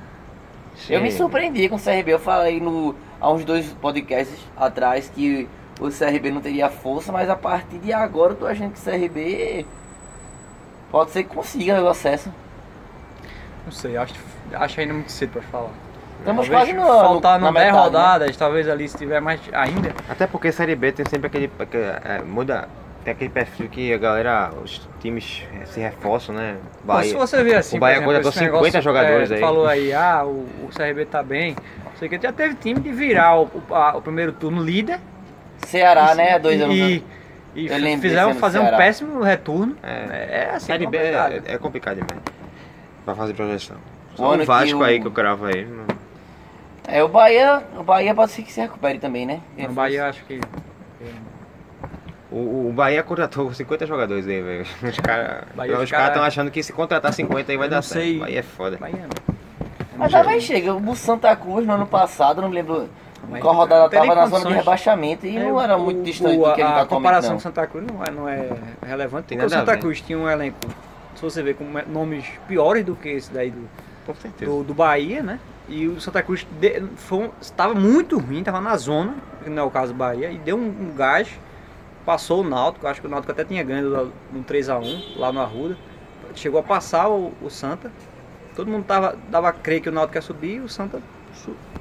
Eu 0.89 1.01
me 1.01 1.11
Sim. 1.11 1.17
surpreendi 1.17 1.67
com 1.69 1.75
o 1.75 1.79
CRB. 1.79 2.13
Eu 2.13 2.19
falei 2.19 2.59
no, 2.59 2.95
há 3.19 3.31
uns 3.31 3.43
dois 3.43 3.65
podcasts 3.73 4.39
atrás 4.55 5.09
que 5.13 5.47
o 5.79 5.89
CRB 5.89 6.31
não 6.31 6.39
teria 6.41 6.69
força, 6.69 7.11
mas 7.11 7.29
a 7.29 7.35
partir 7.35 7.77
de 7.79 7.91
agora 7.93 8.33
eu 8.33 8.37
tô 8.37 8.45
achando 8.47 8.73
que 8.73 8.79
o 8.79 8.83
CRB 8.83 9.65
pode 10.91 11.11
ser 11.11 11.23
que 11.23 11.29
consiga 11.35 11.81
o 11.81 11.87
acesso. 11.89 12.31
Não 13.65 13.71
sei, 13.71 13.97
acho, 13.97 14.13
acho 14.53 14.79
ainda 14.79 14.93
muito 14.93 15.11
cedo 15.11 15.31
para 15.31 15.41
falar. 15.43 15.69
Estamos 16.19 16.47
Talvez 16.47 16.73
quase 16.73 16.73
no, 16.73 16.85
faltar 16.99 17.39
no, 17.39 17.45
na 17.45 17.51
10 17.51 17.65
metade, 17.65 17.77
né? 17.77 17.83
rodadas, 17.83 18.37
talvez 18.37 18.67
ali 18.67 18.87
se 18.89 18.97
tiver 18.97 19.21
mais 19.21 19.39
ainda. 19.53 19.91
Até 20.09 20.27
porque 20.27 20.51
Série 20.51 20.75
B 20.75 20.91
tem 20.91 21.05
sempre 21.07 21.27
aquele. 21.27 21.49
aquele- 21.59 21.83
é, 21.83 22.21
muda. 22.25 22.67
Tem 23.03 23.13
aquele 23.13 23.29
perfil 23.29 23.69
que 23.69 23.93
a 23.93 23.97
galera, 23.97 24.51
os 24.61 24.81
times 24.99 25.41
eh, 25.61 25.65
se 25.65 25.79
reforçam, 25.79 26.35
né? 26.35 26.57
Pô, 26.85 26.93
se 27.01 27.13
Bahia. 27.13 27.17
você 27.17 27.41
ver 27.41 27.55
assim, 27.55 27.77
o 27.77 27.79
Bahia 27.79 27.95
exemplo, 27.97 28.07
contratou 28.07 28.29
esse 28.31 28.39
50 28.39 28.53
negócio, 28.57 28.81
jogadores 28.81 29.31
é, 29.31 29.35
aí. 29.35 29.39
falou 29.39 29.65
aí, 29.65 29.93
ah, 29.93 30.23
o, 30.25 30.45
o 30.65 30.69
CRB 30.75 31.05
tá 31.05 31.23
bem. 31.23 31.55
Não 31.85 31.91
sei 31.97 32.07
o 32.09 32.11
que, 32.11 32.19
já 32.21 32.33
teve 32.33 32.55
time 32.55 32.81
de 32.81 32.91
virar 32.91 33.37
o, 33.39 33.43
o- 33.45 33.73
a- 33.75 33.95
o 33.95 34.01
primeiro 34.01 34.33
turno 34.33 34.61
líder. 34.61 34.99
Ceará, 35.59 36.09
e, 36.11 36.15
né? 36.17 36.39
Dois 36.39 36.61
anos. 36.61 36.75
E, 36.75 37.03
e 37.55 37.67
Eu 37.67 37.99
fizeram 37.99 38.33
fazer 38.35 38.59
um 38.59 38.75
péssimo 38.75 39.21
retorno. 39.21 39.77
É. 39.81 39.89
É, 39.89 40.47
é 40.51 40.55
assim, 40.55 40.65
Série 40.65 40.85
B 40.85 40.97
complicado. 40.97 41.31
é, 41.31 41.53
é 41.53 41.57
complicado 41.57 41.95
demais. 41.95 42.23
Pra 43.05 43.15
fazer 43.15 43.33
projeção. 43.35 43.77
O 44.17 44.25
ano 44.25 44.43
o 44.43 44.45
Vasco 44.45 44.67
que 44.69 44.73
o- 44.75 44.83
aí 44.83 44.99
que 44.99 45.07
eu 45.07 45.11
cravo 45.11 45.45
aí. 45.45 45.65
não- 45.65 45.85
É, 46.87 47.03
o 47.03 47.07
Bahia, 47.09 47.61
o 47.77 47.83
Bahia 47.83 48.15
pode 48.15 48.31
ser 48.31 48.41
que 48.43 48.51
se 48.53 48.61
recupere 48.61 48.97
também, 48.99 49.25
né? 49.25 49.41
No 49.57 49.73
Bahia 49.73 50.07
acho 50.07 50.23
que. 50.25 50.39
O, 52.29 52.67
o 52.69 52.73
Bahia 52.73 53.01
contratou 53.03 53.53
50 53.53 53.85
jogadores 53.85 54.27
aí, 54.27 54.41
velho. 54.41 54.61
Os 54.83 54.97
caras 54.99 55.45
caras 55.55 55.89
cara- 55.89 56.07
estão 56.07 56.23
achando 56.23 56.51
que 56.51 56.61
se 56.61 56.73
contratar 56.73 57.13
50 57.13 57.51
aí 57.51 57.57
vai 57.57 57.67
Eu 57.67 57.71
dar 57.71 57.75
não 57.77 57.81
certo. 57.83 58.03
sei. 58.03 58.19
Bahia 58.19 58.39
é 58.39 58.43
foda. 58.43 58.77
Bahia 58.77 59.05
Mas 59.95 60.11
já 60.11 60.21
vai 60.23 60.39
chega. 60.41 60.73
O 60.73 60.95
Santa 60.95 61.33
Cruz 61.35 61.65
no 61.65 61.73
ano 61.73 61.87
passado, 61.87 62.41
não 62.41 62.49
me 62.49 62.55
lembro 62.55 62.89
Mas 63.29 63.41
qual 63.41 63.55
rodada 63.55 63.83
não 63.83 63.89
tem 63.89 63.99
tava 63.99 64.13
nem 64.13 64.23
na 64.23 64.27
zona 64.29 64.49
de 64.49 64.53
rebaixamento 64.55 65.25
e 65.25 65.39
não 65.39 65.59
É, 65.59 65.63
era 65.63 65.77
o- 65.77 65.83
muito 65.83 66.03
distante 66.03 66.37
o- 66.37 66.43
do 66.45 66.53
que 66.53 66.61
ele 66.61 66.69
a, 66.69 66.73
tá 66.73 66.81
a 66.81 66.85
comparação 66.85 67.33
com. 67.35 67.39
Santa 67.39 67.65
Cruz 67.65 67.85
não 67.85 68.03
é, 68.03 68.11
não 68.11 68.27
é 68.29 68.49
relevante, 68.85 69.27
Tem 69.27 69.37
porque 69.37 69.53
o 69.53 69.57
Santa. 69.57 69.77
Cruz 69.77 70.01
tinha 70.01 70.17
um 70.19 70.29
elenco, 70.29 70.57
se 71.15 71.21
você 71.21 71.41
ver, 71.41 71.55
com 71.55 71.65
nomes 71.87 72.25
piores 72.47 72.83
do 72.85 72.93
que 72.95 73.07
esse 73.09 73.31
daí 73.33 73.51
do, 73.51 73.69
Com 74.07 74.15
certeza. 74.15 74.49
do, 74.49 74.63
do 74.63 74.73
Bahia, 74.73 75.21
né? 75.21 75.39
E 75.69 75.87
o 75.87 76.01
Santa 76.01 76.23
Cruz 76.23 76.47
de- 76.59 76.81
foi 76.95 77.19
um- 77.25 77.31
estava 77.39 77.75
muito 77.75 78.17
ruim, 78.17 78.39
estava 78.39 78.59
na 78.61 78.75
zona, 78.77 79.15
que 79.43 79.49
não 79.49 79.63
é 79.63 79.65
o 79.65 79.69
caso 79.69 79.93
do 79.93 79.97
Bahia, 79.97 80.31
e 80.31 80.37
deu 80.39 80.57
um, 80.57 80.61
um 80.67 80.95
gás, 80.95 81.29
passou 82.05 82.41
o 82.41 82.43
Náutico, 82.49 82.87
acho 82.87 83.01
que 83.01 83.07
o 83.07 83.09
Náutico 83.09 83.31
até 83.31 83.43
tinha 83.43 83.63
ganho 83.63 84.11
no 84.33 84.43
3x1 84.43 85.17
lá 85.17 85.31
no 85.31 85.41
Arruda, 85.41 85.77
chegou 86.33 86.59
a 86.59 86.63
passar 86.63 87.09
o, 87.09 87.33
o 87.41 87.49
Santa, 87.49 87.91
todo 88.55 88.71
mundo 88.71 88.85
tava, 88.85 89.15
dava 89.29 89.49
a 89.49 89.53
crer 89.53 89.81
que 89.81 89.89
o 89.89 89.91
Náutico 89.91 90.17
ia 90.17 90.21
subir 90.21 90.55
e 90.55 90.59
o 90.61 90.69
Santa 90.69 91.01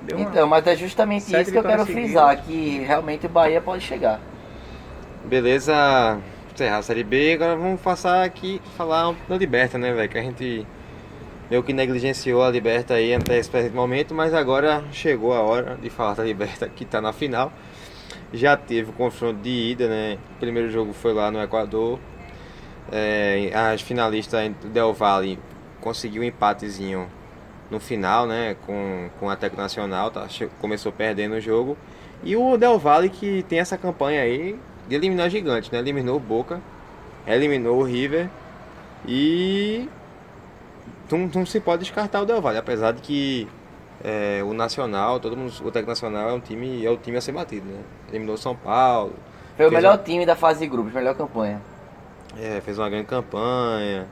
deu 0.03 0.19
uma... 0.19 0.29
Então, 0.31 0.47
mas 0.49 0.67
é 0.67 0.75
justamente 0.77 1.23
isso 1.33 1.51
que 1.53 1.57
eu 1.57 1.63
quero 1.63 1.85
vitórias 1.85 1.89
frisar, 2.07 2.43
que 2.43 2.79
realmente 2.81 3.27
o 3.27 3.29
Bahia 3.29 3.61
pode 3.61 3.83
chegar. 3.85 4.21
Beleza, 5.25 6.19
encerrar 6.55 6.79
a 6.79 6.83
Série 6.83 7.03
B, 7.05 7.35
agora 7.35 7.57
vamos 7.57 7.81
passar 7.81 8.25
aqui 8.25 8.61
falar 8.77 9.15
da 9.29 9.37
Liberta, 9.37 9.77
né, 9.79 9.93
velho? 9.93 10.09
Que 10.09 10.19
a 10.19 10.23
gente 10.23 10.67
meio 11.51 11.63
que 11.63 11.73
negligenciou 11.73 12.43
a 12.43 12.51
Liberta 12.51 12.95
aí 12.95 13.15
até 13.15 13.39
esse 13.39 13.49
presente 13.49 13.75
momento, 13.75 14.15
mas 14.15 14.35
agora 14.35 14.85
chegou 14.93 15.33
a 15.33 15.41
hora 15.41 15.77
de 15.81 15.89
falar 15.91 16.15
da 16.15 16.25
Liberta 16.25 16.69
que 16.69 16.85
tá 16.85 17.01
na 17.01 17.13
final. 17.13 17.53
Já 18.33 18.57
teve 18.57 18.91
o 18.91 18.93
confronto 18.93 19.41
de 19.41 19.51
ida, 19.51 19.89
né? 19.89 20.19
O 20.37 20.41
primeiro 20.41 20.71
jogo 20.71 20.93
foi 20.93 21.13
lá 21.13 21.31
no 21.31 21.41
Equador. 21.41 21.99
É, 22.91 23.51
as 23.55 23.81
finalistas 23.81 24.53
Del 24.65 24.93
Valle 24.93 25.39
conseguiu 25.81 26.23
um 26.23 26.25
empatezinho 26.25 27.09
no 27.71 27.79
final, 27.79 28.27
né? 28.27 28.57
Com, 28.67 29.09
com 29.21 29.31
a 29.31 29.37
Tec 29.37 29.57
Nacional, 29.57 30.11
tá? 30.11 30.27
Começou 30.61 30.91
perdendo 30.91 31.37
o 31.37 31.41
jogo. 31.41 31.77
E 32.25 32.37
o 32.37 32.57
Del 32.57 32.79
Valle 32.79 33.09
que 33.09 33.45
tem 33.49 33.61
essa 33.61 33.79
campanha 33.79 34.23
aí 34.23 34.59
de 34.89 34.95
eliminar 34.97 35.31
gigante, 35.31 35.73
né? 35.73 35.79
Eliminou 35.79 36.17
o 36.17 36.21
Boca, 36.21 36.61
eliminou 37.27 37.81
o 37.81 37.85
River 37.85 38.29
e 39.07 39.89
não, 41.11 41.31
não 41.35 41.47
se 41.47 41.61
pode 41.61 41.83
descartar 41.83 42.21
o 42.23 42.27
Del 42.27 42.41
Valle, 42.41 42.59
apesar 42.59 42.93
de 42.93 43.01
que 43.03 43.49
é, 44.05 44.43
o 44.45 44.53
Nacional, 44.53 45.19
todo 45.21 45.37
mundo, 45.37 45.53
o 45.65 45.71
Tec 45.71 45.87
Nacional 45.87 46.31
é 46.31 46.33
um 46.33 46.41
time, 46.41 46.85
é 46.85 46.91
o 46.91 46.97
time 46.97 47.17
a 47.17 47.21
ser 47.21 47.33
batido, 47.33 47.67
né? 47.67 47.81
Eliminou 48.11 48.35
o 48.35 48.39
São 48.39 48.55
Paulo, 48.55 49.13
Foi 49.57 49.67
o 49.69 49.73
melhor 49.73 49.99
time 49.99 50.25
da 50.27 50.37
fase 50.37 50.61
de 50.61 50.67
grupos, 50.67 50.93
melhor 50.93 51.15
campanha. 51.15 51.61
é, 52.39 52.61
fez 52.61 52.79
uma 52.79 52.89
grande 52.91 53.07
campanha. 53.07 54.07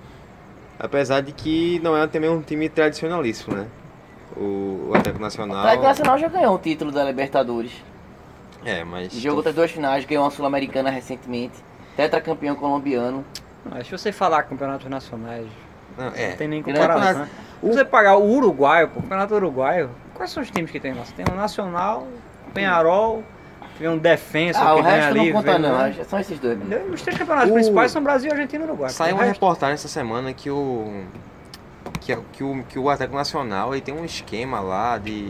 Apesar 0.78 1.20
de 1.20 1.32
que 1.32 1.78
não 1.82 1.96
é 1.96 2.06
também 2.06 2.28
um 2.30 2.40
time 2.42 2.68
tradicionalíssimo, 2.68 3.54
né? 3.56 3.66
O, 4.36 4.88
o 4.88 4.92
Atlético 4.94 5.18
O 5.18 5.22
Nacional. 5.22 5.58
Atlético 5.58 5.84
Nacional 5.84 6.18
já 6.18 6.28
ganhou 6.28 6.54
um 6.54 6.58
título 6.58 6.90
da 6.90 7.04
Libertadores. 7.04 7.70
É, 8.64 8.82
mas. 8.82 9.12
Jogou 9.12 9.36
outras 9.38 9.54
duas 9.54 9.70
finais, 9.70 10.04
ganhou 10.04 10.24
uma 10.24 10.30
Sul-Americana 10.30 10.90
recentemente. 10.90 11.54
Tetracampeão 11.96 12.56
colombiano. 12.56 13.24
Não, 13.64 13.84
se 13.84 13.90
você 13.92 14.10
falar 14.10 14.42
campeonatos 14.44 14.88
nacionais, 14.90 15.46
Não, 15.96 16.08
é. 16.14 16.30
não 16.30 16.36
tem 16.36 16.48
nem 16.48 16.62
comparação. 16.62 17.20
né? 17.20 17.28
Se 17.60 17.68
você 17.68 17.84
pagar 17.84 18.16
o 18.16 18.24
Uruguaio, 18.30 18.88
pô, 18.88 18.98
o 18.98 19.02
campeonato 19.02 19.34
uruguaio, 19.34 19.90
quais 20.14 20.30
são 20.30 20.42
os 20.42 20.50
times 20.50 20.70
que 20.70 20.78
tem 20.80 20.92
lá? 20.92 21.04
Você 21.04 21.12
tem 21.14 21.24
o 21.30 21.34
Nacional, 21.36 22.06
o 22.46 22.50
Penharol, 22.50 23.22
tem 23.78 23.88
um 23.88 23.96
Defensa 23.96 24.60
Ah, 24.60 24.74
o 24.74 24.80
resto 24.82 25.08
ali. 25.10 25.32
não 25.32 25.40
conta 25.42 25.58
não, 25.58 26.04
são 26.04 26.18
esses 26.20 26.38
dois. 26.38 26.58
mesmo. 26.58 26.92
Os 26.92 27.00
três 27.02 27.16
campeonatos 27.18 27.50
O- 27.50 27.54
principais 27.54 27.90
são 27.90 28.02
Brasil, 28.02 28.30
Argentina 28.30 28.64
e 28.64 28.66
Uruguai. 28.66 28.90
Saiu 28.90 29.14
O 29.14 29.18
uma 29.18 29.24
reportagem 29.24 29.74
essa 29.74 29.88
semana 29.88 30.32
que 30.32 30.50
o. 30.50 31.04
Que, 32.00 32.12
é- 32.12 32.18
que 32.32 32.44
o, 32.44 32.62
que 32.68 32.78
o 32.78 32.90
Atlético 32.90 33.16
Nacional 33.16 33.72
ele 33.72 33.80
tem 33.80 33.94
um 33.94 34.04
esquema 34.04 34.60
lá 34.60 34.98
de. 34.98 35.28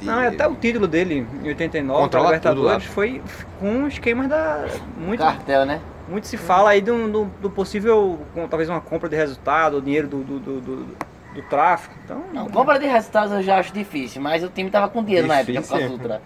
de- 0.00 0.06
Não, 0.06 0.20
e 0.22 0.26
até 0.26 0.48
o 0.48 0.54
título 0.56 0.88
dele 0.88 1.26
em 1.44 1.48
89, 1.48 2.02
Controla 2.02 2.32
da 2.32 2.38
tudo 2.50 2.62
lá. 2.62 2.72
Libertadores, 2.74 2.86
foi 2.86 3.22
com 3.60 3.86
esquemas 3.86 4.28
da. 4.28 4.66
Muito, 4.96 5.20
Cartel, 5.22 5.64
né? 5.64 5.80
Muito 6.10 6.26
se 6.26 6.36
fala 6.36 6.70
aí 6.70 6.80
do, 6.80 7.08
do, 7.10 7.24
do 7.40 7.50
possível, 7.50 8.18
com, 8.34 8.46
talvez 8.48 8.68
uma 8.68 8.80
compra 8.80 9.08
de 9.08 9.16
resultado, 9.16 9.78
o 9.78 9.82
dinheiro 9.82 10.08
do, 10.08 10.22
do, 10.24 10.38
do, 10.40 10.60
do- 10.60 10.96
do 11.34 11.42
tráfico. 11.42 11.94
Então, 12.04 12.24
Não, 12.32 12.48
compra 12.50 12.76
de 12.78 12.86
resultados 12.86 13.32
eu 13.32 13.40
já 13.42 13.58
acho 13.58 13.72
difícil, 13.72 14.20
mas 14.20 14.42
o 14.42 14.48
time 14.48 14.68
tava 14.68 14.88
com 14.88 15.02
dinheiro 15.04 15.28
na 15.28 15.36
época 15.38 15.60
por 15.62 15.78
Difícil? 15.78 15.98
causa 15.98 16.20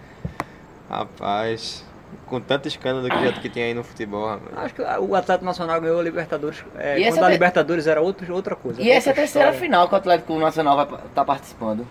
Rapaz. 0.89 1.85
com 2.27 2.41
tanto 2.41 2.69
escândalo 2.69 3.09
que, 3.11 3.41
que 3.41 3.49
tem 3.51 3.65
aí 3.65 3.75
no 3.75 3.85
futebol, 3.85 4.27
rapaz. 4.29 4.57
Acho 4.65 4.75
que 4.75 4.83
o 4.83 5.15
Atlético 5.15 5.45
Nacional 5.45 5.81
ganhou 5.81 6.01
a 6.01 6.03
Libertadores. 6.03 6.65
é, 6.77 6.99
E 6.99 7.05
essa 7.05 7.17
quando 7.19 7.25
a 7.25 7.29
te- 7.29 7.33
Libertadores 7.33 7.87
era 7.87 8.01
outro, 8.01 8.33
outra 8.35 8.57
coisa. 8.57 8.81
E 8.81 8.91
essa 8.91 9.11
é 9.11 9.13
a 9.13 9.15
terceira 9.15 9.49
história. 9.51 9.61
final 9.69 9.89
que 9.89 9.95
o 9.95 9.99
Atlético 9.99 10.39
Nacional 10.39 10.77
vai 10.77 10.87
estar 11.07 11.25
participando. 11.25 11.87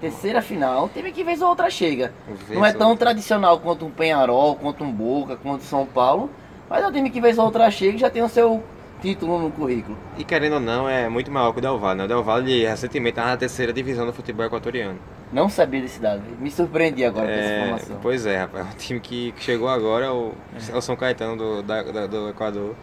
Terceira 0.00 0.42
final, 0.42 0.88
time 0.88 1.12
que 1.12 1.22
vez 1.24 1.40
ou 1.40 1.48
outra 1.48 1.70
chega. 1.70 2.12
Não 2.50 2.60
é 2.64 2.68
Vez 2.70 2.74
tão 2.78 2.90
outra. 2.90 3.06
tradicional 3.06 3.58
quanto 3.60 3.86
um 3.86 3.90
Penharol, 3.90 4.56
quanto 4.56 4.82
um 4.84 4.90
Boca, 4.92 5.36
quanto 5.36 5.60
o 5.60 5.64
São 5.64 5.86
Paulo. 5.86 6.28
Mas 6.68 6.82
é 6.82 6.86
um 6.88 6.92
time 6.92 7.10
que 7.10 7.20
vez 7.20 7.38
ou 7.38 7.44
outra 7.44 7.70
chega 7.70 7.96
e 7.96 7.98
já 8.00 8.08
tem 8.10 8.22
o 8.22 8.28
seu 8.28 8.62
título 9.02 9.38
no 9.38 9.50
currículo. 9.50 9.96
E 10.16 10.24
querendo 10.24 10.54
ou 10.54 10.60
não, 10.60 10.88
é 10.88 11.08
muito 11.08 11.30
maior 11.30 11.52
que 11.52 11.58
o 11.58 11.62
Del 11.62 11.78
Valle, 11.78 11.98
né? 11.98 12.04
O 12.04 12.08
Del 12.08 12.22
Valle 12.22 12.64
recentemente 12.66 13.10
estava 13.12 13.28
na 13.30 13.36
terceira 13.36 13.72
divisão 13.72 14.06
do 14.06 14.12
futebol 14.12 14.46
equatoriano. 14.46 14.98
Não 15.32 15.48
sabia 15.48 15.80
desse 15.82 16.00
dado. 16.00 16.22
Me 16.40 16.50
surpreendi 16.50 17.04
agora 17.04 17.26
com 17.26 17.32
essa 17.32 17.40
É, 17.50 17.60
informação. 17.64 17.98
pois 18.00 18.24
é, 18.26 18.38
rapaz. 18.38 18.66
É 18.70 18.70
um 18.72 18.76
time 18.78 19.00
que 19.00 19.32
que 19.32 19.42
chegou 19.42 19.68
agora, 19.68 20.12
o, 20.12 20.32
é 20.72 20.76
o 20.76 20.80
São 20.80 20.96
Caetano 20.96 21.36
do, 21.36 21.62
da- 21.62 21.82
da- 21.82 22.06
do 22.06 22.28
Equador. 22.30 22.74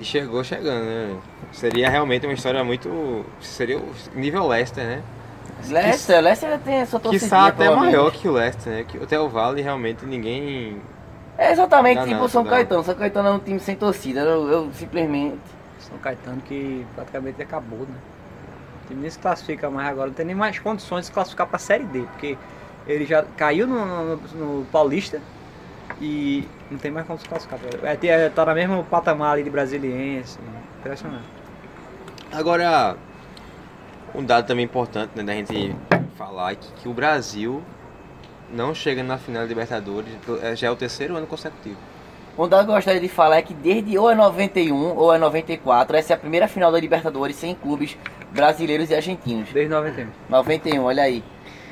E 0.00 0.04
chegou 0.04 0.44
chegando, 0.44 0.84
né? 0.84 1.16
Seria 1.50 1.88
realmente 1.90 2.24
uma 2.26 2.32
história 2.34 2.62
muito. 2.62 3.24
Seria 3.40 3.78
o 3.78 3.88
nível 4.14 4.46
Leicester, 4.46 4.84
né? 4.84 5.02
Leicester, 5.68 6.20
Leicester 6.22 6.58
tem 6.60 6.82
a 6.82 6.86
sua 6.86 7.00
torcida. 7.00 7.24
Quiçá 7.24 7.46
até 7.48 7.68
maior 7.74 8.12
que 8.12 8.28
o 8.28 8.32
Leicester, 8.32 8.72
né? 8.72 8.84
Que 8.86 8.96
o 8.98 9.06
Del 9.06 9.28
Valle 9.28 9.60
realmente 9.60 10.06
ninguém. 10.06 10.76
É 11.38 11.52
exatamente 11.52 11.94
Dá 11.96 12.02
tipo 12.02 12.14
nada, 12.14 12.24
o 12.24 12.28
São 12.28 12.42
dá. 12.44 12.50
Caetano. 12.50 12.82
São 12.84 12.94
Caetano 12.96 13.28
é 13.28 13.32
um 13.32 13.38
time 13.38 13.60
sem 13.60 13.76
torcida. 13.76 14.20
Eu, 14.20 14.48
eu 14.50 14.72
simplesmente. 14.72 15.38
São 15.78 15.96
Caetano 15.98 16.40
que 16.42 16.84
praticamente 16.96 17.40
acabou, 17.40 17.78
né? 17.80 17.94
O 18.84 18.88
time 18.88 19.00
nem 19.02 19.10
se 19.10 19.18
classifica 19.18 19.70
mais 19.70 19.88
agora, 19.88 20.08
não 20.08 20.14
tem 20.14 20.26
nem 20.26 20.34
mais 20.34 20.58
condições 20.58 21.02
de 21.02 21.06
se 21.06 21.12
classificar 21.12 21.46
pra 21.46 21.58
Série 21.58 21.84
D, 21.84 22.00
porque 22.00 22.36
ele 22.86 23.04
já 23.06 23.22
caiu 23.36 23.66
no, 23.66 24.16
no- 24.16 24.16
no 24.16 24.64
Paulista 24.66 25.20
e 26.00 26.46
não 26.70 26.78
tem 26.78 26.90
mais 26.90 27.06
como 27.06 27.18
se 27.18 27.28
classificar. 27.28 27.60
É, 27.82 28.06
é, 28.06 28.28
tá 28.30 28.44
no 28.44 28.54
mesmo 28.54 28.82
patamar 28.84 29.32
ali 29.34 29.44
de 29.44 29.50
brasiliense. 29.50 30.38
Impressionante. 30.80 31.24
Agora, 32.32 32.96
um 34.14 34.24
dado 34.24 34.46
também 34.46 34.64
importante 34.64 35.10
né, 35.14 35.22
da 35.22 35.32
gente 35.34 35.76
falar 36.16 36.52
é 36.52 36.56
que, 36.56 36.72
que 36.72 36.88
o 36.88 36.92
Brasil 36.92 37.62
não 38.52 38.74
chega 38.74 39.02
na 39.02 39.18
final 39.18 39.42
da 39.42 39.48
Libertadores, 39.48 40.10
é- 40.42 40.56
já 40.56 40.68
é 40.68 40.70
o 40.70 40.76
terceiro 40.76 41.16
ano 41.16 41.26
consecutivo. 41.26 41.76
Um 42.38 42.46
dado 42.48 42.66
que 42.66 42.70
eu 42.70 42.74
gostaria 42.76 43.00
de 43.00 43.08
falar 43.08 43.38
é 43.38 43.42
que 43.42 43.52
desde 43.52 43.98
ou 43.98 44.08
é 44.10 44.14
91 44.14 44.94
ou 44.96 45.12
é 45.12 45.18
94, 45.18 45.96
essa 45.96 46.12
é 46.12 46.14
a 46.14 46.18
primeira 46.18 46.46
final 46.46 46.70
da 46.70 46.78
Libertadores 46.78 47.34
sem 47.36 47.54
clubes 47.54 47.96
brasileiros 48.30 48.90
e 48.90 48.94
argentinos. 48.94 49.48
Desde 49.52 49.72
91. 49.72 50.08
91, 50.28 50.82
olha 50.84 51.02
aí. 51.02 51.24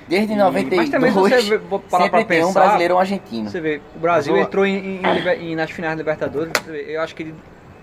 Desde 0.08 0.32
E- 0.32 0.36
92, 0.36 0.76
mas 0.82 0.90
também 0.90 1.10
se 1.12 1.16
você 1.18 1.58
parar 1.90 2.04
sempre 2.04 2.24
pra 2.24 2.24
tem 2.24 2.44
um 2.44 2.52
brasileiro 2.52 2.94
ou 2.94 2.98
um 2.98 3.00
argentino. 3.00 3.48
Você 3.50 3.60
vê, 3.60 3.80
o 3.94 3.98
Brasil 3.98 4.34
o- 4.34 4.38
entrou 4.38 4.66
em, 4.66 5.00
em- 5.40 5.54
nas 5.56 5.70
finais 5.70 5.94
da 5.94 5.98
Libertadores, 5.98 6.52
eu 6.68 7.00
acho 7.00 7.14
que 7.14 7.32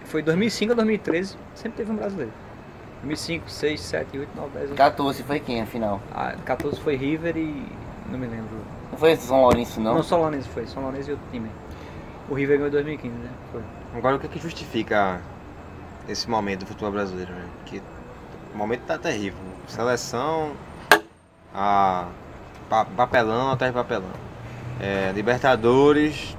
foi 0.06 0.22
2005 0.22 0.72
a 0.74 0.76
2013, 0.76 1.36
sempre 1.56 1.78
teve 1.78 1.92
um 1.92 1.96
brasileiro. 1.96 2.32
2005, 3.02 3.50
6, 3.50 3.82
7, 3.82 4.18
8, 4.20 4.30
9, 4.36 4.50
10, 4.54 4.66
11. 4.68 4.76
14 4.76 5.24
foi 5.24 5.40
quem, 5.40 5.62
afinal? 5.62 6.02
Ah, 6.14 6.34
14 6.46 6.80
foi 6.80 6.96
River 6.96 7.36
e. 7.38 7.66
não 8.10 8.18
me 8.20 8.28
lembro. 8.28 8.58
Não 8.94 8.98
foi 9.00 9.16
São 9.16 9.42
Lourenço, 9.42 9.82
não? 9.82 9.96
Não, 9.96 10.04
São 10.04 10.20
Lourenço 10.20 10.48
foi, 10.50 10.68
São 10.68 10.84
Lourenço 10.84 11.10
e 11.10 11.14
outro 11.14 11.26
time. 11.32 11.50
O 12.30 12.36
River 12.36 12.58
ganhou 12.58 12.68
em 12.70 12.72
2015, 12.72 13.16
né? 13.16 13.30
Foi. 13.52 13.62
Agora, 13.96 14.16
o 14.18 14.20
que, 14.20 14.28
é 14.28 14.30
que 14.30 14.40
justifica 14.40 15.20
esse 16.08 16.30
momento 16.30 16.60
do 16.60 16.68
futebol 16.68 16.92
brasileiro? 16.92 17.32
Né? 17.34 17.46
Que 17.66 17.82
o 18.54 18.58
momento 18.58 18.82
tá 18.82 18.96
terrível. 19.00 19.40
Seleção, 19.68 20.52
a 21.56 22.06
pa- 22.70 22.86
papelão 22.86 23.50
atrás 23.52 23.74
de 23.74 23.80
papelão. 23.80 24.12
É, 24.80 25.12
Libertadores 25.16 26.38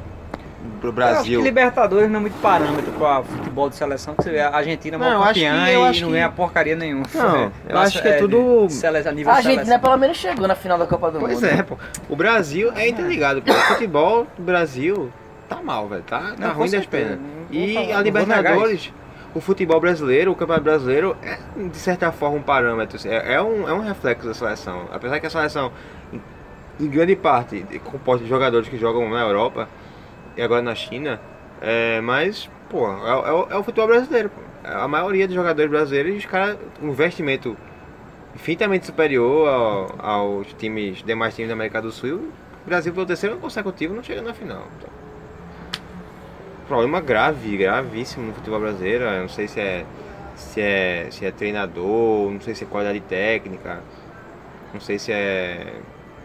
pro 0.81 0.89
Eu 0.91 0.93
acho 0.93 0.93
Brasil. 1.15 1.39
que 1.41 1.45
Libertadores 1.45 2.11
não 2.11 2.19
é 2.19 2.21
muito 2.23 2.41
parâmetro 2.41 2.93
para 2.93 3.23
futebol 3.23 3.69
de 3.71 3.77
seleção, 3.77 4.15
que 4.15 4.23
você 4.23 4.31
vê 4.31 4.41
a 4.41 4.51
Argentina 4.55 4.97
é 4.97 4.99
Não, 4.99 5.23
acho 5.23 5.27
campeã 5.35 5.65
que- 5.65 5.71
e 5.73 5.75
não 6.01 6.09
que- 6.09 6.13
ganha 6.15 6.29
porcaria 6.31 6.77
nenhuma. 6.77 7.05
Não, 7.15 7.53
eu 7.69 7.79
acho 7.79 8.01
que 8.03 8.09
é 8.09 8.13
de- 8.13 8.19
tudo- 8.19 8.69
sele- 8.71 8.99
a 8.99 9.13
nível 9.13 9.33
A 9.33 9.37
seleção. 9.37 9.51
Argentina 9.53 9.79
pelo 9.79 9.97
menos 9.97 10.17
chegou 10.17 10.49
na 10.49 10.55
final 10.55 10.79
da 10.79 10.87
Copa 10.87 11.11
do 11.11 11.19
Pois 11.21 11.35
Mundo. 11.35 11.47
é, 11.47 11.63
pô. 11.63 11.77
O 12.09 12.17
Brasil 12.17 12.73
é 12.75 12.89
interligado, 12.89 13.43
pô. 13.43 13.53
O 13.53 13.55
futebol 13.55 14.27
do 14.37 14.43
Brasil 14.43 15.11
tá 15.49 15.57
mal, 15.63 15.89
velho. 15.89 16.03
Tá, 16.03 16.19
tá 16.21 16.35
Não, 16.39 16.55
ruim 16.55 16.71
das 16.71 16.87
penas. 16.87 17.19
E 17.51 17.75
falar, 17.75 17.99
a 17.99 18.03
Libertadores, 18.03 18.93
o 19.35 19.41
futebol 19.41 19.81
brasileiro, 19.81 20.33
o 20.33 20.35
campeonato 20.35 20.65
brasileiro, 20.65 21.17
é 21.23 21.39
de 21.69 21.77
certa 21.77 22.11
forma 22.13 22.37
um 22.37 22.43
parâmetro. 22.43 22.99
É, 23.09 23.35
é 23.35 23.43
um, 23.43 23.69
é 23.69 23.73
um 23.73 23.81
reflexo 23.81 24.27
da 24.27 24.35
seleção. 24.35 24.87
Apesar 24.93 25.21
que 25.21 25.27
a 25.27 25.31
seleção, 25.31 25.71
em- 26.13 26.21
em 26.81 26.89
grande 26.89 27.15
parte, 27.15 27.65
é 27.73 27.79
composta 27.79 28.23
de 28.25 28.29
jogadores 28.31 28.69
que 28.69 28.77
jogam 28.79 29.09
na 29.11 29.21
Europa 29.21 29.69
e 30.37 30.43
agora 30.43 30.63
na 30.63 30.75
China, 30.75 31.21
é, 31.61 32.01
mas, 32.01 32.49
pô, 32.69 32.87
é, 32.89 33.51
é 33.51 33.55
é 33.55 33.57
o 33.57 33.63
futebol 33.63 33.87
brasileiro. 33.87 34.31
Pô. 34.31 34.41
A 34.65 34.89
maioria 34.89 35.27
dos 35.27 35.35
jogadores 35.35 35.71
brasileiros, 35.71 36.17
os 36.17 36.27
caras, 36.27 36.57
um 36.83 36.89
investimento 36.89 37.57
infinitamente 38.35 38.87
superior 38.87 39.47
ao- 39.49 39.95
aos 39.99 40.53
times, 40.55 41.03
demais 41.05 41.35
times 41.35 41.49
da 41.49 41.55
América 41.55 41.81
do 41.83 41.93
Sul. 41.93 42.31
O 42.65 42.69
Brasil, 42.69 42.93
pelo 42.93 43.07
terceiro 43.07 43.35
ano 43.35 43.43
consecutivo, 43.43 43.95
não 43.95 44.03
chega 44.03 44.23
na 44.23 44.33
final. 44.33 44.67
Então, 44.79 44.89
problema 46.67 47.01
grave, 47.01 47.57
gravíssimo 47.57 48.27
no 48.29 48.33
futebol 48.33 48.61
brasileiro. 48.61 49.05
Eu 49.05 49.21
não 49.23 49.29
sei 49.29 49.47
se 49.47 49.61
é, 49.61 49.85
se 50.35 50.61
é, 50.61 51.07
se 51.11 51.27
é 51.27 51.31
treinador, 51.31 52.31
não 52.31 52.41
sei 52.41 52.55
se 52.55 52.65
é 52.65 52.67
qualidade 52.67 53.01
técnica, 53.01 53.81
não 54.73 54.81
sei 54.81 54.99
se 54.99 55.13
é 55.13 55.75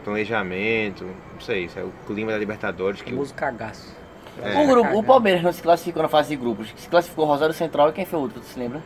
planejamento, 0.03 1.05
não 1.39 1.45
sei, 1.45 1.69
se 1.69 1.79
é 1.79 1.83
o 1.83 1.91
clima 2.05 2.31
da 2.33 2.37
Libertadores 2.37 3.01
que 3.01 3.09
o- 3.11 3.15
famoso 3.15 3.33
cagaço. 3.33 3.95
É. 4.43 4.61
O, 4.61 4.67
grupo, 4.67 4.97
o 4.99 5.03
Palmeiras 5.03 5.41
não 5.41 5.51
se 5.51 5.61
classificou 5.61 6.01
na 6.03 6.09
fase 6.09 6.29
de 6.29 6.35
grupos. 6.35 6.73
Se 6.77 6.87
classificou 6.87 7.25
Rosário 7.25 7.53
Central 7.53 7.89
e 7.89 7.93
quem 7.93 8.05
foi 8.05 8.19
o 8.19 8.21
outro, 8.23 8.39
tu 8.39 8.45
se 8.45 8.59
lembra? 8.59 8.79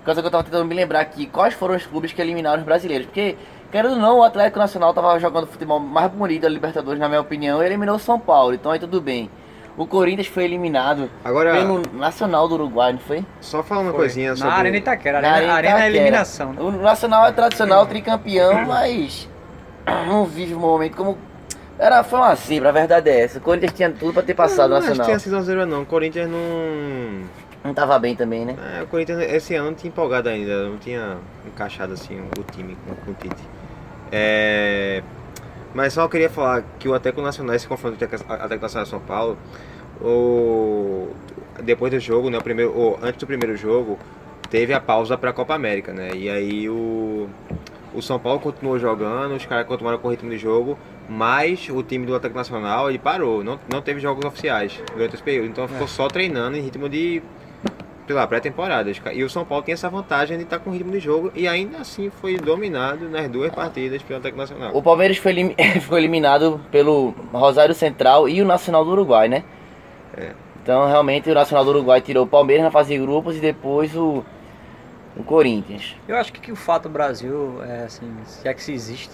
Por 0.00 0.06
causa 0.06 0.20
que 0.20 0.26
eu 0.26 0.30
tava 0.30 0.44
tentando 0.44 0.64
me 0.64 0.74
lembrar 0.74 1.00
aqui, 1.00 1.26
quais 1.26 1.54
foram 1.54 1.74
os 1.76 1.84
clubes 1.86 2.12
que 2.12 2.20
eliminaram 2.22 2.58
os 2.58 2.64
brasileiros? 2.64 3.06
Porque, 3.06 3.36
querendo 3.70 3.92
ou 3.94 3.98
não, 3.98 4.18
o 4.18 4.22
Atlético 4.22 4.58
Nacional 4.58 4.92
tava 4.94 5.18
jogando 5.18 5.46
futebol 5.46 5.78
mais 5.80 6.10
bonito 6.10 6.42
da 6.42 6.48
Libertadores, 6.48 6.98
na 7.00 7.08
minha 7.08 7.20
opinião, 7.20 7.62
e 7.62 7.66
eliminou 7.66 7.96
o 7.96 7.98
São 7.98 8.18
Paulo, 8.18 8.54
então 8.54 8.70
aí 8.72 8.78
tudo 8.78 9.00
bem. 9.00 9.28
O 9.76 9.86
Corinthians 9.86 10.26
foi 10.26 10.44
eliminado 10.44 11.08
Agora, 11.24 11.52
pelo 11.52 11.82
Nacional 11.92 12.48
do 12.48 12.54
Uruguai, 12.54 12.92
não 12.92 12.98
foi? 13.00 13.24
só 13.40 13.62
falar 13.62 13.82
uma 13.82 13.90
Foi. 13.90 14.00
coisinha 14.00 14.30
Na 14.30 14.36
sobre... 14.36 14.52
Arena 14.54 14.76
Itaquera. 14.76 15.20
Na 15.20 15.30
Arena, 15.32 15.52
Arena 15.52 15.54
arena 15.54 15.68
é 15.68 15.78
Itaquera. 15.88 15.96
eliminação. 16.04 16.52
Né? 16.52 16.60
O 16.62 16.70
Nacional 16.72 17.26
é 17.26 17.32
tradicional, 17.32 17.86
tricampeão, 17.86 18.64
mas 18.66 19.28
não 20.08 20.24
vive 20.24 20.54
um 20.54 20.58
momento 20.60 20.96
como. 20.96 21.16
Era, 21.78 22.02
foi 22.02 22.18
uma 22.18 22.34
zebra, 22.34 22.70
a 22.70 22.72
verdade 22.72 23.08
é 23.08 23.20
essa. 23.20 23.38
O 23.38 23.42
Corinthians 23.42 23.72
tinha 23.72 23.90
tudo 23.90 24.12
pra 24.12 24.22
ter 24.22 24.34
passado 24.34 24.70
não, 24.70 24.76
o 24.76 24.78
acho 24.78 24.86
que 24.86 24.88
Nacional. 24.90 25.06
tinha 25.06 25.18
sido 25.18 25.32
uma 25.34 25.42
zero 25.42 25.66
não. 25.66 25.82
O 25.82 25.86
Corinthians 25.86 26.28
não... 26.28 27.28
Não 27.64 27.74
tava 27.74 27.98
bem 27.98 28.14
também, 28.16 28.44
né? 28.44 28.56
É, 28.78 28.82
o 28.82 28.86
Corinthians 28.86 29.20
esse 29.20 29.54
ano 29.54 29.66
não 29.66 29.74
tinha 29.74 29.88
empolgado 29.88 30.28
ainda, 30.28 30.68
não 30.68 30.78
tinha 30.78 31.18
encaixado 31.46 31.92
assim 31.92 32.20
o 32.38 32.42
time 32.52 32.76
com, 32.86 32.94
com 32.94 33.10
o 33.10 33.14
Tite. 33.14 33.42
É, 34.10 35.02
mas 35.74 35.92
só 35.92 36.08
queria 36.08 36.30
falar 36.30 36.64
que 36.78 36.88
o 36.88 36.94
Atlético 36.94 37.20
Nacional, 37.22 37.54
esse 37.54 37.66
confronto 37.66 37.96
do 37.96 38.04
Atlético 38.04 38.62
Nacional 38.62 38.86
e 38.86 38.88
São 38.88 39.00
Paulo, 39.00 39.38
o, 40.00 41.08
depois 41.62 41.92
do 41.92 42.00
jogo, 42.00 42.30
né, 42.30 42.38
o 42.38 42.42
primeiro, 42.42 42.98
antes 43.02 43.18
do 43.20 43.26
primeiro 43.26 43.56
jogo, 43.56 43.98
teve 44.50 44.72
a 44.72 44.80
pausa 44.80 45.18
para 45.18 45.30
a 45.30 45.32
Copa 45.32 45.54
América, 45.54 45.92
né? 45.92 46.10
E 46.14 46.30
aí 46.30 46.68
o, 46.68 47.28
o 47.94 48.02
São 48.02 48.18
Paulo 48.18 48.40
continuou 48.40 48.78
jogando, 48.78 49.34
os 49.34 49.44
caras 49.46 49.66
continuaram 49.66 49.98
com 49.98 50.08
o 50.08 50.10
ritmo 50.10 50.30
de 50.30 50.38
jogo, 50.38 50.78
mas 51.08 51.68
o 51.70 51.82
time 51.82 52.04
do 52.06 52.14
Atlético 52.14 52.38
Nacional 52.38 52.88
ele 52.88 52.98
parou, 52.98 53.42
não, 53.42 53.58
não 53.72 53.80
teve 53.80 54.00
jogos 54.00 54.24
oficiais 54.24 54.80
durante 54.92 55.14
esse 55.14 55.22
período, 55.22 55.48
então 55.48 55.66
ficou 55.66 55.88
só 55.88 56.06
treinando 56.08 56.56
em 56.56 56.60
ritmo 56.60 56.88
de 56.88 57.22
sei 58.06 58.14
lá, 58.16 58.26
pré-temporada. 58.26 58.90
E 59.12 59.22
o 59.22 59.28
São 59.28 59.44
Paulo 59.44 59.62
tem 59.62 59.74
essa 59.74 59.90
vantagem 59.90 60.38
de 60.38 60.44
estar 60.44 60.58
com 60.60 60.70
ritmo 60.70 60.90
de 60.92 60.98
jogo 60.98 61.30
e 61.34 61.46
ainda 61.46 61.76
assim 61.78 62.08
foi 62.08 62.38
dominado 62.38 63.06
nas 63.06 63.28
duas 63.28 63.52
partidas 63.52 64.02
pelo 64.02 64.16
Atlético 64.18 64.40
Nacional. 64.40 64.70
O 64.74 64.82
Palmeiras 64.82 65.18
foi, 65.18 65.32
elim- 65.32 65.54
foi 65.86 66.00
eliminado 66.00 66.58
pelo 66.70 67.14
Rosário 67.30 67.74
Central 67.74 68.26
e 68.26 68.40
o 68.40 68.46
Nacional 68.46 68.82
do 68.82 68.92
Uruguai, 68.92 69.28
né? 69.28 69.44
É. 70.16 70.30
Então 70.62 70.86
realmente 70.86 71.30
o 71.30 71.34
Nacional 71.34 71.64
do 71.66 71.70
Uruguai 71.70 72.00
tirou 72.00 72.24
o 72.24 72.26
Palmeiras 72.26 72.64
na 72.64 72.70
fase 72.70 72.94
de 72.94 72.98
grupos 72.98 73.36
e 73.36 73.40
depois 73.40 73.94
o, 73.94 74.24
o 75.16 75.22
Corinthians. 75.22 75.96
Eu 76.06 76.16
acho 76.16 76.32
que, 76.32 76.40
que 76.40 76.52
o 76.52 76.56
fato 76.56 76.84
do 76.84 76.90
Brasil, 76.90 77.62
é, 77.62 77.84
assim, 77.84 78.12
se 78.24 78.46
é 78.46 78.54
que 78.54 78.62
se 78.62 78.72
existe, 78.72 79.12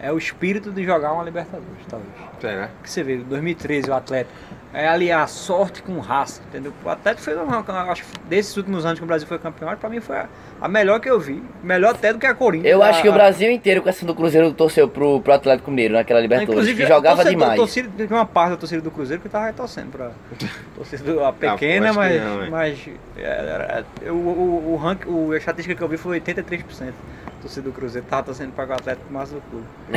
é 0.00 0.12
o 0.12 0.18
espírito 0.18 0.70
de 0.70 0.84
jogar 0.84 1.12
uma 1.12 1.24
Libertadores, 1.24 1.86
talvez. 1.88 2.12
Será? 2.40 2.70
que 2.82 2.90
você 2.90 3.02
vê, 3.02 3.16
2013 3.18 3.90
o 3.90 3.94
Atlético, 3.94 4.34
é 4.74 4.88
aliar 4.88 5.28
sorte 5.28 5.82
com 5.82 5.98
raça, 6.00 6.42
entendeu? 6.48 6.72
O 6.84 6.88
Atlético 6.88 7.22
fez 7.24 7.36
uma, 7.38 7.64
acho 7.90 8.02
que 8.02 8.18
desses 8.28 8.56
últimos 8.56 8.84
anos 8.84 8.98
que 8.98 9.04
o 9.04 9.06
Brasil 9.06 9.26
foi 9.28 9.38
campeão, 9.38 9.74
pra 9.76 9.88
mim 9.88 10.00
foi 10.00 10.16
a, 10.16 10.28
a 10.60 10.68
melhor 10.68 10.98
que 11.00 11.08
eu 11.08 11.18
vi, 11.20 11.42
melhor 11.62 11.94
até 11.94 12.12
do 12.12 12.18
que 12.18 12.26
a 12.26 12.34
Corinthians. 12.34 12.72
Eu 12.72 12.82
A- 12.82 12.88
acho 12.88 13.00
que 13.02 13.08
o 13.08 13.12
a- 13.12 13.14
Brasil 13.14 13.50
inteiro, 13.50 13.80
com 13.82 13.88
essa 13.88 14.04
do 14.04 14.14
Cruzeiro, 14.14 14.52
torceu 14.52 14.88
pro, 14.88 15.20
pro 15.20 15.32
Atlético 15.32 15.70
Mineiro 15.70 15.94
naquela 15.94 16.20
Libertadores, 16.20 16.74
que 16.74 16.86
jogava 16.86 17.22
torcedor- 17.22 17.40
demais. 17.40 17.56
Torcida, 17.60 17.88
teve 17.96 18.12
uma 18.12 18.26
parte 18.26 18.50
da 18.50 18.56
torcida 18.56 18.82
do 18.82 18.90
Cruzeiro 18.90 19.22
que 19.22 19.28
tava 19.28 19.52
torcendo 19.52 19.90
pra 19.92 20.10
torcida 20.74 21.28
a 21.28 21.32
pequena, 21.32 21.92
mas, 21.92 22.22
não, 22.22 22.50
mas 22.50 22.88
é, 23.16 23.22
era- 23.22 23.84
é, 24.04 24.10
o, 24.10 24.14
o, 24.14 24.72
o, 24.72 24.76
rank, 24.76 25.06
o, 25.06 25.32
a 25.32 25.36
estatística 25.36 25.74
que 25.74 25.82
eu 25.82 25.88
vi 25.88 25.96
foi 25.96 26.20
83%. 26.20 26.92
Torcida 27.40 27.68
do 27.68 27.72
Cruzeiro 27.72 28.06
tava 28.08 28.22
torcendo 28.22 28.52
para 28.52 28.70
o 28.70 28.72
Atlético 28.72 29.12
mais 29.12 29.28
do 29.30 29.40
clube. 29.50 29.66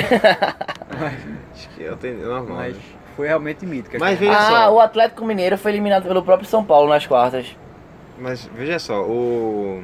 Acho 1.54 1.70
que 1.70 1.82
eu 1.84 1.96
tenho 1.98 2.18
normal. 2.26 2.58
Mas 2.58 2.76
né? 2.76 2.82
Foi 3.18 3.28
realmente 3.28 3.66
mítica. 3.66 3.98
Mas 4.00 4.18
veja 4.18 4.32
Ah, 4.38 4.66
só. 4.68 4.74
o 4.76 4.80
Atlético 4.80 5.26
Mineiro 5.26 5.58
foi 5.58 5.72
eliminado 5.72 6.04
pelo 6.08 6.24
próprio 6.24 6.48
São 6.48 6.64
Paulo 6.64 6.88
nas 6.88 7.06
quartas. 7.06 7.48
Mas 8.18 8.50
veja 8.56 8.80
só, 8.80 9.02
o. 9.04 9.84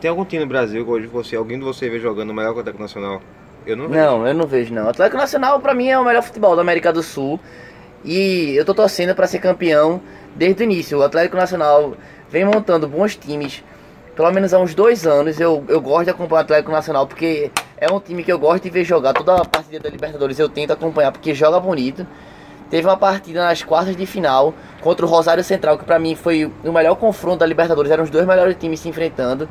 Tem 0.00 0.08
algum 0.08 0.24
time 0.24 0.42
no 0.44 0.48
Brasil 0.48 0.82
que 0.84 0.90
hoje 0.90 1.06
você, 1.06 1.36
alguém 1.36 1.58
de 1.58 1.64
você 1.64 1.90
vê 1.90 1.98
jogando 2.00 2.32
melhor 2.32 2.52
que 2.52 2.58
o 2.58 2.60
Atlético 2.60 2.82
Nacional? 2.82 3.20
Eu 3.66 3.76
não 3.76 3.88
vejo. 3.88 4.00
Não, 4.00 4.26
eu 4.26 4.34
não 4.34 4.46
vejo 4.46 4.72
não. 4.72 4.86
O 4.86 4.88
Atlético 4.88 5.18
Nacional 5.18 5.60
pra 5.60 5.74
mim 5.74 5.88
é 5.90 5.98
o 5.98 6.04
melhor 6.04 6.22
futebol 6.22 6.56
da 6.56 6.62
América 6.62 6.90
do 6.92 7.02
Sul. 7.02 7.38
E 8.02 8.54
eu 8.56 8.64
tô 8.64 8.72
torcendo 8.72 9.14
pra 9.14 9.26
ser 9.26 9.40
campeão 9.40 10.00
desde 10.34 10.62
o 10.62 10.64
início. 10.64 10.96
O 10.98 11.02
Atlético 11.02 11.36
Nacional 11.36 11.94
vem 12.30 12.44
montando 12.46 12.88
bons 12.88 13.14
times. 13.14 13.62
Pelo 14.14 14.30
menos 14.32 14.52
há 14.52 14.58
uns 14.58 14.74
dois 14.74 15.06
anos 15.06 15.40
eu, 15.40 15.64
eu 15.68 15.80
gosto 15.80 16.04
de 16.04 16.10
acompanhar 16.10 16.40
o 16.40 16.44
Atlético 16.44 16.72
Nacional 16.72 17.06
porque 17.06 17.50
é 17.76 17.90
um 17.90 18.00
time 18.00 18.22
que 18.22 18.32
eu 18.32 18.38
gosto 18.38 18.64
de 18.64 18.70
ver 18.70 18.84
jogar. 18.84 19.12
Toda 19.14 19.36
a 19.36 19.44
partida 19.44 19.80
da 19.80 19.88
Libertadores 19.88 20.38
eu 20.38 20.48
tento 20.48 20.72
acompanhar 20.72 21.12
porque 21.12 21.34
joga 21.34 21.58
bonito. 21.60 22.06
Teve 22.68 22.86
uma 22.86 22.96
partida 22.96 23.44
nas 23.44 23.62
quartas 23.62 23.96
de 23.96 24.06
final 24.06 24.54
contra 24.80 25.04
o 25.04 25.08
Rosário 25.08 25.42
Central, 25.42 25.76
que 25.76 25.84
pra 25.84 25.98
mim 25.98 26.14
foi 26.14 26.44
o 26.64 26.72
melhor 26.72 26.94
confronto 26.96 27.38
da 27.38 27.46
Libertadores. 27.46 27.90
Eram 27.90 28.04
os 28.04 28.10
dois 28.10 28.26
melhores 28.26 28.56
times 28.56 28.80
se 28.80 28.88
enfrentando. 28.88 29.48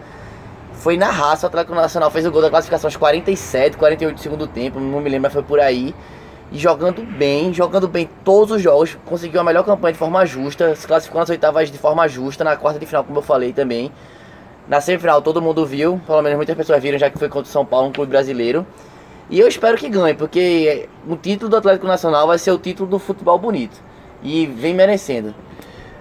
Foi 0.74 0.96
na 0.96 1.12
raça, 1.12 1.46
o 1.46 1.50
Atlético 1.50 1.76
Nacional 1.76 2.10
fez 2.10 2.26
o 2.26 2.32
gol 2.32 2.42
da 2.42 2.50
classificação 2.50 2.88
aos 2.88 2.96
47, 2.96 3.76
48 3.76 4.16
do 4.16 4.22
segundo 4.22 4.48
tempo, 4.48 4.80
não 4.80 5.02
me 5.02 5.10
lembro, 5.10 5.24
mas 5.24 5.34
foi 5.34 5.44
por 5.44 5.60
aí. 5.60 5.94
E 6.54 6.58
jogando 6.58 7.04
bem, 7.04 7.54
jogando 7.54 7.86
bem 7.86 8.10
todos 8.24 8.56
os 8.56 8.62
jogos, 8.62 8.98
conseguiu 9.06 9.42
a 9.42 9.44
melhor 9.44 9.66
campanha 9.66 9.92
de 9.92 10.00
forma 10.00 10.26
justa, 10.26 10.74
se 10.76 10.88
classificou 10.88 11.20
nas 11.20 11.30
oitavas 11.30 11.70
de 11.70 11.78
forma 11.78 12.08
justa, 12.08 12.46
na 12.46 12.56
quarta 12.56 12.80
de 12.80 12.86
final, 12.86 13.04
como 13.04 13.20
eu 13.20 13.22
falei 13.22 13.52
também. 13.52 13.92
Na 14.70 14.80
semifinal 14.80 15.20
todo 15.20 15.42
mundo 15.42 15.66
viu, 15.66 16.00
pelo 16.06 16.22
menos 16.22 16.38
muitas 16.38 16.56
pessoas 16.56 16.82
viram, 16.82 17.00
já 17.00 17.10
que 17.10 17.18
foi 17.18 17.28
contra 17.28 17.50
o 17.50 17.52
São 17.52 17.66
Paulo, 17.66 17.88
um 17.88 17.92
clube 17.92 18.12
brasileiro. 18.12 18.68
E 19.28 19.40
eu 19.40 19.48
espero 19.48 19.76
que 19.76 19.90
ganhe, 19.90 20.14
porque 20.14 20.88
o 21.08 21.16
título 21.16 21.50
do 21.50 21.58
Atlético 21.58 21.88
Nacional 21.88 22.28
vai 22.28 22.38
ser 22.38 22.52
o 22.52 22.58
título 22.60 22.88
do 22.88 23.00
futebol 23.00 23.40
bonito. 23.40 23.82
E 24.22 24.46
vem 24.46 24.76
merecendo. 24.76 25.34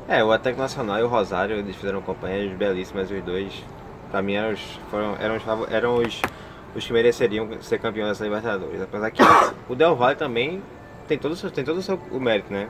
É, 0.06 0.22
o 0.22 0.30
Atlético 0.30 0.60
Nacional 0.60 0.98
e 0.98 1.02
o 1.02 1.08
Rosário, 1.08 1.56
eles 1.56 1.76
fizeram 1.76 2.02
campanhas 2.02 2.54
belíssimas 2.58 3.10
os 3.10 3.22
dois. 3.22 3.52
Pra 4.10 4.20
mim 4.20 4.34
eram 4.34 4.52
os, 4.52 4.60
foram, 4.90 5.16
eram 5.18 5.36
os, 5.36 5.72
eram 5.72 5.94
os, 5.96 6.22
os 6.76 6.86
que 6.86 6.92
mereceriam 6.92 7.48
ser 7.62 7.78
campeões 7.78 8.10
dessa 8.10 8.24
Libertadores. 8.24 8.82
Apesar 8.82 9.10
que 9.10 9.22
o 9.66 9.74
Del 9.74 9.96
Valle 9.96 10.16
também 10.16 10.62
tem 11.06 11.16
todo 11.16 11.32
o 11.32 11.36
seu, 11.36 11.50
tem 11.50 11.64
todo 11.64 11.78
o 11.78 11.82
seu 11.82 11.98
o 12.10 12.20
mérito, 12.20 12.52
né? 12.52 12.68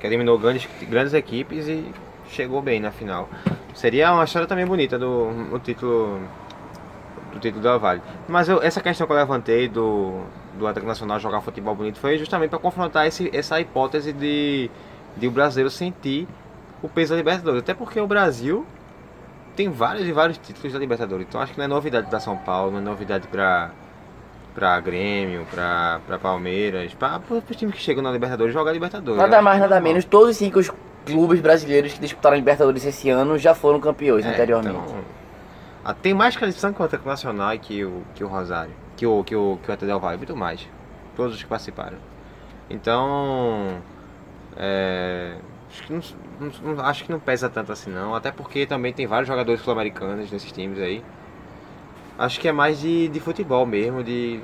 Que 0.00 0.06
eliminou 0.06 0.38
grandes, 0.38 0.66
grandes 0.88 1.12
equipes 1.12 1.68
e 1.68 1.84
chegou 2.30 2.60
bem 2.62 2.80
na 2.80 2.90
final. 2.90 3.28
Seria 3.74 4.12
uma 4.12 4.24
história 4.24 4.48
também 4.48 4.66
bonita 4.66 4.98
do 4.98 5.28
o 5.52 5.58
título 5.58 6.20
do 7.32 7.38
título 7.40 7.62
do 7.62 7.68
Del 7.68 7.78
Valle. 7.78 8.00
Mas 8.28 8.48
eu- 8.48 8.62
essa 8.62 8.80
questão 8.80 9.06
que 9.06 9.12
eu 9.12 9.16
levantei 9.16 9.68
do, 9.68 10.22
do 10.54 10.66
Atlético 10.66 10.86
Nacional 10.88 11.18
jogar 11.20 11.40
futebol 11.42 11.74
bonito 11.74 11.98
foi 11.98 12.16
justamente 12.16 12.50
para 12.50 12.58
confrontar 12.58 13.06
esse, 13.06 13.30
essa 13.36 13.60
hipótese 13.60 14.12
de, 14.12 14.70
de 15.16 15.26
o 15.28 15.30
brasileiro 15.30 15.70
sentir 15.70 16.26
o 16.82 16.88
peso 16.88 17.10
da 17.12 17.16
Libertadores. 17.18 17.60
Até 17.62 17.74
porque 17.74 18.00
o 18.00 18.06
Brasil 18.06 18.64
tem 19.54 19.68
vários 19.70 20.06
e 20.08 20.12
vários 20.12 20.38
títulos 20.38 20.72
da 20.72 20.78
Libertadores. 20.78 21.26
Então 21.28 21.40
acho 21.40 21.52
que 21.52 21.58
não 21.58 21.64
é 21.64 21.68
novidade 21.68 22.08
para 22.08 22.20
São 22.20 22.36
Paulo, 22.36 22.70
não 22.72 22.78
é 22.78 22.82
novidade 22.82 23.26
para 23.28 23.70
para 24.54 24.80
Grêmio, 24.80 25.46
para 25.50 26.00
Palmeiras, 26.18 26.94
para 26.94 27.20
os 27.50 27.56
times 27.56 27.74
que 27.74 27.80
chegam 27.82 28.02
na 28.02 28.10
Libertadores 28.10 28.54
jogar 28.54 28.72
Libertadores. 28.72 29.20
Nada 29.20 29.42
mais, 29.42 29.60
nada 29.60 29.78
menos, 29.82 30.06
todos 30.06 30.30
os 30.30 30.36
cinco 30.38 30.60
clubes 31.06 31.40
brasileiros 31.40 31.92
que 31.94 32.00
disputaram 32.00 32.34
a 32.34 32.38
Libertadores 32.38 32.84
esse 32.84 33.08
ano 33.08 33.38
já 33.38 33.54
foram 33.54 33.80
campeões 33.80 34.24
É, 34.26 34.28
anteriormente. 34.30 34.76
então, 34.76 35.04
ah, 35.84 35.94
tem 35.94 36.12
mais 36.12 36.34
tradição 36.34 36.72
que 36.72 36.82
o 36.82 36.84
Atlético 36.84 37.08
Nacional 37.08 37.56
que 37.58 37.84
o, 37.84 38.02
que 38.14 38.24
o 38.24 38.26
Rosário, 38.28 38.72
que 38.96 39.06
o, 39.06 39.22
que 39.24 39.36
o, 39.36 39.58
que 39.62 39.70
o 39.70 39.72
Atlético 39.72 39.86
Del 39.86 40.00
Valle, 40.00 40.16
muito 40.18 40.36
mais. 40.36 40.68
Todos 41.14 41.34
os 41.36 41.42
que 41.42 41.48
participaram. 41.48 41.96
Então, 42.68 43.78
é, 44.56 45.36
acho, 45.70 45.82
que 45.84 45.92
não, 45.92 46.74
não- 46.74 46.84
acho 46.84 47.04
que 47.04 47.12
não 47.12 47.20
pesa 47.20 47.48
tanto 47.48 47.70
assim 47.72 47.90
não, 47.90 48.14
até 48.14 48.30
porque 48.32 48.66
também 48.66 48.92
tem 48.92 49.06
vários 49.06 49.28
jogadores 49.28 49.60
sul-americanos 49.60 50.30
nesses 50.30 50.50
times 50.52 50.78
aí. 50.78 51.02
Acho 52.18 52.40
que 52.40 52.48
é 52.48 52.52
mais 52.52 52.80
de, 52.80 53.08
de 53.08 53.20
futebol 53.20 53.64
mesmo, 53.66 54.02
de... 54.02 54.40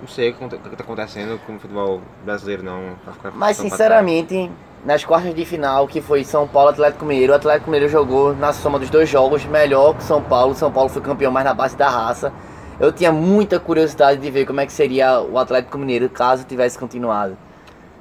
Não 0.00 0.08
sei 0.08 0.30
o 0.30 0.34
que 0.34 0.44
está 0.44 0.82
acontecendo 0.82 1.40
com 1.46 1.54
o 1.56 1.58
futebol 1.58 2.02
brasileiro 2.24 2.62
não. 2.62 2.96
Mas 3.34 3.56
sinceramente, 3.56 4.50
nas 4.84 5.04
quartas 5.04 5.34
de 5.34 5.44
final, 5.44 5.88
que 5.88 6.00
foi 6.00 6.24
São 6.24 6.46
Paulo 6.46 6.68
Atlético 6.68 7.04
Mineiro, 7.04 7.32
o 7.32 7.36
Atlético 7.36 7.70
Mineiro 7.70 7.90
jogou 7.90 8.34
na 8.36 8.52
soma 8.52 8.78
dos 8.78 8.90
dois 8.90 9.08
jogos 9.08 9.44
melhor 9.46 9.94
que 9.94 10.02
São 10.02 10.22
Paulo. 10.22 10.54
São 10.54 10.70
Paulo 10.70 10.90
foi 10.90 11.00
campeão 11.00 11.32
mais 11.32 11.44
na 11.44 11.54
base 11.54 11.76
da 11.76 11.88
raça. 11.88 12.32
Eu 12.78 12.92
tinha 12.92 13.10
muita 13.10 13.58
curiosidade 13.58 14.20
de 14.20 14.30
ver 14.30 14.46
como 14.46 14.60
é 14.60 14.66
que 14.66 14.72
seria 14.72 15.20
o 15.20 15.38
Atlético 15.38 15.78
Mineiro 15.78 16.08
caso 16.10 16.44
tivesse 16.44 16.78
continuado. 16.78 17.36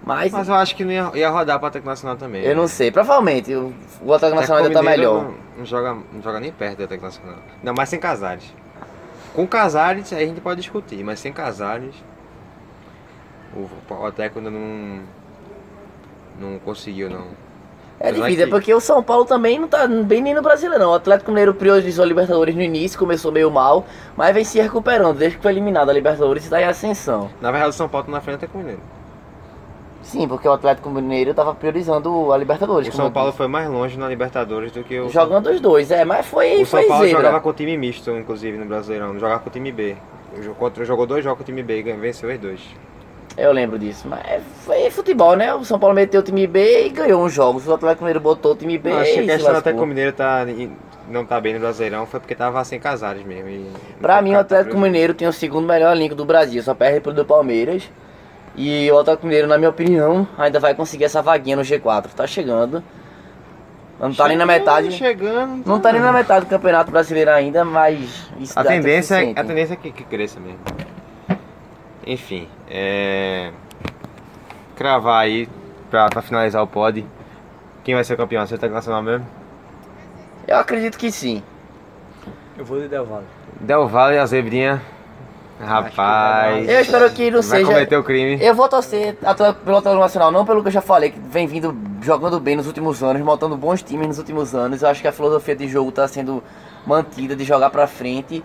Mas. 0.06 0.34
Mas 0.34 0.50
eu 0.50 0.56
acho 0.56 0.76
que 0.76 0.84
não 0.84 0.92
ia, 0.92 1.12
ia 1.14 1.30
rodar 1.30 1.58
para 1.58 1.66
o 1.66 1.68
Atlético 1.70 1.90
Nacional 1.90 2.18
também. 2.18 2.44
eu 2.44 2.56
não 2.56 2.68
sei, 2.68 2.92
provavelmente 2.92 3.54
o, 3.54 3.74
o 4.02 4.14
Atlético 4.14 4.42
Nacional 4.42 4.64
ainda 4.64 4.74
tá 4.74 4.82
Mineiro 4.82 5.02
melhor. 5.02 5.24
Não, 5.24 5.36
não 5.60 5.66
joga, 5.66 5.98
não 6.12 6.22
joga 6.22 6.40
nem 6.42 6.52
perto 6.52 6.78
do 6.80 6.84
Atlético 6.84 7.06
Nacional. 7.06 7.40
Ainda 7.60 7.74
mais 7.74 7.88
sem 7.88 8.00
Casares. 8.00 8.54
Com 9.34 9.48
Casares 9.48 10.12
aí 10.12 10.26
a 10.26 10.28
gente 10.28 10.42
pode 10.42 10.60
discutir, 10.60 11.02
mas 11.04 11.20
sem 11.20 11.32
Casares 11.32 11.96
o, 13.56 13.70
o 13.94 14.06
Atlético 14.06 14.40
ainda 14.40 14.52
não, 14.52 15.00
não 16.40 16.60
conseguiu 16.60 17.10
não. 17.10 17.44
É 18.00 18.10
Apesar 18.10 18.26
difícil, 18.26 18.44
é 18.44 18.46
que- 18.48 18.52
porque 18.52 18.74
o 18.74 18.80
São 18.82 19.02
Paulo 19.02 19.24
também 19.24 19.58
não 19.60 19.68
tá 19.68 19.88
bem 19.88 20.22
nem 20.22 20.34
no 20.34 20.42
Brasileiro, 20.42 20.84
não. 20.84 20.92
O 20.92 20.96
Atlético 20.96 21.32
Mineiro 21.32 21.54
priorizou 21.54 22.04
a 22.04 22.08
Libertadores 22.08 22.54
no 22.56 22.62
início, 22.62 23.00
começou 23.00 23.32
meio 23.32 23.50
mal, 23.50 23.86
mas 24.18 24.34
vem 24.34 24.44
se 24.44 24.60
recuperando 24.60 25.18
desde 25.18 25.38
que 25.38 25.44
foi 25.44 25.52
eliminado 25.52 25.90
a 25.90 25.94
Libertadores 25.94 26.46
e 26.46 26.50
tá 26.50 26.60
em 26.62 26.66
ascensão. 26.66 27.30
Na 27.40 27.50
verdade 27.52 27.70
o 27.70 27.74
São 27.74 27.88
Paulo 27.88 28.06
tá 28.08 28.12
na 28.12 28.20
frente 28.20 28.34
do 28.34 28.38
Atlético 28.40 28.58
Mineiro. 28.58 28.82
Sim, 30.02 30.28
porque 30.28 30.46
o 30.48 30.52
Atlético 30.52 30.90
Mineiro 30.90 31.34
tava 31.34 31.56
priorizando 31.56 32.34
a 32.34 32.38
Libertadores. 32.38 32.90
O 32.90 32.92
São 32.92 33.10
Paulo 33.10 33.32
foi 33.32 33.48
mais 33.48 33.70
longe 33.70 33.98
na 33.98 34.10
Libertadores 34.10 34.72
do 34.74 34.84
que 34.84 35.00
o 35.00 35.08
Jogando 35.10 35.48
os 35.50 35.62
dois, 35.62 35.90
é, 35.92 36.04
mas 36.04 36.26
foi, 36.26 36.56
O 36.62 36.66
São 36.66 36.80
foi 36.82 36.88
Paulo 36.90 37.06
zebra. 37.06 37.22
jogava 37.22 37.40
com 37.42 37.54
time 37.54 37.78
misto, 37.78 38.12
inclusive, 38.12 38.58
no 38.58 38.66
Brasileirão. 38.66 39.18
Jogava 39.18 39.40
com 39.40 39.50
o 39.50 39.54
time 39.54 39.72
B. 39.72 39.96
Jogou, 40.42 41.06
dois 41.06 41.24
jogos 41.24 41.38
com 41.38 41.44
o 41.44 41.46
time 41.46 41.64
B 41.64 41.80
e 41.80 41.94
venceu 41.94 42.30
os 42.30 42.38
dois. 42.40 42.60
Eu 43.36 43.52
lembro 43.52 43.80
disso, 43.80 44.08
mas 44.08 44.44
foi 44.64 44.90
futebol, 44.92 45.36
né? 45.36 45.54
O 45.56 45.66
São 45.66 45.80
Paulo 45.80 45.96
meteu 45.96 46.22
o 46.22 46.24
time 46.24 46.46
B 46.46 46.86
e 46.86 46.90
ganhou 46.90 47.26
uns 47.26 47.34
jogos. 47.34 47.68
O 47.68 47.74
Atlético 47.74 48.04
Mineiro 48.04 48.20
botou 48.20 48.52
o 48.52 48.56
time 48.56 48.78
B 48.78 48.92
Eu 48.92 48.98
acho 49.00 49.14
que 49.14 49.20
a 49.20 49.24
questão 49.24 49.52
do. 49.54 49.58
Atlético 49.58 49.86
Mineiro 49.88 50.12
tá, 50.14 50.46
não 51.10 51.26
tá 51.26 51.42
bem 51.42 51.56
no 51.56 51.60
Brasileirão 51.60 52.06
foi 52.06 52.20
porque 52.20 52.36
tava 52.36 52.64
sem 52.64 52.80
Casares 52.80 53.26
mesmo. 53.26 53.50
E 53.50 53.72
Pra 54.00 54.22
mim, 54.22 54.36
o 54.36 54.40
Atlético 54.40 54.78
Mineiro 54.78 55.14
tem 55.16 55.28
o 55.28 55.34
segundo 55.34 55.68
melhor 55.68 55.96
elenco 55.96 56.14
do 56.14 56.26
Brasil, 56.26 56.62
só 56.62 56.76
perde 56.76 57.00
pro 57.02 57.12
do 57.12 57.26
Palmeiras. 57.26 57.90
E 58.56 58.92
o 58.92 59.00
Atlético 59.00 59.26
Mineiro, 59.26 59.48
na 59.48 59.58
minha 59.58 59.72
opinião, 59.72 60.28
ainda 60.38 60.60
vai 60.60 60.76
conseguir 60.76 61.06
essa 61.06 61.22
vaguinha 61.24 61.56
no 61.56 61.64
G4. 61.64 62.10
Tá 62.16 62.28
chegando. 62.28 62.84
Não 64.00 64.14
tá 64.14 64.28
nem 64.28 64.38
na 64.38 64.46
metade. 64.46 64.92
Chegando. 64.92 65.64
Não 65.66 65.80
tá 65.80 65.92
nem 65.92 66.02
na 66.02 66.12
metade 66.14 66.46
do 66.46 66.50
Campeonato 66.50 66.92
Brasileiro 66.92 67.32
ainda, 67.32 67.66
mas 67.66 68.30
A 68.56 68.64
tendência, 68.64 69.16
é- 69.24 69.32
a 69.36 69.44
tendência 69.44 69.74
é 69.74 69.78
que, 69.78 69.92
que 69.92 70.04
cresça 70.04 70.40
mesmo. 70.40 70.60
Enfim, 72.06 72.48
é. 72.70 73.52
Cravar 74.76 75.22
aí, 75.24 75.48
pra, 75.90 76.10
pra 76.10 76.22
finalizar 76.22 76.62
o 76.62 76.68
pod. 76.68 77.06
Quem 77.84 77.96
vai 77.96 78.04
ser 78.04 78.14
o 78.14 78.18
campeão? 78.18 78.46
Você 78.46 78.58
tá 78.58 78.68
nacional 78.68 79.02
mesmo? 79.02 79.26
Eu 80.48 80.58
acredito 80.58 80.98
que 80.98 81.12
sim. 81.12 81.42
Eu 82.58 82.66
vou 82.66 82.80
de 82.80 82.88
Del 82.88 83.06
Valle. 83.06 83.26
Del 83.60 83.88
Valle 83.88 84.16
e 84.16 84.20
a 84.20 84.26
Zebrinha. 84.26 84.82
Rapaz. 85.62 86.68
Eu 86.68 86.82
espero 86.82 87.10
que 87.12 87.32
não 87.32 87.42
Vai 87.42 87.60
seja. 87.60 87.66
cometer 87.72 87.98
o 87.98 88.04
crime. 88.04 88.44
Eu 88.44 88.54
vou 88.54 88.68
torcer 88.68 89.16
pelo 89.16 89.78
Atlético 89.78 89.96
Nacional, 90.02 90.32
não 90.32 90.46
pelo 90.46 90.62
que 90.62 90.68
eu 90.68 90.72
já 90.72 90.82
falei, 90.82 91.12
que 91.12 91.20
vem 91.20 91.48
vindo 91.48 91.76
jogando 92.02 92.40
bem 92.40 92.56
nos 92.56 92.68
últimos 92.68 93.02
anos, 93.02 93.22
montando 93.22 93.56
bons 93.56 93.82
times 93.82 94.08
nos 94.08 94.18
últimos 94.18 94.54
anos. 94.54 94.82
Eu 94.82 94.90
acho 94.90 95.02
que 95.02 95.08
a 95.08 95.12
filosofia 95.12 95.56
de 95.56 95.68
jogo 95.68 95.90
está 95.90 96.08
sendo 96.08 96.44
mantida, 96.86 97.36
de 97.36 97.46
jogar 97.46 97.70
pra 97.70 97.88
frente. 97.88 98.44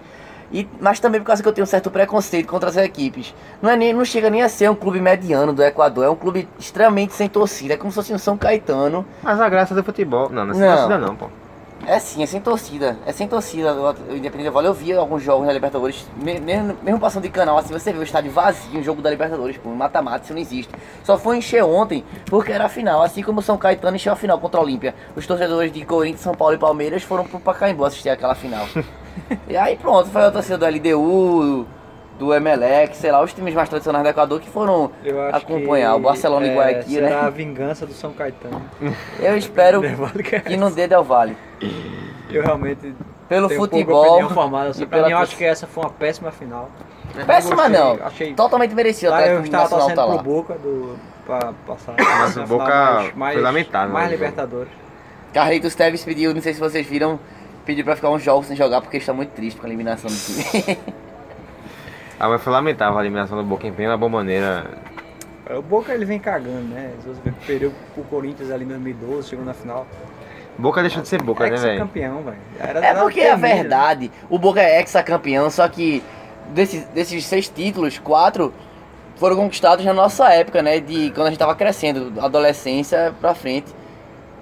E, 0.53 0.67
mas 0.81 0.99
também 0.99 1.21
por 1.21 1.27
causa 1.27 1.43
que 1.43 1.49
eu 1.49 1.53
tenho 1.53 1.65
um 1.65 1.69
certo 1.69 1.91
preconceito 1.91 2.47
contra 2.49 2.69
as 2.71 2.77
equipes. 2.77 3.35
Não, 3.61 3.71
é 3.71 3.77
nem, 3.77 3.93
não 3.93 4.05
chega 4.05 4.31
nem 4.31 4.43
a 4.43 4.49
ser 4.49 4.71
um 4.71 4.75
clube 4.75 5.01
mediano 5.01 5.53
do 5.53 5.63
Equador, 5.63 6.05
é 6.05 6.09
um 6.11 6.17
clube 6.17 6.49
extremamente 6.59 7.13
sem 7.15 7.29
torcida. 7.29 7.75
É 7.75 7.77
como 7.77 7.91
se 7.91 7.97
fosse 7.97 8.15
um 8.15 8.19
São 8.19 8.37
Caetano. 8.37 9.05
Mas 9.23 9.41
a 9.41 9.49
graça 9.49 9.75
do 9.75 9.85
futebol. 9.85 10.29
Não, 10.31 10.47
não 10.47 10.55
é 10.55 10.59
Não. 10.59 10.75
torcida 10.77 10.99
não, 10.99 11.17
pô. 11.17 11.27
É 11.87 11.99
sim, 12.01 12.23
é 12.23 12.27
sem 12.27 12.41
torcida. 12.41 12.99
É 13.07 13.13
sem 13.13 13.29
torcida. 13.29 13.73
O 13.73 14.13
o 14.13 14.17
Independente 14.17 14.51
Vale, 14.51 14.67
eu 14.67 14.75
vi 14.75 14.93
alguns 14.93 15.23
jogos 15.23 15.47
da 15.47 15.53
Libertadores, 15.53 16.07
me- 16.21 16.41
mesmo, 16.41 16.77
mesmo 16.83 16.99
passando 16.99 17.23
de 17.23 17.29
canal, 17.29 17.57
assim, 17.57 17.73
você 17.73 17.93
vê 17.93 17.99
o 17.99 18.03
estádio 18.03 18.33
vazio, 18.33 18.81
um 18.81 18.83
jogo 18.83 19.01
da 19.01 19.09
Libertadores, 19.09 19.57
pô, 19.59 19.71
mata-mata, 19.71 20.25
isso 20.25 20.33
não 20.35 20.41
existe. 20.41 20.73
Só 21.05 21.17
foi 21.17 21.37
encher 21.37 21.63
ontem, 21.63 22.05
porque 22.27 22.51
era 22.53 22.67
a 22.67 22.69
final, 22.69 23.01
assim 23.01 23.23
como 23.23 23.39
o 23.39 23.43
São 23.43 23.57
Caetano 23.57 23.95
encheu 23.97 24.13
a 24.13 24.17
final 24.17 24.39
contra 24.41 24.59
a 24.61 24.63
Olímpia. 24.63 24.93
Os 25.15 25.25
torcedores 25.27 25.71
de 25.73 25.85
Corinthians, 25.85 26.21
São 26.23 26.35
Paulo 26.35 26.55
e 26.55 26.59
Palmeiras 26.59 27.05
foram 27.05 27.25
pro 27.25 27.39
Pacaembu 27.39 27.85
assistir 27.85 28.09
aquela 28.11 28.35
final. 28.35 28.67
e 29.49 29.57
aí 29.57 29.77
pronto, 29.77 30.09
foi 30.09 30.25
a 30.25 30.31
torcida 30.31 30.59
do 30.59 30.67
LDU, 30.67 31.67
do 32.19 32.35
Emelec, 32.35 32.97
sei 32.97 33.13
lá, 33.13 33.23
os 33.23 33.33
times 33.33 33.55
mais 33.55 33.69
tradicionais 33.69 34.05
do 34.05 34.09
Equador 34.09 34.41
que 34.41 34.51
foram 34.51 34.91
acompanhar. 35.33 35.93
que, 35.93 35.97
o 35.97 36.01
Barcelona 36.01 36.47
e 36.47 36.51
é, 36.51 36.57
Guayaquil, 36.57 36.95
será 36.95 37.21
a 37.21 37.25
né? 37.25 37.31
vingança 37.31 37.87
do 37.87 37.93
São 37.93 38.13
Caetano. 38.13 38.61
Eu 39.21 39.37
espero 39.37 39.81
que 40.23 40.37
é 40.37 40.41
que 40.41 40.57
não 40.57 40.71
dê 40.71 40.87
Del 40.89 41.05
Valle. 41.05 41.37
Eu 42.31 42.43
realmente 42.43 42.95
Pelo 43.29 43.49
futebol. 43.49 44.29
formada. 44.31 44.71
e 44.71 44.87
Pra 44.87 44.99
pela 44.99 45.07
mim, 45.07 45.13
eu 45.13 45.19
acho 45.19 45.37
que 45.37 45.45
essa 45.45 45.67
foi 45.67 45.85
uma 45.85 45.91
péssima 45.91 46.31
final. 46.31 46.71
Péssima 47.27 47.69
Gostei, 47.69 47.79
não. 47.79 48.07
Achei... 48.07 48.35
Totalmente 48.35 48.75
merecido 48.75 49.13
o 49.13 49.15
Ah, 49.15 49.27
eu 49.27 49.43
estava 49.43 49.63
Nacional 49.65 49.87
torcendo 49.87 49.97
tá 49.97 50.07
pro 50.07 50.17
lá. 50.17 50.23
Boca 50.23 50.55
do, 50.55 50.97
pra 51.27 51.53
passar. 51.67 51.95
Mas 51.99 52.37
na 52.37 52.43
o 52.43 52.47
final 52.47 52.47
Boca 52.47 53.13
foi 53.17 53.41
lamentável, 53.41 53.93
Mais 53.93 54.07
né, 54.07 54.13
Libertadores. 54.13 54.73
Carlitos 55.33 55.75
Teves 55.75 56.05
pediu, 56.05 56.35
não 56.35 56.41
sei 56.41 56.55
se 56.55 56.61
vocês 56.61 56.87
viram, 56.87 57.21
pediu 57.69 57.85
pra 57.85 57.95
ficar 57.95 58.09
uns 58.09 58.23
jogos 58.23 58.47
sem 58.47 58.57
jogar 58.57 58.81
porque 58.81 58.97
está 58.97 59.13
muito 59.13 59.29
triste 59.33 59.61
com 59.61 59.67
a 59.67 59.69
eliminação 59.69 60.11
do 60.11 60.17
time. 60.17 60.79
Ah, 62.21 62.29
mas 62.29 62.43
foi 62.43 62.53
lamentável 62.53 62.99
a 62.99 63.01
eliminação 63.01 63.39
do 63.39 63.45
Boca 63.45 63.65
em 63.65 63.73
pena, 63.73 63.91
uma 63.91 63.97
boa 63.97 64.11
maneira. 64.11 64.69
O 65.57 65.63
Boca 65.63 65.95
ele 65.95 66.05
vem 66.05 66.19
cagando, 66.19 66.75
né? 66.75 66.91
Se 67.01 67.07
você 67.07 67.33
perdeu 67.47 67.73
pro 67.95 68.03
Corinthians 68.03 68.51
ali 68.51 68.65
em 68.65 68.67
2012, 68.67 69.29
chegou 69.29 69.45
na 69.45 69.55
final. 69.55 69.87
Boca 70.59 70.81
deixou 70.81 71.01
de 71.01 71.07
ser 71.07 71.23
Boca, 71.23 71.49
né, 71.49 71.57
velho? 71.57 71.79
campeão, 71.79 72.25
velho. 72.25 72.37
É 72.59 72.93
porque 72.93 73.21
é 73.21 73.37
verdade, 73.37 74.11
o 74.29 74.37
Boca 74.37 74.61
é 74.61 74.81
ex-campeão, 74.81 75.49
só 75.49 75.69
que 75.69 76.03
desses, 76.49 76.85
desses 76.87 77.25
seis 77.25 77.49
títulos, 77.49 78.01
quatro 78.01 78.53
foram 79.15 79.37
conquistados 79.37 79.85
na 79.85 79.95
nossa 79.95 80.29
época, 80.31 80.61
né? 80.61 80.81
De 80.81 81.13
quando 81.13 81.29
a 81.29 81.31
gente 81.31 81.39
tava 81.39 81.55
crescendo, 81.55 82.15
adolescência 82.21 83.15
pra 83.21 83.33
frente. 83.33 83.73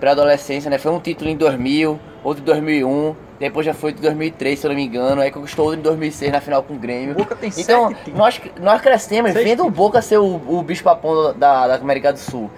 Pré-adolescência, 0.01 0.71
né? 0.71 0.79
Foi 0.79 0.93
um 0.93 1.01
título 1.01 1.29
em 1.29 1.37
2000, 1.37 2.01
outro 2.27 2.43
em 2.43 2.47
2001, 2.47 3.15
depois 3.39 3.65
já 3.65 3.73
foi 3.73 3.93
de 3.93 4.01
2003, 4.03 4.59
se 4.59 4.67
eu 4.67 4.71
não 4.71 4.77
me 4.77 4.85
engano, 4.85 5.21
aí 5.21 5.31
conquistou 5.31 5.67
outro 5.67 5.81
em 5.81 5.83
2006 5.83 6.33
na 6.33 6.41
final 6.41 6.63
com 6.63 6.75
o 6.75 6.79
Grêmio. 6.79 7.13
O 7.13 7.19
Boca 7.19 7.37
tem 7.37 7.51
Então, 7.57 7.91
sete 7.91 8.11
nós, 8.11 8.41
nós 8.61 8.81
crescemos 8.81 9.33
Seis 9.33 9.45
vendo 9.45 9.65
o 9.65 9.71
Boca 9.71 10.03
ser 10.03 10.19
o, 10.19 10.41
o 10.49 10.63
bicho 10.63 10.83
papão 10.83 11.33
da, 11.35 11.69
da 11.69 11.75
América 11.77 12.13
do 12.13 12.19
Sul. 12.19 12.51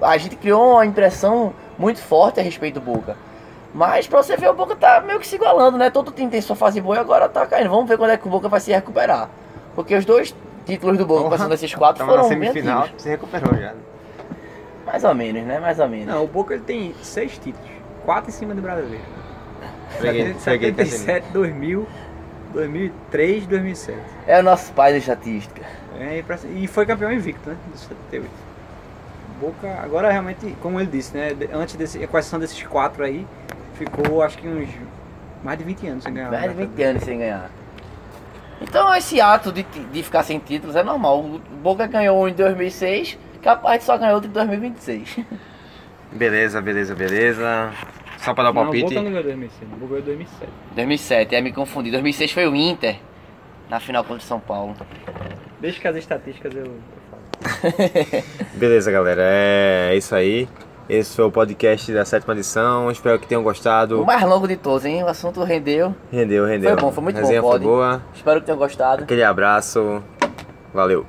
A 0.00 0.16
gente 0.16 0.36
criou 0.36 0.74
uma 0.74 0.86
impressão 0.86 1.52
muito 1.78 2.00
forte 2.00 2.38
a 2.38 2.42
respeito 2.42 2.78
do 2.78 2.80
Boca. 2.80 3.16
Mas 3.74 4.06
pra 4.06 4.22
você 4.22 4.36
ver, 4.36 4.48
o 4.48 4.54
Boca 4.54 4.76
tá 4.76 5.00
meio 5.00 5.18
que 5.18 5.26
se 5.26 5.36
igualando, 5.36 5.76
né? 5.76 5.90
Todo 5.90 6.10
time 6.12 6.30
tem 6.30 6.40
sua 6.40 6.56
fase 6.56 6.80
boa 6.80 6.96
e 6.96 6.98
agora 6.98 7.28
tá 7.28 7.44
caindo. 7.46 7.68
Vamos 7.68 7.88
ver 7.88 7.98
quando 7.98 8.10
é 8.10 8.16
que 8.16 8.26
o 8.26 8.30
Boca 8.30 8.48
vai 8.48 8.60
se 8.60 8.72
recuperar. 8.72 9.28
Porque 9.74 9.94
os 9.94 10.04
dois 10.04 10.34
títulos 10.64 10.96
do 10.96 11.04
Boca, 11.04 11.28
passando 11.28 11.52
esses 11.52 11.74
quatro, 11.74 11.98
Tava 11.98 12.16
na 12.16 12.22
foram 12.24 12.38
bem 12.38 12.52
semifinal, 12.52 12.88
se 12.96 13.08
recuperou 13.08 13.54
já. 13.58 13.74
Mais 14.86 15.02
ou 15.04 15.14
menos, 15.14 15.42
né? 15.42 15.58
Mais 15.58 15.80
ou 15.80 15.88
menos. 15.88 16.06
Não, 16.06 16.24
o 16.24 16.26
Boca 16.28 16.54
ele 16.54 16.62
tem 16.62 16.94
seis 17.02 17.32
títulos. 17.38 17.75
Quatro 18.06 18.30
em 18.30 18.32
cima 18.32 18.54
do 18.54 18.62
brasileiro. 18.62 19.04
Tá 20.00 20.38
77, 20.38 21.26
2000, 21.32 21.86
2003, 22.52 23.46
2007. 23.48 23.98
É 24.28 24.38
o 24.38 24.44
nosso 24.44 24.72
pai 24.72 24.92
da 24.92 24.98
estatística. 24.98 25.62
É, 25.98 26.22
e 26.54 26.66
foi 26.68 26.86
campeão 26.86 27.12
invicto, 27.12 27.50
né? 27.50 27.56
Do 27.72 27.76
78. 27.76 28.30
Boca, 29.40 29.68
agora 29.82 30.10
realmente, 30.10 30.56
como 30.62 30.78
ele 30.78 30.88
disse, 30.88 31.16
né? 31.16 31.30
Antes 31.52 31.74
desse, 31.74 32.06
com 32.06 32.16
exceção 32.16 32.38
desses 32.38 32.62
quatro 32.62 33.02
aí, 33.02 33.26
ficou 33.74 34.22
acho 34.22 34.38
que 34.38 34.46
uns 34.46 34.68
mais 35.42 35.58
de 35.58 35.64
20 35.64 35.86
anos 35.88 36.04
sem 36.04 36.14
ganhar. 36.14 36.30
Mais 36.30 36.42
de 36.42 36.48
uma 36.48 36.66
20 36.66 36.82
anos 36.84 37.02
sem 37.02 37.18
ganhar. 37.18 37.50
Então 38.60 38.94
esse 38.94 39.20
ato 39.20 39.50
de, 39.50 39.64
de 39.64 40.02
ficar 40.04 40.22
sem 40.22 40.38
títulos 40.38 40.76
é 40.76 40.84
normal. 40.84 41.20
O 41.20 41.40
Boca 41.60 41.88
ganhou 41.88 42.22
um 42.22 42.28
em 42.28 42.34
2006, 42.34 43.18
capaz 43.42 43.80
de 43.80 43.84
só 43.84 43.98
ganhar 43.98 44.14
outro 44.14 44.30
em 44.30 44.32
2026. 44.32 45.18
Beleza, 46.12 46.62
beleza, 46.62 46.94
beleza. 46.94 47.72
Só 48.26 48.34
pra 48.34 48.44
dar 48.44 48.50
o 48.50 48.54
Não, 48.54 48.62
palpite. 48.64 48.84
Boca 48.84 48.96
não 48.96 49.10
ganhou 49.10 49.22
2006, 49.22 49.62
o 49.62 49.76
Boca 49.76 49.86
ganhou 49.86 50.02
2007. 50.04 50.52
2007, 50.74 51.34
é 51.36 51.40
me 51.40 51.52
confundi. 51.52 51.90
2006 51.92 52.32
foi 52.32 52.46
o 52.48 52.54
Inter 52.56 52.96
na 53.70 53.78
final 53.80 54.02
contra 54.02 54.22
o 54.22 54.26
São 54.26 54.40
Paulo. 54.40 54.74
Deixa 55.60 55.80
que 55.80 55.86
as 55.88 55.96
estatísticas 55.96 56.52
eu, 56.54 56.64
eu 56.64 56.72
falo. 57.08 58.22
Beleza, 58.54 58.90
galera. 58.90 59.22
É 59.24 59.94
isso 59.96 60.14
aí. 60.14 60.48
Esse 60.88 61.14
foi 61.16 61.24
o 61.24 61.30
podcast 61.30 61.92
da 61.92 62.04
sétima 62.04 62.34
edição. 62.34 62.90
Espero 62.90 63.18
que 63.18 63.26
tenham 63.28 63.42
gostado. 63.42 64.02
O 64.02 64.06
mais 64.06 64.22
longo 64.22 64.46
de 64.46 64.56
todos, 64.56 64.84
hein? 64.84 65.02
O 65.04 65.08
assunto 65.08 65.42
rendeu. 65.44 65.94
Rendeu, 66.12 66.46
rendeu. 66.46 66.70
Foi 66.70 66.80
bom, 66.80 66.92
foi 66.92 67.04
muito 67.04 67.16
Resenha 67.16 67.42
bom, 67.42 67.50
foi 67.50 67.60
boa. 67.60 68.02
Espero 68.14 68.40
que 68.40 68.46
tenham 68.46 68.58
gostado. 68.58 69.04
Aquele 69.04 69.22
abraço. 69.22 70.02
Valeu. 70.74 71.06